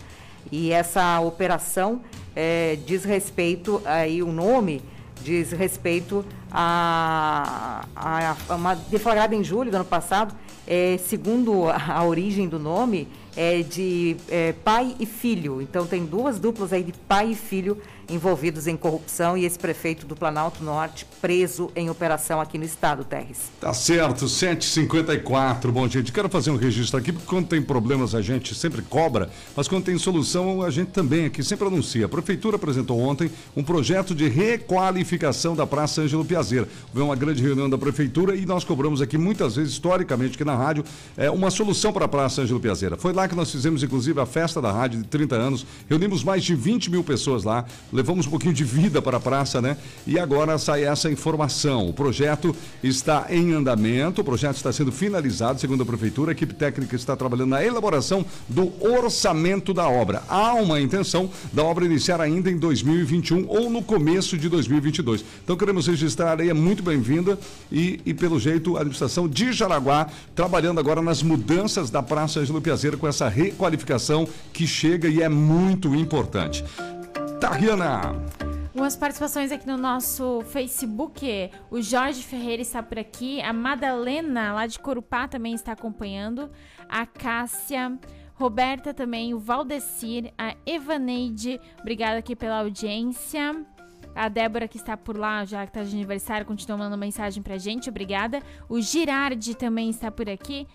E 0.51 0.73
essa 0.73 1.21
operação 1.21 2.01
é, 2.35 2.79
diz 2.87 3.05
respeito, 3.05 3.83
aí 3.85 4.23
o 4.23 4.33
nome 4.33 4.83
diz 5.23 5.53
respeito 5.53 6.25
a, 6.51 7.85
a, 7.95 8.37
a 8.49 8.55
uma 8.55 8.75
deflagrada 8.75 9.35
em 9.35 9.43
julho 9.43 9.71
do 9.71 9.75
ano 9.75 9.85
passado, 9.85 10.35
é, 10.67 10.99
segundo 10.99 11.69
a, 11.69 11.95
a 11.95 12.05
origem 12.05 12.49
do 12.49 12.59
nome, 12.59 13.09
é 13.37 13.63
de 13.63 14.17
é, 14.29 14.53
pai 14.53 14.95
e 14.99 15.07
filho. 15.07 15.61
Então 15.61 15.87
tem 15.87 16.05
duas 16.05 16.39
duplas 16.39 16.73
aí 16.73 16.83
de 16.83 16.93
pai 16.93 17.33
e 17.33 17.35
filho 17.35 17.79
envolvidos 18.09 18.67
em 18.67 18.77
corrupção 18.77 19.37
e 19.37 19.45
esse 19.45 19.59
prefeito 19.59 20.07
do 20.07 20.17
Planalto 20.17 20.65
Norte 20.65 21.07
preso 21.21 21.71
em 21.77 21.91
operação 21.91 22.41
aqui 22.41 22.57
no 22.57 22.65
estado, 22.65 23.05
Terres. 23.05 23.51
Tá 23.61 23.75
certo, 23.75 24.27
754. 24.27 25.71
Bom, 25.71 25.87
gente, 25.89 26.11
quero 26.11 26.29
fazer 26.29 26.51
um 26.51 26.57
registro 26.57 26.99
aqui, 26.99 27.13
porque 27.13 27.27
quando 27.27 27.49
tem 27.49 27.61
problemas 27.61 28.15
a 28.15 28.23
gente 28.23 28.55
sempre 28.55 28.83
cobra, 28.83 29.29
mas 29.55 29.69
quando 29.69 29.85
tem 29.85 29.99
solução 29.99 30.63
a 30.63 30.71
gente 30.71 30.91
também 30.91 31.27
aqui 31.27 31.43
sempre 31.43 31.67
anuncia. 31.67 32.07
A 32.07 32.09
Prefeitura 32.09 32.57
apresentou 32.57 32.99
ontem 32.99 33.31
um 33.57 33.63
projeto 33.63 34.15
de 34.15 34.29
requalificação 34.29 35.55
da 35.55 35.67
Praça 35.67 36.03
Ângelo 36.03 36.25
Piazeira. 36.25 36.69
Houve 36.89 37.03
uma 37.03 37.17
grande 37.17 37.43
reunião 37.43 37.69
da 37.69 37.77
Prefeitura 37.77 38.35
e 38.35 38.47
nós 38.47 38.65
cobramos 38.65 39.03
aqui 39.03 39.19
muitas 39.19 39.57
vezes, 39.57 39.73
historicamente, 39.73 40.35
aqui 40.35 40.45
na 40.45 40.57
rádio, 40.57 40.85
é, 41.17 41.31
uma 41.31 41.51
solução 41.51 41.93
para 41.93 42.07
a 42.07 42.09
Praça 42.09 42.43
Ângelo 42.43 42.61
Piazeira. 42.61 42.97
Foi 42.97 43.13
lá 43.13 43.28
que 43.29 43.35
nós 43.35 43.51
fizemos, 43.51 43.83
inclusive, 43.83 44.21
a 44.21 44.27
festa 44.27 44.61
da 44.61 44.73
rádio 44.73 45.03
de 45.03 45.09
30 45.09 45.37
anos, 45.37 45.67
reunimos 45.89 46.25
mais 46.25 46.43
de 46.43 46.55
20 46.55 46.91
mil 46.91 47.05
pessoas 47.05 47.45
lá, 47.45 47.65
levamos 47.93 48.27
um 48.27 48.31
pouquinho 48.31 48.55
de 48.55 48.65
vida 48.65 49.01
para 49.01 49.19
a 49.19 49.21
praça, 49.21 49.61
né? 49.61 49.77
E 50.07 50.19
agora 50.19 50.59
sai 50.59 50.85
essa 50.85 51.11
informação. 51.11 51.89
O 51.89 51.93
projeto 51.93 52.55
está 52.83 53.27
em 53.31 53.53
andamento, 53.53 54.21
o 54.21 54.25
projeto 54.25 54.57
está 54.57 54.73
sendo 54.73 54.91
finalizado, 54.91 55.61
segundo 55.61 55.83
a 55.83 55.87
Prefeitura. 55.87 56.31
A 56.31 56.33
equipe 56.33 56.55
técnica 56.55 56.97
está 56.97 57.15
trabalhando 57.15 57.51
na 57.51 57.65
elaboração 57.65 58.25
do 58.49 58.73
orçamento 58.83 59.75
da 59.75 59.89
obra. 59.89 60.23
Há 60.29 60.55
uma 60.55 60.81
intenção 60.81 61.31
da 61.53 61.63
obra 61.63 61.85
iniciar 61.85 62.21
ainda 62.21 62.51
em 62.51 62.59
2021 62.59 63.47
ou 63.49 63.69
no 63.69 63.83
começo 63.83 64.37
de 64.37 64.49
2022. 64.49 65.25
Então 65.45 65.57
queremos 65.57 65.87
registrar 65.87 66.41
aí, 66.41 66.49
é 66.49 66.55
muito 66.55 66.83
bem-vinda 66.83 67.39
e, 67.71 68.01
e, 68.05 68.15
pelo 68.15 68.39
jeito, 68.39 68.77
a 68.77 68.81
administração 68.81 69.29
de 69.29 69.53
Jaraguá 69.53 70.09
trabalhando 70.35 70.79
agora 70.79 71.03
nas 71.03 71.23
mudanças 71.23 71.91
da 71.91 72.03
Praça 72.03 72.41
Ângelo 72.41 72.61
Piazeira 72.61 72.97
com 72.97 73.07
essa 73.09 73.29
requalificação 73.29 74.29
que 74.53 74.67
chega 74.67 75.09
e 75.09 75.23
é 75.23 75.29
muito 75.29 75.95
importante. 75.95 76.65
Tariana. 77.41 78.15
Umas 78.75 78.97
participações 78.97 79.51
aqui 79.51 79.67
no 79.67 79.77
nosso 79.77 80.41
Facebook. 80.43 81.51
O 81.71 81.83
Jorge 81.83 82.23
Ferreira 82.23 82.63
está 82.63 82.83
por 82.83 82.99
aqui. 82.99 83.41
A 83.41 83.53
Madalena, 83.53 84.53
lá 84.53 84.67
de 84.67 84.79
Corupá, 84.79 85.27
também 85.27 85.55
está 85.55 85.73
acompanhando. 85.73 86.51
A 86.89 87.05
Cássia. 87.05 87.99
Roberta 88.39 88.95
também, 88.95 89.35
o 89.35 89.39
Valdecir, 89.41 90.33
a 90.39 90.55
Evaneide, 90.65 91.61
obrigada 91.81 92.19
aqui 92.19 92.37
pela 92.37 92.61
audiência. 92.61 93.67
A 94.15 94.29
Débora 94.29 94.69
que 94.69 94.77
está 94.77 94.97
por 94.97 95.17
lá, 95.19 95.45
já 95.45 95.67
que 95.67 95.71
está 95.71 95.83
de 95.83 95.95
aniversário, 95.95 96.47
continua 96.47 96.79
mandando 96.79 96.97
mensagem 96.99 97.43
pra 97.43 97.59
gente, 97.59 97.91
obrigada. 97.91 98.41
O 98.69 98.81
Girardi 98.81 99.57
também 99.57 99.91
está 99.91 100.09
por 100.11 100.31
aqui. 100.31 100.69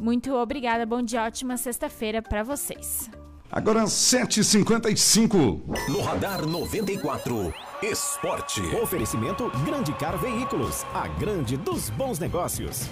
Muito 0.00 0.34
obrigada, 0.34 0.86
bom 0.86 1.02
dia, 1.02 1.22
ótima 1.22 1.58
sexta-feira 1.58 2.22
para 2.22 2.42
vocês. 2.42 3.10
Agora 3.52 3.82
7h55. 3.84 5.60
No 5.90 6.00
Radar 6.00 6.46
94. 6.46 7.52
Esporte. 7.82 8.62
Oferecimento 8.76 9.50
Grande 9.62 9.92
Car 9.92 10.16
Veículos. 10.16 10.86
A 10.94 11.06
grande 11.06 11.58
dos 11.58 11.90
bons 11.90 12.18
negócios. 12.18 12.88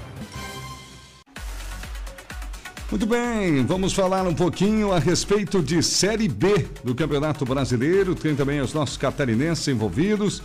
Muito 2.91 3.07
bem, 3.07 3.65
vamos 3.65 3.93
falar 3.95 4.27
um 4.27 4.35
pouquinho 4.35 4.93
a 4.93 4.99
respeito 4.99 5.63
de 5.63 5.83
Série 5.83 6.29
B 6.29 6.69
do 6.85 6.95
Campeonato 6.95 7.45
Brasileiro. 7.47 8.15
Tem 8.15 8.35
também 8.35 8.61
os 8.61 8.75
nossos 8.75 8.99
catarinenses 8.99 9.67
envolvidos. 9.69 10.43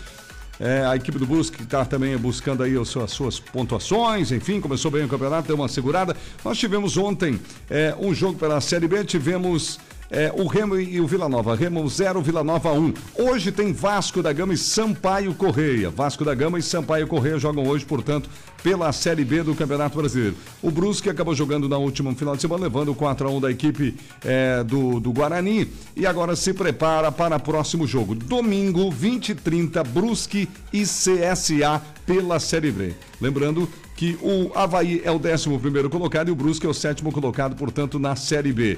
É, 0.65 0.85
a 0.85 0.95
equipe 0.95 1.19
do 1.19 1.25
Busque 1.25 1.61
está 1.61 1.83
também 1.83 2.17
buscando 2.17 2.63
aí 2.63 2.77
as 2.77 2.87
suas, 2.87 3.03
as 3.03 3.11
suas, 3.11 3.37
pontuações, 3.37 4.31
enfim, 4.31 4.61
começou 4.61 4.89
bem 4.89 5.03
o 5.03 5.09
campeonato, 5.09 5.45
deu 5.45 5.57
uma 5.57 5.67
segurada. 5.67 6.15
Nós 6.41 6.57
tivemos 6.57 6.95
ontem 6.95 7.37
é, 7.69 7.93
um 7.99 8.13
jogo 8.13 8.39
pela 8.39 8.61
Série 8.61 8.87
B, 8.87 9.03
tivemos 9.03 9.77
é, 10.13 10.31
o 10.35 10.45
Remo 10.45 10.79
e 10.79 11.01
o 11.01 11.07
Vila 11.07 11.27
Nova. 11.27 11.55
Remo 11.55 11.89
0, 11.89 12.21
Vila 12.21 12.43
Nova 12.43 12.71
1. 12.71 12.77
Um. 12.77 12.93
Hoje 13.15 13.51
tem 13.51 13.73
Vasco 13.73 14.21
da 14.21 14.31
Gama 14.31 14.53
e 14.53 14.57
Sampaio 14.57 15.33
Correia. 15.33 15.89
Vasco 15.89 16.23
da 16.23 16.35
Gama 16.35 16.59
e 16.59 16.61
Sampaio 16.61 17.07
Correia 17.07 17.39
jogam 17.39 17.67
hoje, 17.67 17.83
portanto, 17.83 18.29
pela 18.61 18.91
Série 18.91 19.25
B 19.25 19.41
do 19.41 19.55
Campeonato 19.55 19.97
Brasileiro. 19.97 20.35
O 20.61 20.69
Brusque 20.69 21.09
acabou 21.09 21.33
jogando 21.33 21.67
na 21.67 21.77
última 21.77 22.13
final 22.13 22.35
de 22.35 22.41
semana, 22.43 22.63
levando 22.63 22.91
o 22.91 22.95
4 22.95 23.27
a 23.27 23.31
1 23.31 23.41
da 23.41 23.51
equipe 23.51 23.95
é, 24.23 24.63
do, 24.63 24.99
do 24.99 25.11
Guarani 25.11 25.67
e 25.95 26.05
agora 26.05 26.35
se 26.35 26.53
prepara 26.53 27.11
para 27.11 27.35
o 27.35 27.39
próximo 27.39 27.87
jogo. 27.87 28.13
Domingo, 28.13 28.91
20 28.91 29.29
e 29.29 29.35
30, 29.35 29.83
Brusque 29.83 30.47
e 30.71 30.83
CSA 30.83 31.81
pela 32.05 32.39
Série 32.39 32.71
B. 32.71 32.93
Lembrando 33.19 33.67
que 33.95 34.17
o 34.21 34.51
Havaí 34.53 35.01
é 35.03 35.11
o 35.11 35.15
11 35.15 35.57
primeiro 35.57 35.89
colocado 35.89 36.27
e 36.27 36.31
o 36.31 36.35
Brusque 36.35 36.67
é 36.67 36.69
o 36.69 36.73
sétimo 36.73 37.11
colocado, 37.11 37.55
portanto, 37.55 37.97
na 37.97 38.15
Série 38.15 38.53
B. 38.53 38.77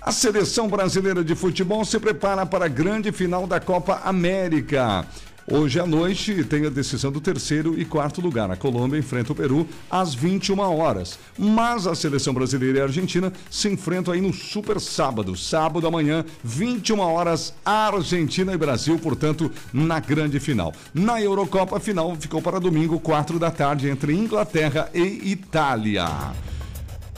A 0.00 0.12
seleção 0.12 0.68
brasileira 0.68 1.24
de 1.24 1.34
futebol 1.34 1.84
se 1.84 1.98
prepara 1.98 2.46
para 2.46 2.66
a 2.66 2.68
grande 2.68 3.10
final 3.10 3.46
da 3.46 3.58
Copa 3.58 4.00
América. 4.04 5.04
Hoje 5.50 5.80
à 5.80 5.86
noite 5.86 6.44
tem 6.44 6.66
a 6.66 6.70
decisão 6.70 7.10
do 7.10 7.20
terceiro 7.20 7.78
e 7.78 7.84
quarto 7.84 8.20
lugar. 8.20 8.48
A 8.50 8.56
Colômbia 8.56 8.98
enfrenta 8.98 9.32
o 9.32 9.34
Peru 9.34 9.66
às 9.90 10.14
21 10.14 10.60
horas. 10.60 11.18
Mas 11.36 11.86
a 11.86 11.96
seleção 11.96 12.32
brasileira 12.32 12.78
e 12.78 12.80
a 12.80 12.84
Argentina 12.84 13.32
se 13.50 13.68
enfrentam 13.68 14.14
aí 14.14 14.20
no 14.20 14.32
super 14.32 14.78
sábado. 14.78 15.36
Sábado 15.36 15.86
amanhã, 15.86 16.24
21 16.44 17.00
horas, 17.00 17.52
Argentina 17.64 18.52
e 18.52 18.56
Brasil, 18.56 18.98
portanto, 18.98 19.50
na 19.72 19.98
grande 19.98 20.38
final. 20.38 20.72
Na 20.94 21.20
Eurocopa, 21.20 21.78
a 21.78 21.80
final 21.80 22.14
ficou 22.14 22.40
para 22.40 22.60
domingo, 22.60 23.00
4 23.00 23.38
da 23.38 23.50
tarde, 23.50 23.88
entre 23.88 24.14
Inglaterra 24.14 24.88
e 24.94 25.32
Itália. 25.32 26.06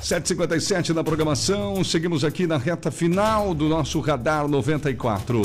7h57 0.03 0.91
na 0.91 1.05
programação, 1.05 1.85
seguimos 1.85 2.25
aqui 2.25 2.47
na 2.47 2.57
reta 2.57 2.91
final 2.91 3.55
do 3.55 3.69
nosso 3.69 4.01
Radar 4.01 4.49
94. 4.49 5.43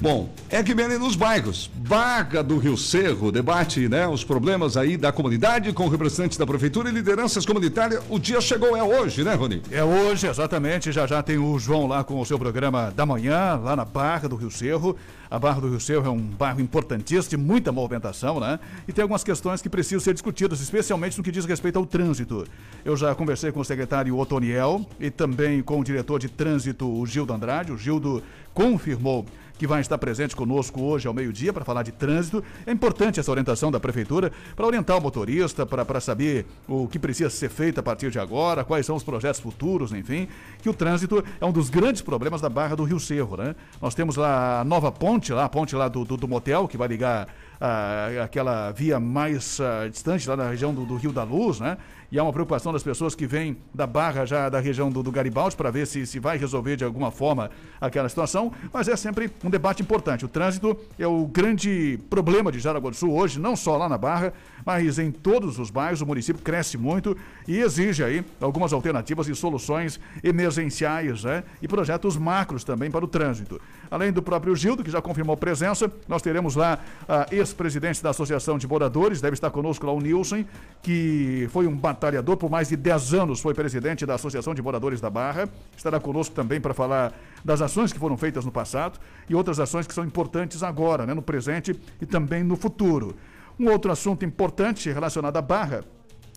Bom, 0.00 0.28
RBN 0.50 0.98
nos 0.98 1.16
bairros. 1.16 1.70
Barra 1.74 2.42
do 2.42 2.58
Rio 2.58 2.76
Cerro 2.76 3.30
debate 3.30 3.88
né, 3.88 4.06
os 4.06 4.24
problemas 4.24 4.76
aí 4.76 4.96
da 4.96 5.12
comunidade 5.12 5.72
com 5.72 5.88
representantes 5.88 6.36
da 6.36 6.46
prefeitura 6.46 6.90
e 6.90 6.92
lideranças 6.92 7.46
comunitárias. 7.46 8.02
O 8.08 8.18
dia 8.18 8.40
chegou, 8.40 8.76
é 8.76 8.82
hoje, 8.82 9.22
né, 9.22 9.34
Rony? 9.34 9.62
É 9.70 9.84
hoje, 9.84 10.26
exatamente. 10.26 10.92
Já 10.92 11.06
já 11.06 11.22
tem 11.22 11.38
o 11.38 11.58
João 11.58 11.86
lá 11.86 12.02
com 12.04 12.20
o 12.20 12.26
seu 12.26 12.38
programa 12.38 12.92
da 12.94 13.06
manhã, 13.06 13.60
lá 13.62 13.76
na 13.76 13.84
Barra 13.84 14.28
do 14.28 14.36
Rio 14.36 14.50
Cerro. 14.50 14.96
A 15.30 15.38
Barra 15.38 15.60
do 15.60 15.68
Rio 15.68 15.80
Cerro 15.80 16.06
é 16.06 16.10
um 16.10 16.20
bairro 16.20 16.60
importantíssimo, 16.60 17.30
de 17.30 17.36
muita 17.36 17.72
movimentação, 17.72 18.38
né? 18.38 18.60
E 18.86 18.92
tem 18.92 19.02
algumas 19.02 19.24
questões 19.24 19.60
que 19.60 19.68
precisam 19.68 20.00
ser 20.00 20.12
discutidas, 20.12 20.60
especialmente 20.60 21.16
no 21.18 21.24
que 21.24 21.32
diz 21.32 21.44
respeito 21.44 21.78
ao 21.78 21.86
trânsito. 21.86 22.46
Eu 22.84 22.96
já 22.96 23.14
conversei 23.14 23.50
com 23.50 23.60
o 23.60 23.64
secretário 23.64 24.16
Otoniel 24.16 24.86
e 25.00 25.10
também 25.10 25.62
com 25.62 25.80
o 25.80 25.84
diretor 25.84 26.20
de 26.20 26.28
trânsito, 26.28 26.86
o 26.86 27.04
Gildo 27.06 27.32
Andrade. 27.32 27.72
O 27.72 27.78
Gildo 27.78 28.22
confirmou 28.52 29.24
que 29.64 29.66
vai 29.66 29.80
estar 29.80 29.96
presente 29.96 30.36
conosco 30.36 30.82
hoje 30.82 31.08
ao 31.08 31.14
meio-dia 31.14 31.50
para 31.50 31.64
falar 31.64 31.82
de 31.82 31.90
trânsito. 31.90 32.44
É 32.66 32.70
importante 32.70 33.18
essa 33.18 33.30
orientação 33.30 33.72
da 33.72 33.80
Prefeitura 33.80 34.30
para 34.54 34.66
orientar 34.66 34.98
o 34.98 35.00
motorista, 35.00 35.64
para 35.64 36.00
saber 36.02 36.44
o 36.68 36.86
que 36.86 36.98
precisa 36.98 37.30
ser 37.30 37.48
feito 37.48 37.80
a 37.80 37.82
partir 37.82 38.10
de 38.10 38.18
agora, 38.18 38.62
quais 38.62 38.84
são 38.84 38.94
os 38.94 39.02
projetos 39.02 39.40
futuros, 39.40 39.90
enfim. 39.90 40.28
Que 40.60 40.68
o 40.68 40.74
trânsito 40.74 41.24
é 41.40 41.46
um 41.46 41.50
dos 41.50 41.70
grandes 41.70 42.02
problemas 42.02 42.42
da 42.42 42.50
Barra 42.50 42.76
do 42.76 42.84
Rio 42.84 43.00
Cerro, 43.00 43.38
né? 43.38 43.56
Nós 43.80 43.94
temos 43.94 44.16
lá 44.16 44.60
a 44.60 44.64
nova 44.64 44.92
ponte, 44.92 45.32
lá, 45.32 45.46
a 45.46 45.48
ponte 45.48 45.74
lá 45.74 45.88
do, 45.88 46.04
do, 46.04 46.18
do 46.18 46.28
motel, 46.28 46.68
que 46.68 46.76
vai 46.76 46.86
ligar 46.86 47.26
ah, 47.58 48.08
aquela 48.22 48.70
via 48.70 49.00
mais 49.00 49.58
ah, 49.62 49.88
distante, 49.88 50.28
lá 50.28 50.36
na 50.36 50.50
região 50.50 50.74
do, 50.74 50.84
do 50.84 50.96
Rio 50.96 51.10
da 51.10 51.24
Luz, 51.24 51.58
né? 51.58 51.78
E 52.10 52.18
há 52.18 52.22
uma 52.22 52.32
preocupação 52.32 52.72
das 52.72 52.82
pessoas 52.82 53.14
que 53.14 53.26
vêm 53.26 53.56
da 53.72 53.86
Barra, 53.86 54.24
já 54.24 54.48
da 54.48 54.60
região 54.60 54.90
do, 54.90 55.02
do 55.02 55.10
Garibaldi, 55.10 55.56
para 55.56 55.70
ver 55.70 55.86
se, 55.86 56.06
se 56.06 56.18
vai 56.18 56.36
resolver 56.38 56.76
de 56.76 56.84
alguma 56.84 57.10
forma 57.10 57.50
aquela 57.80 58.08
situação, 58.08 58.52
mas 58.72 58.88
é 58.88 58.96
sempre 58.96 59.30
um 59.42 59.50
debate 59.50 59.82
importante. 59.82 60.24
O 60.24 60.28
trânsito 60.28 60.76
é 60.98 61.06
o 61.06 61.26
grande 61.26 61.98
problema 62.08 62.50
de 62.52 62.58
Jaraguá 62.58 62.90
do 62.90 62.96
Sul 62.96 63.14
hoje, 63.14 63.40
não 63.40 63.56
só 63.56 63.76
lá 63.76 63.88
na 63.88 63.98
Barra, 63.98 64.32
mas 64.64 64.98
em 64.98 65.10
todos 65.10 65.58
os 65.58 65.70
bairros 65.70 66.00
o 66.00 66.06
município 66.06 66.42
cresce 66.42 66.78
muito 66.78 67.16
e 67.46 67.58
exige 67.58 68.02
aí 68.02 68.24
algumas 68.40 68.72
alternativas 68.72 69.28
e 69.28 69.34
soluções 69.34 70.00
emergenciais 70.22 71.24
né? 71.24 71.44
e 71.60 71.68
projetos 71.68 72.16
macros 72.16 72.64
também 72.64 72.90
para 72.90 73.04
o 73.04 73.08
trânsito. 73.08 73.60
Além 73.90 74.12
do 74.12 74.22
próprio 74.22 74.56
Gildo, 74.56 74.82
que 74.82 74.90
já 74.90 75.00
confirmou 75.00 75.36
presença, 75.36 75.90
nós 76.08 76.22
teremos 76.22 76.56
lá 76.56 76.78
a 77.08 77.26
ex-presidente 77.30 78.02
da 78.02 78.10
Associação 78.10 78.58
de 78.58 78.66
Moradores, 78.66 79.20
deve 79.20 79.34
estar 79.34 79.50
conosco 79.50 79.86
lá 79.86 79.92
o 79.92 80.00
Nilson, 80.00 80.44
que 80.82 81.48
foi 81.52 81.66
um 81.66 81.76
batalhador 81.76 82.36
por 82.36 82.50
mais 82.50 82.68
de 82.68 82.76
10 82.76 83.14
anos, 83.14 83.40
foi 83.40 83.54
presidente 83.54 84.04
da 84.06 84.14
Associação 84.14 84.54
de 84.54 84.62
Moradores 84.62 85.00
da 85.00 85.10
Barra. 85.10 85.48
Estará 85.76 86.00
conosco 86.00 86.34
também 86.34 86.60
para 86.60 86.74
falar 86.74 87.12
das 87.44 87.60
ações 87.60 87.92
que 87.92 87.98
foram 87.98 88.16
feitas 88.16 88.44
no 88.44 88.50
passado 88.50 88.98
e 89.28 89.34
outras 89.34 89.60
ações 89.60 89.86
que 89.86 89.94
são 89.94 90.04
importantes 90.04 90.62
agora, 90.62 91.06
né, 91.06 91.14
no 91.14 91.22
presente 91.22 91.78
e 92.00 92.06
também 92.06 92.42
no 92.42 92.56
futuro. 92.56 93.14
Um 93.58 93.70
outro 93.70 93.92
assunto 93.92 94.24
importante 94.24 94.90
relacionado 94.90 95.36
à 95.36 95.42
Barra 95.42 95.84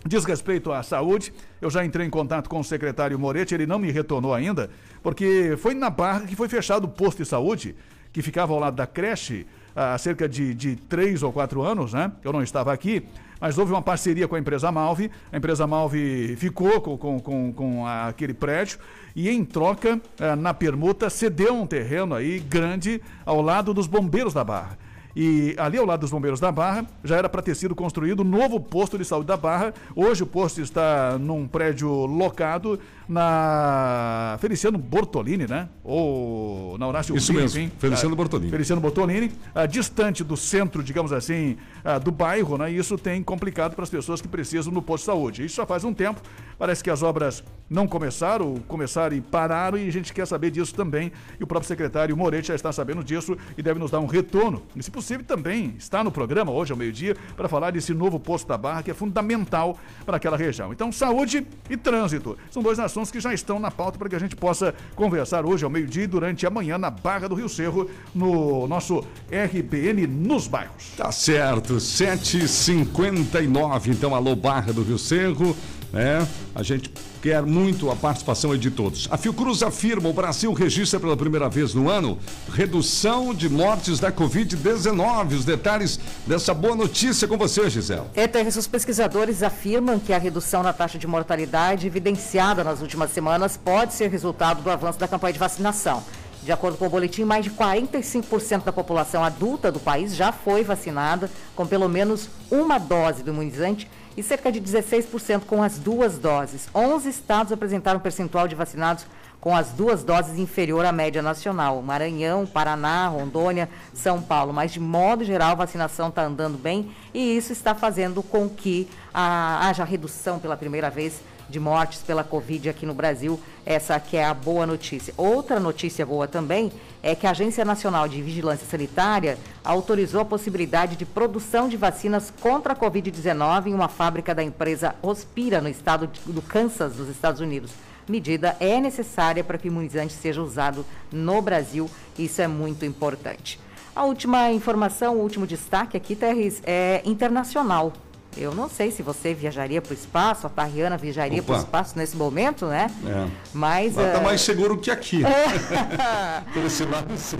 diz 0.06 0.24
respeito 0.24 0.72
à 0.72 0.84
saúde. 0.84 1.34
Eu 1.62 1.70
já 1.70 1.84
entrei 1.84 2.06
em 2.06 2.10
contato 2.10 2.50
com 2.50 2.60
o 2.60 2.64
secretário 2.64 3.18
Moretti, 3.18 3.54
ele 3.54 3.66
não 3.66 3.80
me 3.80 3.92
retornou 3.92 4.34
ainda, 4.34 4.70
porque 5.02 5.56
foi 5.58 5.74
na 5.74 5.90
Barra 5.90 6.22
que 6.22 6.36
foi 6.36 6.48
fechado 6.48 6.86
o 6.86 6.88
posto 6.88 7.24
de 7.24 7.30
saúde, 7.30 7.76
que 8.14 8.22
ficava 8.22 8.54
ao 8.54 8.60
lado 8.60 8.76
da 8.76 8.88
creche 8.88 9.46
há 9.76 9.98
cerca 9.98 10.28
de, 10.28 10.54
de 10.54 10.76
três 10.76 11.22
ou 11.22 11.32
quatro 11.32 11.62
anos, 11.62 11.94
né? 11.94 12.12
Eu 12.24 12.34
não 12.34 12.42
estava 12.42 12.74
aqui, 12.74 13.06
mas 13.40 13.58
houve 13.58 13.72
uma 13.72 13.82
parceria 13.82 14.28
com 14.28 14.36
a 14.36 14.40
empresa 14.40 14.72
Malve. 14.72 15.12
A 15.32 15.38
empresa 15.38 15.68
Malve 15.68 16.36
ficou 16.36 16.82
com, 16.82 16.98
com, 16.98 17.20
com, 17.20 17.54
com 17.54 17.86
aquele 17.86 18.34
prédio 18.34 18.80
e, 19.16 19.30
em 19.30 19.46
troca, 19.46 20.02
eh, 20.20 20.36
na 20.36 20.54
permuta, 20.54 21.10
cedeu 21.10 21.54
um 21.54 21.68
terreno 21.68 22.16
aí 22.16 22.40
grande 22.40 23.00
ao 23.24 23.42
lado 23.42 23.74
dos 23.74 23.86
bombeiros 23.86 24.34
da 24.34 24.44
Barra. 24.44 24.78
E 25.20 25.56
ali 25.58 25.80
ao 25.80 25.86
lado 25.88 26.02
dos 26.02 26.12
bombeiros 26.12 26.40
da 26.40 26.52
Barra, 26.52 26.86
já 27.04 27.18
era 27.18 27.28
para 27.28 27.42
ter 27.42 27.56
sido 27.56 27.74
construído 27.74 28.22
um 28.22 28.24
novo 28.24 28.60
posto 28.60 29.00
de 29.00 29.04
saúde 29.04 29.26
da 29.26 29.36
Barra. 29.36 29.74
Hoje 29.96 30.22
o 30.22 30.28
posto 30.28 30.62
está 30.62 31.18
num 31.18 31.48
prédio 31.48 31.90
locado 32.06 32.80
na 33.08 34.38
Feliciano 34.40 34.78
Bortolini, 34.78 35.48
né? 35.48 35.70
Ou 35.84 36.78
na 36.78 36.88
Horácio 36.88 37.16
Isso 37.16 37.34
mesmo, 37.34 37.60
enfim. 37.60 37.72
Feliciano 37.80 38.14
Ah, 38.14 38.18
Bortolini. 38.18 38.52
Feliciano 38.52 38.82
Bortolini, 38.82 39.32
ah, 39.56 39.66
distante 39.66 40.24
do 40.24 40.36
centro, 40.36 40.84
digamos 40.84 41.14
assim, 41.14 41.58
ah, 41.84 41.98
do 41.98 42.12
bairro, 42.12 42.58
né? 42.58 42.72
E 42.72 42.78
isso 42.78 42.98
tem 42.98 43.24
complicado 43.24 43.76
para 43.76 43.84
as 43.84 43.90
pessoas 43.90 44.22
que 44.22 44.28
precisam 44.28 44.74
no 44.74 44.82
posto 44.82 45.04
de 45.04 45.06
saúde. 45.06 45.46
Isso 45.46 45.56
já 45.56 45.66
faz 45.66 45.84
um 45.84 45.94
tempo. 45.94 46.22
Parece 46.60 46.84
que 46.84 46.90
as 46.90 47.04
obras 47.04 47.44
não 47.70 47.88
começaram, 47.88 48.56
começaram 48.68 49.16
e 49.16 49.22
pararam, 49.22 49.78
e 49.78 49.88
a 49.88 49.92
gente 49.92 50.12
quer 50.12 50.26
saber 50.26 50.52
disso 50.52 50.74
também. 50.74 51.12
E 51.40 51.44
o 51.44 51.48
próprio 51.48 51.68
secretário 51.68 52.16
Moretti 52.18 52.48
já 52.48 52.56
está 52.56 52.72
sabendo 52.72 53.04
disso 53.04 53.38
e 53.58 53.62
deve 53.62 53.80
nos 53.80 53.92
dar 53.92 54.00
um 54.00 54.08
retorno. 54.08 54.64
E, 54.76 54.82
se 54.82 54.90
possível, 54.90 55.24
também 55.26 55.76
está 55.78 56.04
no 56.04 56.12
programa 56.12 56.52
hoje 56.52 56.72
ao 56.72 56.78
meio-dia 56.78 57.16
para 57.36 57.48
falar 57.48 57.72
desse 57.72 57.94
novo 57.94 58.20
posto 58.20 58.48
da 58.48 58.58
Barra 58.58 58.82
que 58.84 58.92
é 58.92 58.94
fundamental 58.94 59.78
para 60.06 60.18
aquela 60.18 60.36
região. 60.36 60.74
Então, 60.74 60.92
saúde 60.92 61.46
e 61.70 61.78
trânsito 61.78 62.38
são 62.50 62.64
dois 62.64 62.80
assuntos 62.80 62.97
que 63.06 63.20
já 63.20 63.34
estão 63.34 63.60
na 63.60 63.70
pauta 63.70 64.00
para 64.00 64.10
que 64.10 64.16
a 64.16 64.20
gente 64.20 64.36
possa 64.36 64.74
conversar 64.96 65.46
hoje 65.46 65.64
ao 65.64 65.70
meio-dia 65.70 66.04
e 66.04 66.08
durante 66.08 66.46
a 66.46 66.50
manhã 66.50 66.78
na 66.78 66.90
Barra 66.90 67.30
do 67.30 67.36
Rio 67.36 67.48
Cerro, 67.48 67.90
no 68.14 68.68
nosso 68.68 69.02
RBN 69.32 70.08
nos 70.08 70.48
bairros. 70.48 70.92
Tá 70.98 71.10
certo, 71.12 71.76
7h59, 71.76 73.88
então 73.88 74.16
alô 74.16 74.36
Barra 74.36 74.74
do 74.74 74.82
Rio 74.82 74.98
Cerro, 74.98 75.56
né? 75.92 76.28
A 76.54 76.64
gente 76.64 76.92
quer 77.22 77.44
muito 77.44 77.90
a 77.90 77.96
participação 77.96 78.56
de 78.58 78.72
todos. 78.72 79.08
A 79.12 79.18
Fiocruz 79.18 79.64
afirma, 79.64 80.10
o 80.10 80.14
Brasil 80.14 80.52
registra 80.54 81.00
pela 81.00 81.18
primeira 81.18 81.50
vez 81.50 81.74
no 81.74 81.90
ano 81.90 82.18
redução 82.54 83.34
de 83.34 83.50
mortes 83.50 84.00
da 84.00 84.12
Covid-19. 84.12 85.34
Os 85.34 85.46
detalhes 85.46 86.00
dessa 86.26 86.54
boa 86.54 86.76
notícia 86.76 87.28
com 87.28 87.38
você, 87.38 87.70
Gisele. 87.70 88.04
ETRs, 88.16 88.56
os 88.56 88.68
pesquisadores 88.68 89.44
afirmam 89.44 90.00
que 90.00 90.14
a 90.14 90.18
redução 90.18 90.64
na 90.64 90.74
taxa 90.74 90.98
de 90.98 91.08
mortalidade 91.08 91.88
evidenciada 91.88 92.64
nas 92.64 92.82
últimas 92.82 93.12
semanas 93.12 93.58
pode 93.58 93.94
ser 93.94 94.10
resultado 94.10 94.62
do 94.62 94.70
avanço 94.70 95.00
da 95.00 95.08
campanha 95.08 95.34
de 95.34 95.40
vacinação. 95.40 96.04
De 96.44 96.52
acordo 96.52 96.78
com 96.78 96.86
o 96.86 96.90
boletim, 96.90 97.24
mais 97.24 97.44
de 97.44 97.52
45% 97.52 98.64
da 98.64 98.72
população 98.72 99.24
adulta 99.24 99.72
do 99.72 99.80
país 99.80 100.16
já 100.16 100.32
foi 100.32 100.64
vacinada 100.64 101.30
com 101.56 101.66
pelo 101.66 101.90
menos 101.90 102.30
uma 102.50 102.78
dose 102.78 103.24
do 103.24 103.32
imunizante 103.32 103.90
e 104.16 104.24
cerca 104.24 104.52
de 104.52 104.60
16% 104.60 105.42
com 105.46 105.62
as 105.62 105.78
duas 105.78 106.18
doses. 106.18 106.68
11 106.74 107.10
estados 107.10 107.52
apresentaram 107.52 108.00
um 108.00 108.02
percentual 108.02 108.48
de 108.48 108.56
vacinados 108.56 109.06
com 109.40 109.56
as 109.56 109.70
duas 109.70 110.04
doses 110.04 110.40
inferior 110.40 110.84
à 110.86 110.92
média 110.92 111.22
nacional. 111.22 111.82
Maranhão, 111.82 112.46
Paraná, 112.46 113.08
Rondônia, 113.08 113.70
São 113.94 114.22
Paulo. 114.22 114.52
Mas, 114.52 114.72
de 114.72 114.80
modo 114.80 115.24
geral, 115.24 115.52
a 115.52 115.56
vacinação 115.56 116.10
está 116.10 116.24
andando 116.24 116.58
bem 116.58 116.92
e 117.14 117.38
isso 117.38 117.54
está 117.54 117.76
fazendo 117.76 118.24
com 118.24 118.50
que 118.50 118.90
haja 119.14 119.84
redução 119.84 120.40
pela 120.40 120.58
primeira 120.58 120.90
vez 120.90 121.22
de 121.50 121.60
mortes 121.60 122.02
pela 122.02 122.24
Covid 122.24 122.70
aqui 122.70 122.86
no 122.86 122.94
Brasil. 122.94 123.40
Essa 123.66 124.00
que 124.00 124.18
é 124.18 124.26
a 124.26 124.34
boa 124.34 124.66
notícia. 124.66 125.14
Outra 125.18 125.60
notícia 125.60 126.06
boa 126.06 126.28
também 126.28 126.72
é 127.02 127.16
que 127.16 127.28
a 127.28 127.32
Agência 127.32 127.64
Nacional 127.64 128.08
de 128.08 128.22
Vigilância 128.22 128.66
Sanitária 128.66 129.38
autorizou 129.64 130.22
a 130.22 130.26
possibilidade 130.26 130.96
de 130.96 131.06
produção 131.06 131.68
de 131.68 131.78
vacinas 131.78 132.34
contra 132.42 132.74
a 132.74 132.76
Covid-19 132.76 133.68
em 133.68 133.74
uma 133.74 133.88
fábrica 133.88 134.34
da 134.34 134.44
empresa 134.44 134.96
Hospira, 135.02 135.62
no 135.62 135.70
estado 135.70 136.10
do 136.26 136.42
Kansas, 136.42 136.96
dos 136.96 137.10
Estados 137.10 137.42
Unidos. 137.42 137.72
Medida 138.08 138.56
é 138.60 138.80
necessária 138.80 139.44
para 139.44 139.58
que 139.58 139.68
o 139.68 139.72
imunizante 139.72 140.14
seja 140.14 140.42
usado 140.42 140.86
no 141.12 141.42
Brasil. 141.42 141.90
Isso 142.18 142.42
é 142.42 142.48
muito 142.48 142.86
importante. 142.86 143.60
A 143.94 144.06
última 144.06 144.52
informação, 144.52 145.18
o 145.18 145.22
último 145.22 145.48
destaque 145.48 145.98
aqui, 145.98 146.16
Terres, 146.16 146.62
é 146.66 147.02
internacional. 147.04 147.92
Eu 148.38 148.54
não 148.54 148.70
sei 148.70 148.92
se 148.92 149.02
você 149.02 149.34
viajaria 149.34 149.82
para 149.82 149.92
o 149.92 149.94
espaço, 149.94 150.46
a 150.46 150.50
Tariana 150.50 150.98
viajaria 150.98 151.42
para 151.42 151.56
o 151.56 151.58
espaço 151.58 151.98
nesse 151.98 152.16
momento, 152.16 152.68
né? 152.68 152.88
É. 153.06 153.28
Mas. 153.54 153.96
Lá 153.96 154.12
tá 154.12 154.20
eh, 154.20 154.24
mais 154.24 154.42
seguro 154.42 154.78
que 154.78 154.92
aqui. 154.92 155.24
É. 155.26 156.42
Por 156.54 156.64
esse 156.66 156.86
lado, 156.86 157.18
sim. 157.18 157.38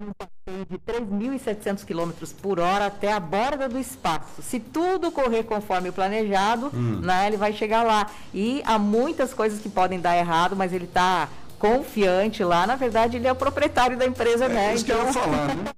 Um 0.00 0.12
passeio 0.12 0.64
de 0.66 0.78
3.700 0.78 1.84
km 1.84 2.10
por 2.40 2.58
hora 2.60 2.86
até 2.86 3.12
a 3.12 3.20
borda 3.20 3.68
do 3.68 3.78
espaço. 3.78 4.42
Se 4.42 4.58
tudo 4.60 5.10
correr 5.12 5.44
conforme 5.44 5.88
o 5.88 5.92
planejado, 5.92 6.70
Hum. 6.74 7.00
né, 7.00 7.26
ele 7.26 7.36
vai 7.36 7.52
chegar 7.52 7.82
lá. 7.82 8.08
E 8.32 8.62
há 8.64 8.78
muitas 8.78 9.34
coisas 9.34 9.60
que 9.60 9.68
podem 9.68 10.00
dar 10.00 10.16
errado, 10.16 10.54
mas 10.56 10.72
ele 10.72 10.84
está 10.84 11.28
confiante 11.58 12.42
lá. 12.44 12.66
Na 12.66 12.76
verdade, 12.76 13.16
ele 13.16 13.26
é 13.26 13.32
o 13.32 13.36
proprietário 13.36 13.96
da 13.96 14.06
empresa, 14.06 14.48
né? 14.48 14.74
isso 14.74 14.84
que 14.84 14.92
eu 14.92 15.04
ia 15.04 15.12
falar, 15.12 15.54
né? 15.54 15.64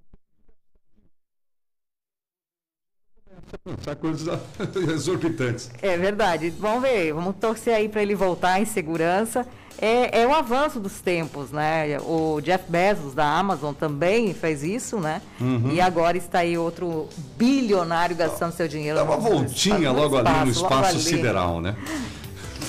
Coisas 4.01 4.39
exorbitantes. 4.95 5.71
É 5.83 5.97
verdade. 5.97 6.51
Vamos 6.51 6.83
ver, 6.83 7.13
vamos 7.13 7.37
torcer 7.37 7.75
aí 7.75 7.89
para 7.89 8.03
ele 8.03 8.15
voltar 8.15 8.61
em 8.61 8.65
segurança. 8.65 9.47
É, 9.81 10.21
é 10.23 10.27
o 10.27 10.35
avanço 10.35 10.79
dos 10.79 11.01
tempos, 11.01 11.51
né? 11.51 11.99
O 12.01 12.41
Jeff 12.43 12.65
Bezos 12.69 13.15
da 13.15 13.25
Amazon 13.25 13.73
também 13.73 14.35
fez 14.35 14.63
isso, 14.63 14.99
né? 15.01 15.23
Uhum. 15.41 15.71
E 15.73 15.81
agora 15.81 16.17
está 16.19 16.41
aí 16.41 16.59
outro 16.59 17.09
bilionário 17.37 18.15
gastando 18.15 18.53
seu 18.53 18.69
dinheiro. 18.69 18.99
Dá 18.99 19.05
uma 19.05 19.17
no- 19.17 19.23
voltinha 19.23 19.91
logo 19.91 20.19
ali 20.19 20.45
no 20.45 20.51
espaço 20.51 20.91
ali. 20.97 21.01
sideral, 21.03 21.61
né? 21.61 21.75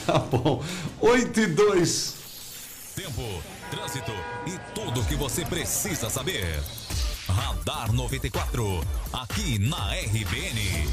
Tá 0.06 0.18
bom. 0.18 0.64
8 1.00 1.40
e 1.42 1.46
2. 1.48 2.16
Tempo, 2.96 3.22
trânsito 3.70 4.12
e 4.48 4.58
tudo 4.74 5.00
o 5.02 5.06
que 5.06 5.16
você 5.16 5.46
precisa 5.46 6.10
saber. 6.10 6.60
Radar 7.28 7.94
94, 7.94 8.82
aqui 9.14 9.60
na 9.60 9.94
RBN. 9.94 10.90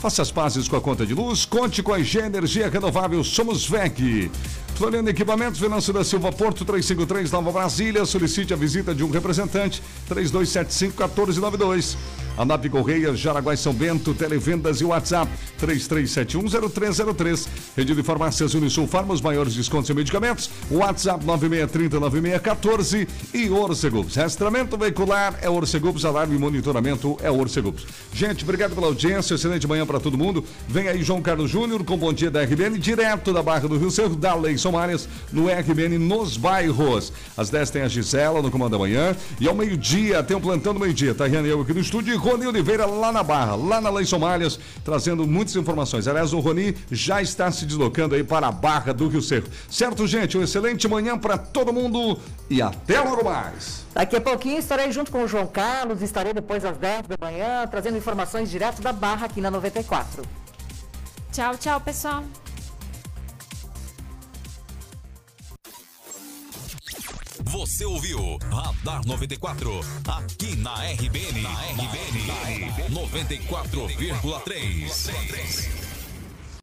Faça 0.00 0.22
as 0.22 0.32
pazes 0.32 0.66
com 0.66 0.76
a 0.76 0.80
conta 0.80 1.04
de 1.04 1.12
luz. 1.12 1.44
Conte 1.44 1.82
com 1.82 1.92
a 1.92 1.98
IG 1.98 2.20
Energia 2.20 2.70
Renovável. 2.70 3.22
Somos 3.22 3.68
VEG. 3.68 4.30
Floriano 4.74 5.10
Equipamentos, 5.10 5.60
Venâncio 5.60 5.92
da 5.92 6.02
Silva 6.02 6.32
Porto 6.32 6.64
353 6.64 7.30
Nova 7.30 7.52
Brasília. 7.52 8.06
Solicite 8.06 8.54
a 8.54 8.56
visita 8.56 8.94
de 8.94 9.04
um 9.04 9.10
representante 9.10 9.82
3275 10.08 10.96
1492. 11.02 11.98
ANAP 12.40 12.70
Correia, 12.70 13.14
Jaraguá 13.14 13.52
e 13.52 13.56
São 13.56 13.74
Bento, 13.74 14.14
televendas 14.14 14.80
e 14.80 14.84
WhatsApp 14.84 15.30
33710303. 15.60 17.46
Rede 17.76 17.94
de 17.94 18.02
farmácias 18.02 18.54
Unisul 18.54 18.86
Farma, 18.86 19.12
os 19.12 19.20
maiores 19.20 19.54
descontos 19.54 19.90
em 19.90 19.94
medicamentos. 19.94 20.48
WhatsApp 20.70 21.22
96309614 21.26 23.06
e 23.34 23.50
Orcegups. 23.50 24.14
Rastramento 24.14 24.78
veicular 24.78 25.38
é 25.42 25.50
Orcegups, 25.50 26.06
alarme 26.06 26.36
e 26.36 26.38
monitoramento 26.38 27.18
é 27.22 27.30
Orcegups. 27.30 27.86
Gente, 28.12 28.42
obrigado 28.42 28.74
pela 28.74 28.86
audiência, 28.86 29.34
excelente 29.34 29.66
manhã 29.66 29.84
para 29.84 30.00
todo 30.00 30.16
mundo. 30.16 30.42
Vem 30.66 30.88
aí 30.88 31.02
João 31.02 31.20
Carlos 31.20 31.50
Júnior 31.50 31.84
com 31.84 31.98
Bom 31.98 32.12
Dia 32.12 32.30
da 32.30 32.42
RBN, 32.42 32.78
direto 32.78 33.34
da 33.34 33.42
Barra 33.42 33.68
do 33.68 33.76
Rio 33.76 33.90
Cerro, 33.90 34.16
da 34.16 34.34
Lei 34.34 34.56
Somárias, 34.56 35.06
no 35.30 35.48
RBN 35.48 35.98
nos 35.98 36.38
bairros. 36.38 37.12
Às 37.36 37.50
10 37.50 37.68
tem 37.68 37.82
a 37.82 37.88
Gisela 37.88 38.40
no 38.40 38.50
Comando 38.50 38.72
da 38.72 38.78
Manhã 38.78 39.14
e 39.38 39.46
ao 39.46 39.54
meio-dia 39.54 40.22
tem 40.22 40.36
o 40.36 40.40
Plantão 40.40 40.72
do 40.72 40.80
Meio-Dia. 40.80 41.14
Tá 41.14 41.26
Riane 41.26 41.48
eu 41.48 41.60
aqui 41.60 41.74
no 41.74 41.80
estúdio 41.80 42.14
e 42.14 42.29
Rony 42.30 42.46
Oliveira 42.46 42.86
lá 42.86 43.10
na 43.10 43.24
Barra, 43.24 43.56
lá 43.56 43.80
na 43.80 43.90
Lei 43.90 44.04
Somárias, 44.04 44.56
trazendo 44.84 45.26
muitas 45.26 45.56
informações. 45.56 46.06
Aliás, 46.06 46.32
o 46.32 46.38
Rony 46.38 46.76
já 46.88 47.20
está 47.20 47.50
se 47.50 47.66
deslocando 47.66 48.14
aí 48.14 48.22
para 48.22 48.46
a 48.46 48.52
Barra 48.52 48.94
do 48.94 49.08
Rio 49.08 49.20
Cerro. 49.20 49.48
Certo, 49.68 50.06
gente? 50.06 50.38
Um 50.38 50.42
excelente 50.44 50.86
manhã 50.86 51.18
para 51.18 51.36
todo 51.36 51.72
mundo 51.72 52.16
e 52.48 52.62
até 52.62 53.00
logo 53.00 53.24
mais. 53.24 53.84
Daqui 53.92 54.14
a 54.14 54.20
pouquinho 54.20 54.60
estarei 54.60 54.92
junto 54.92 55.10
com 55.10 55.24
o 55.24 55.28
João 55.28 55.48
Carlos, 55.48 56.02
estarei 56.02 56.32
depois 56.32 56.64
às 56.64 56.76
10 56.76 57.08
da 57.08 57.16
manhã, 57.20 57.66
trazendo 57.66 57.98
informações 57.98 58.48
direto 58.48 58.80
da 58.80 58.92
Barra 58.92 59.26
aqui 59.26 59.40
na 59.40 59.50
94. 59.50 60.22
Tchau, 61.32 61.56
tchau, 61.56 61.80
pessoal. 61.80 62.22
Você 67.50 67.84
ouviu 67.84 68.38
Radar 68.48 69.04
94, 69.04 69.80
aqui 70.06 70.54
na 70.54 70.72
RBN. 70.92 71.42
Na 71.42 71.50
RBN, 71.72 72.70
94,3. 72.90 75.79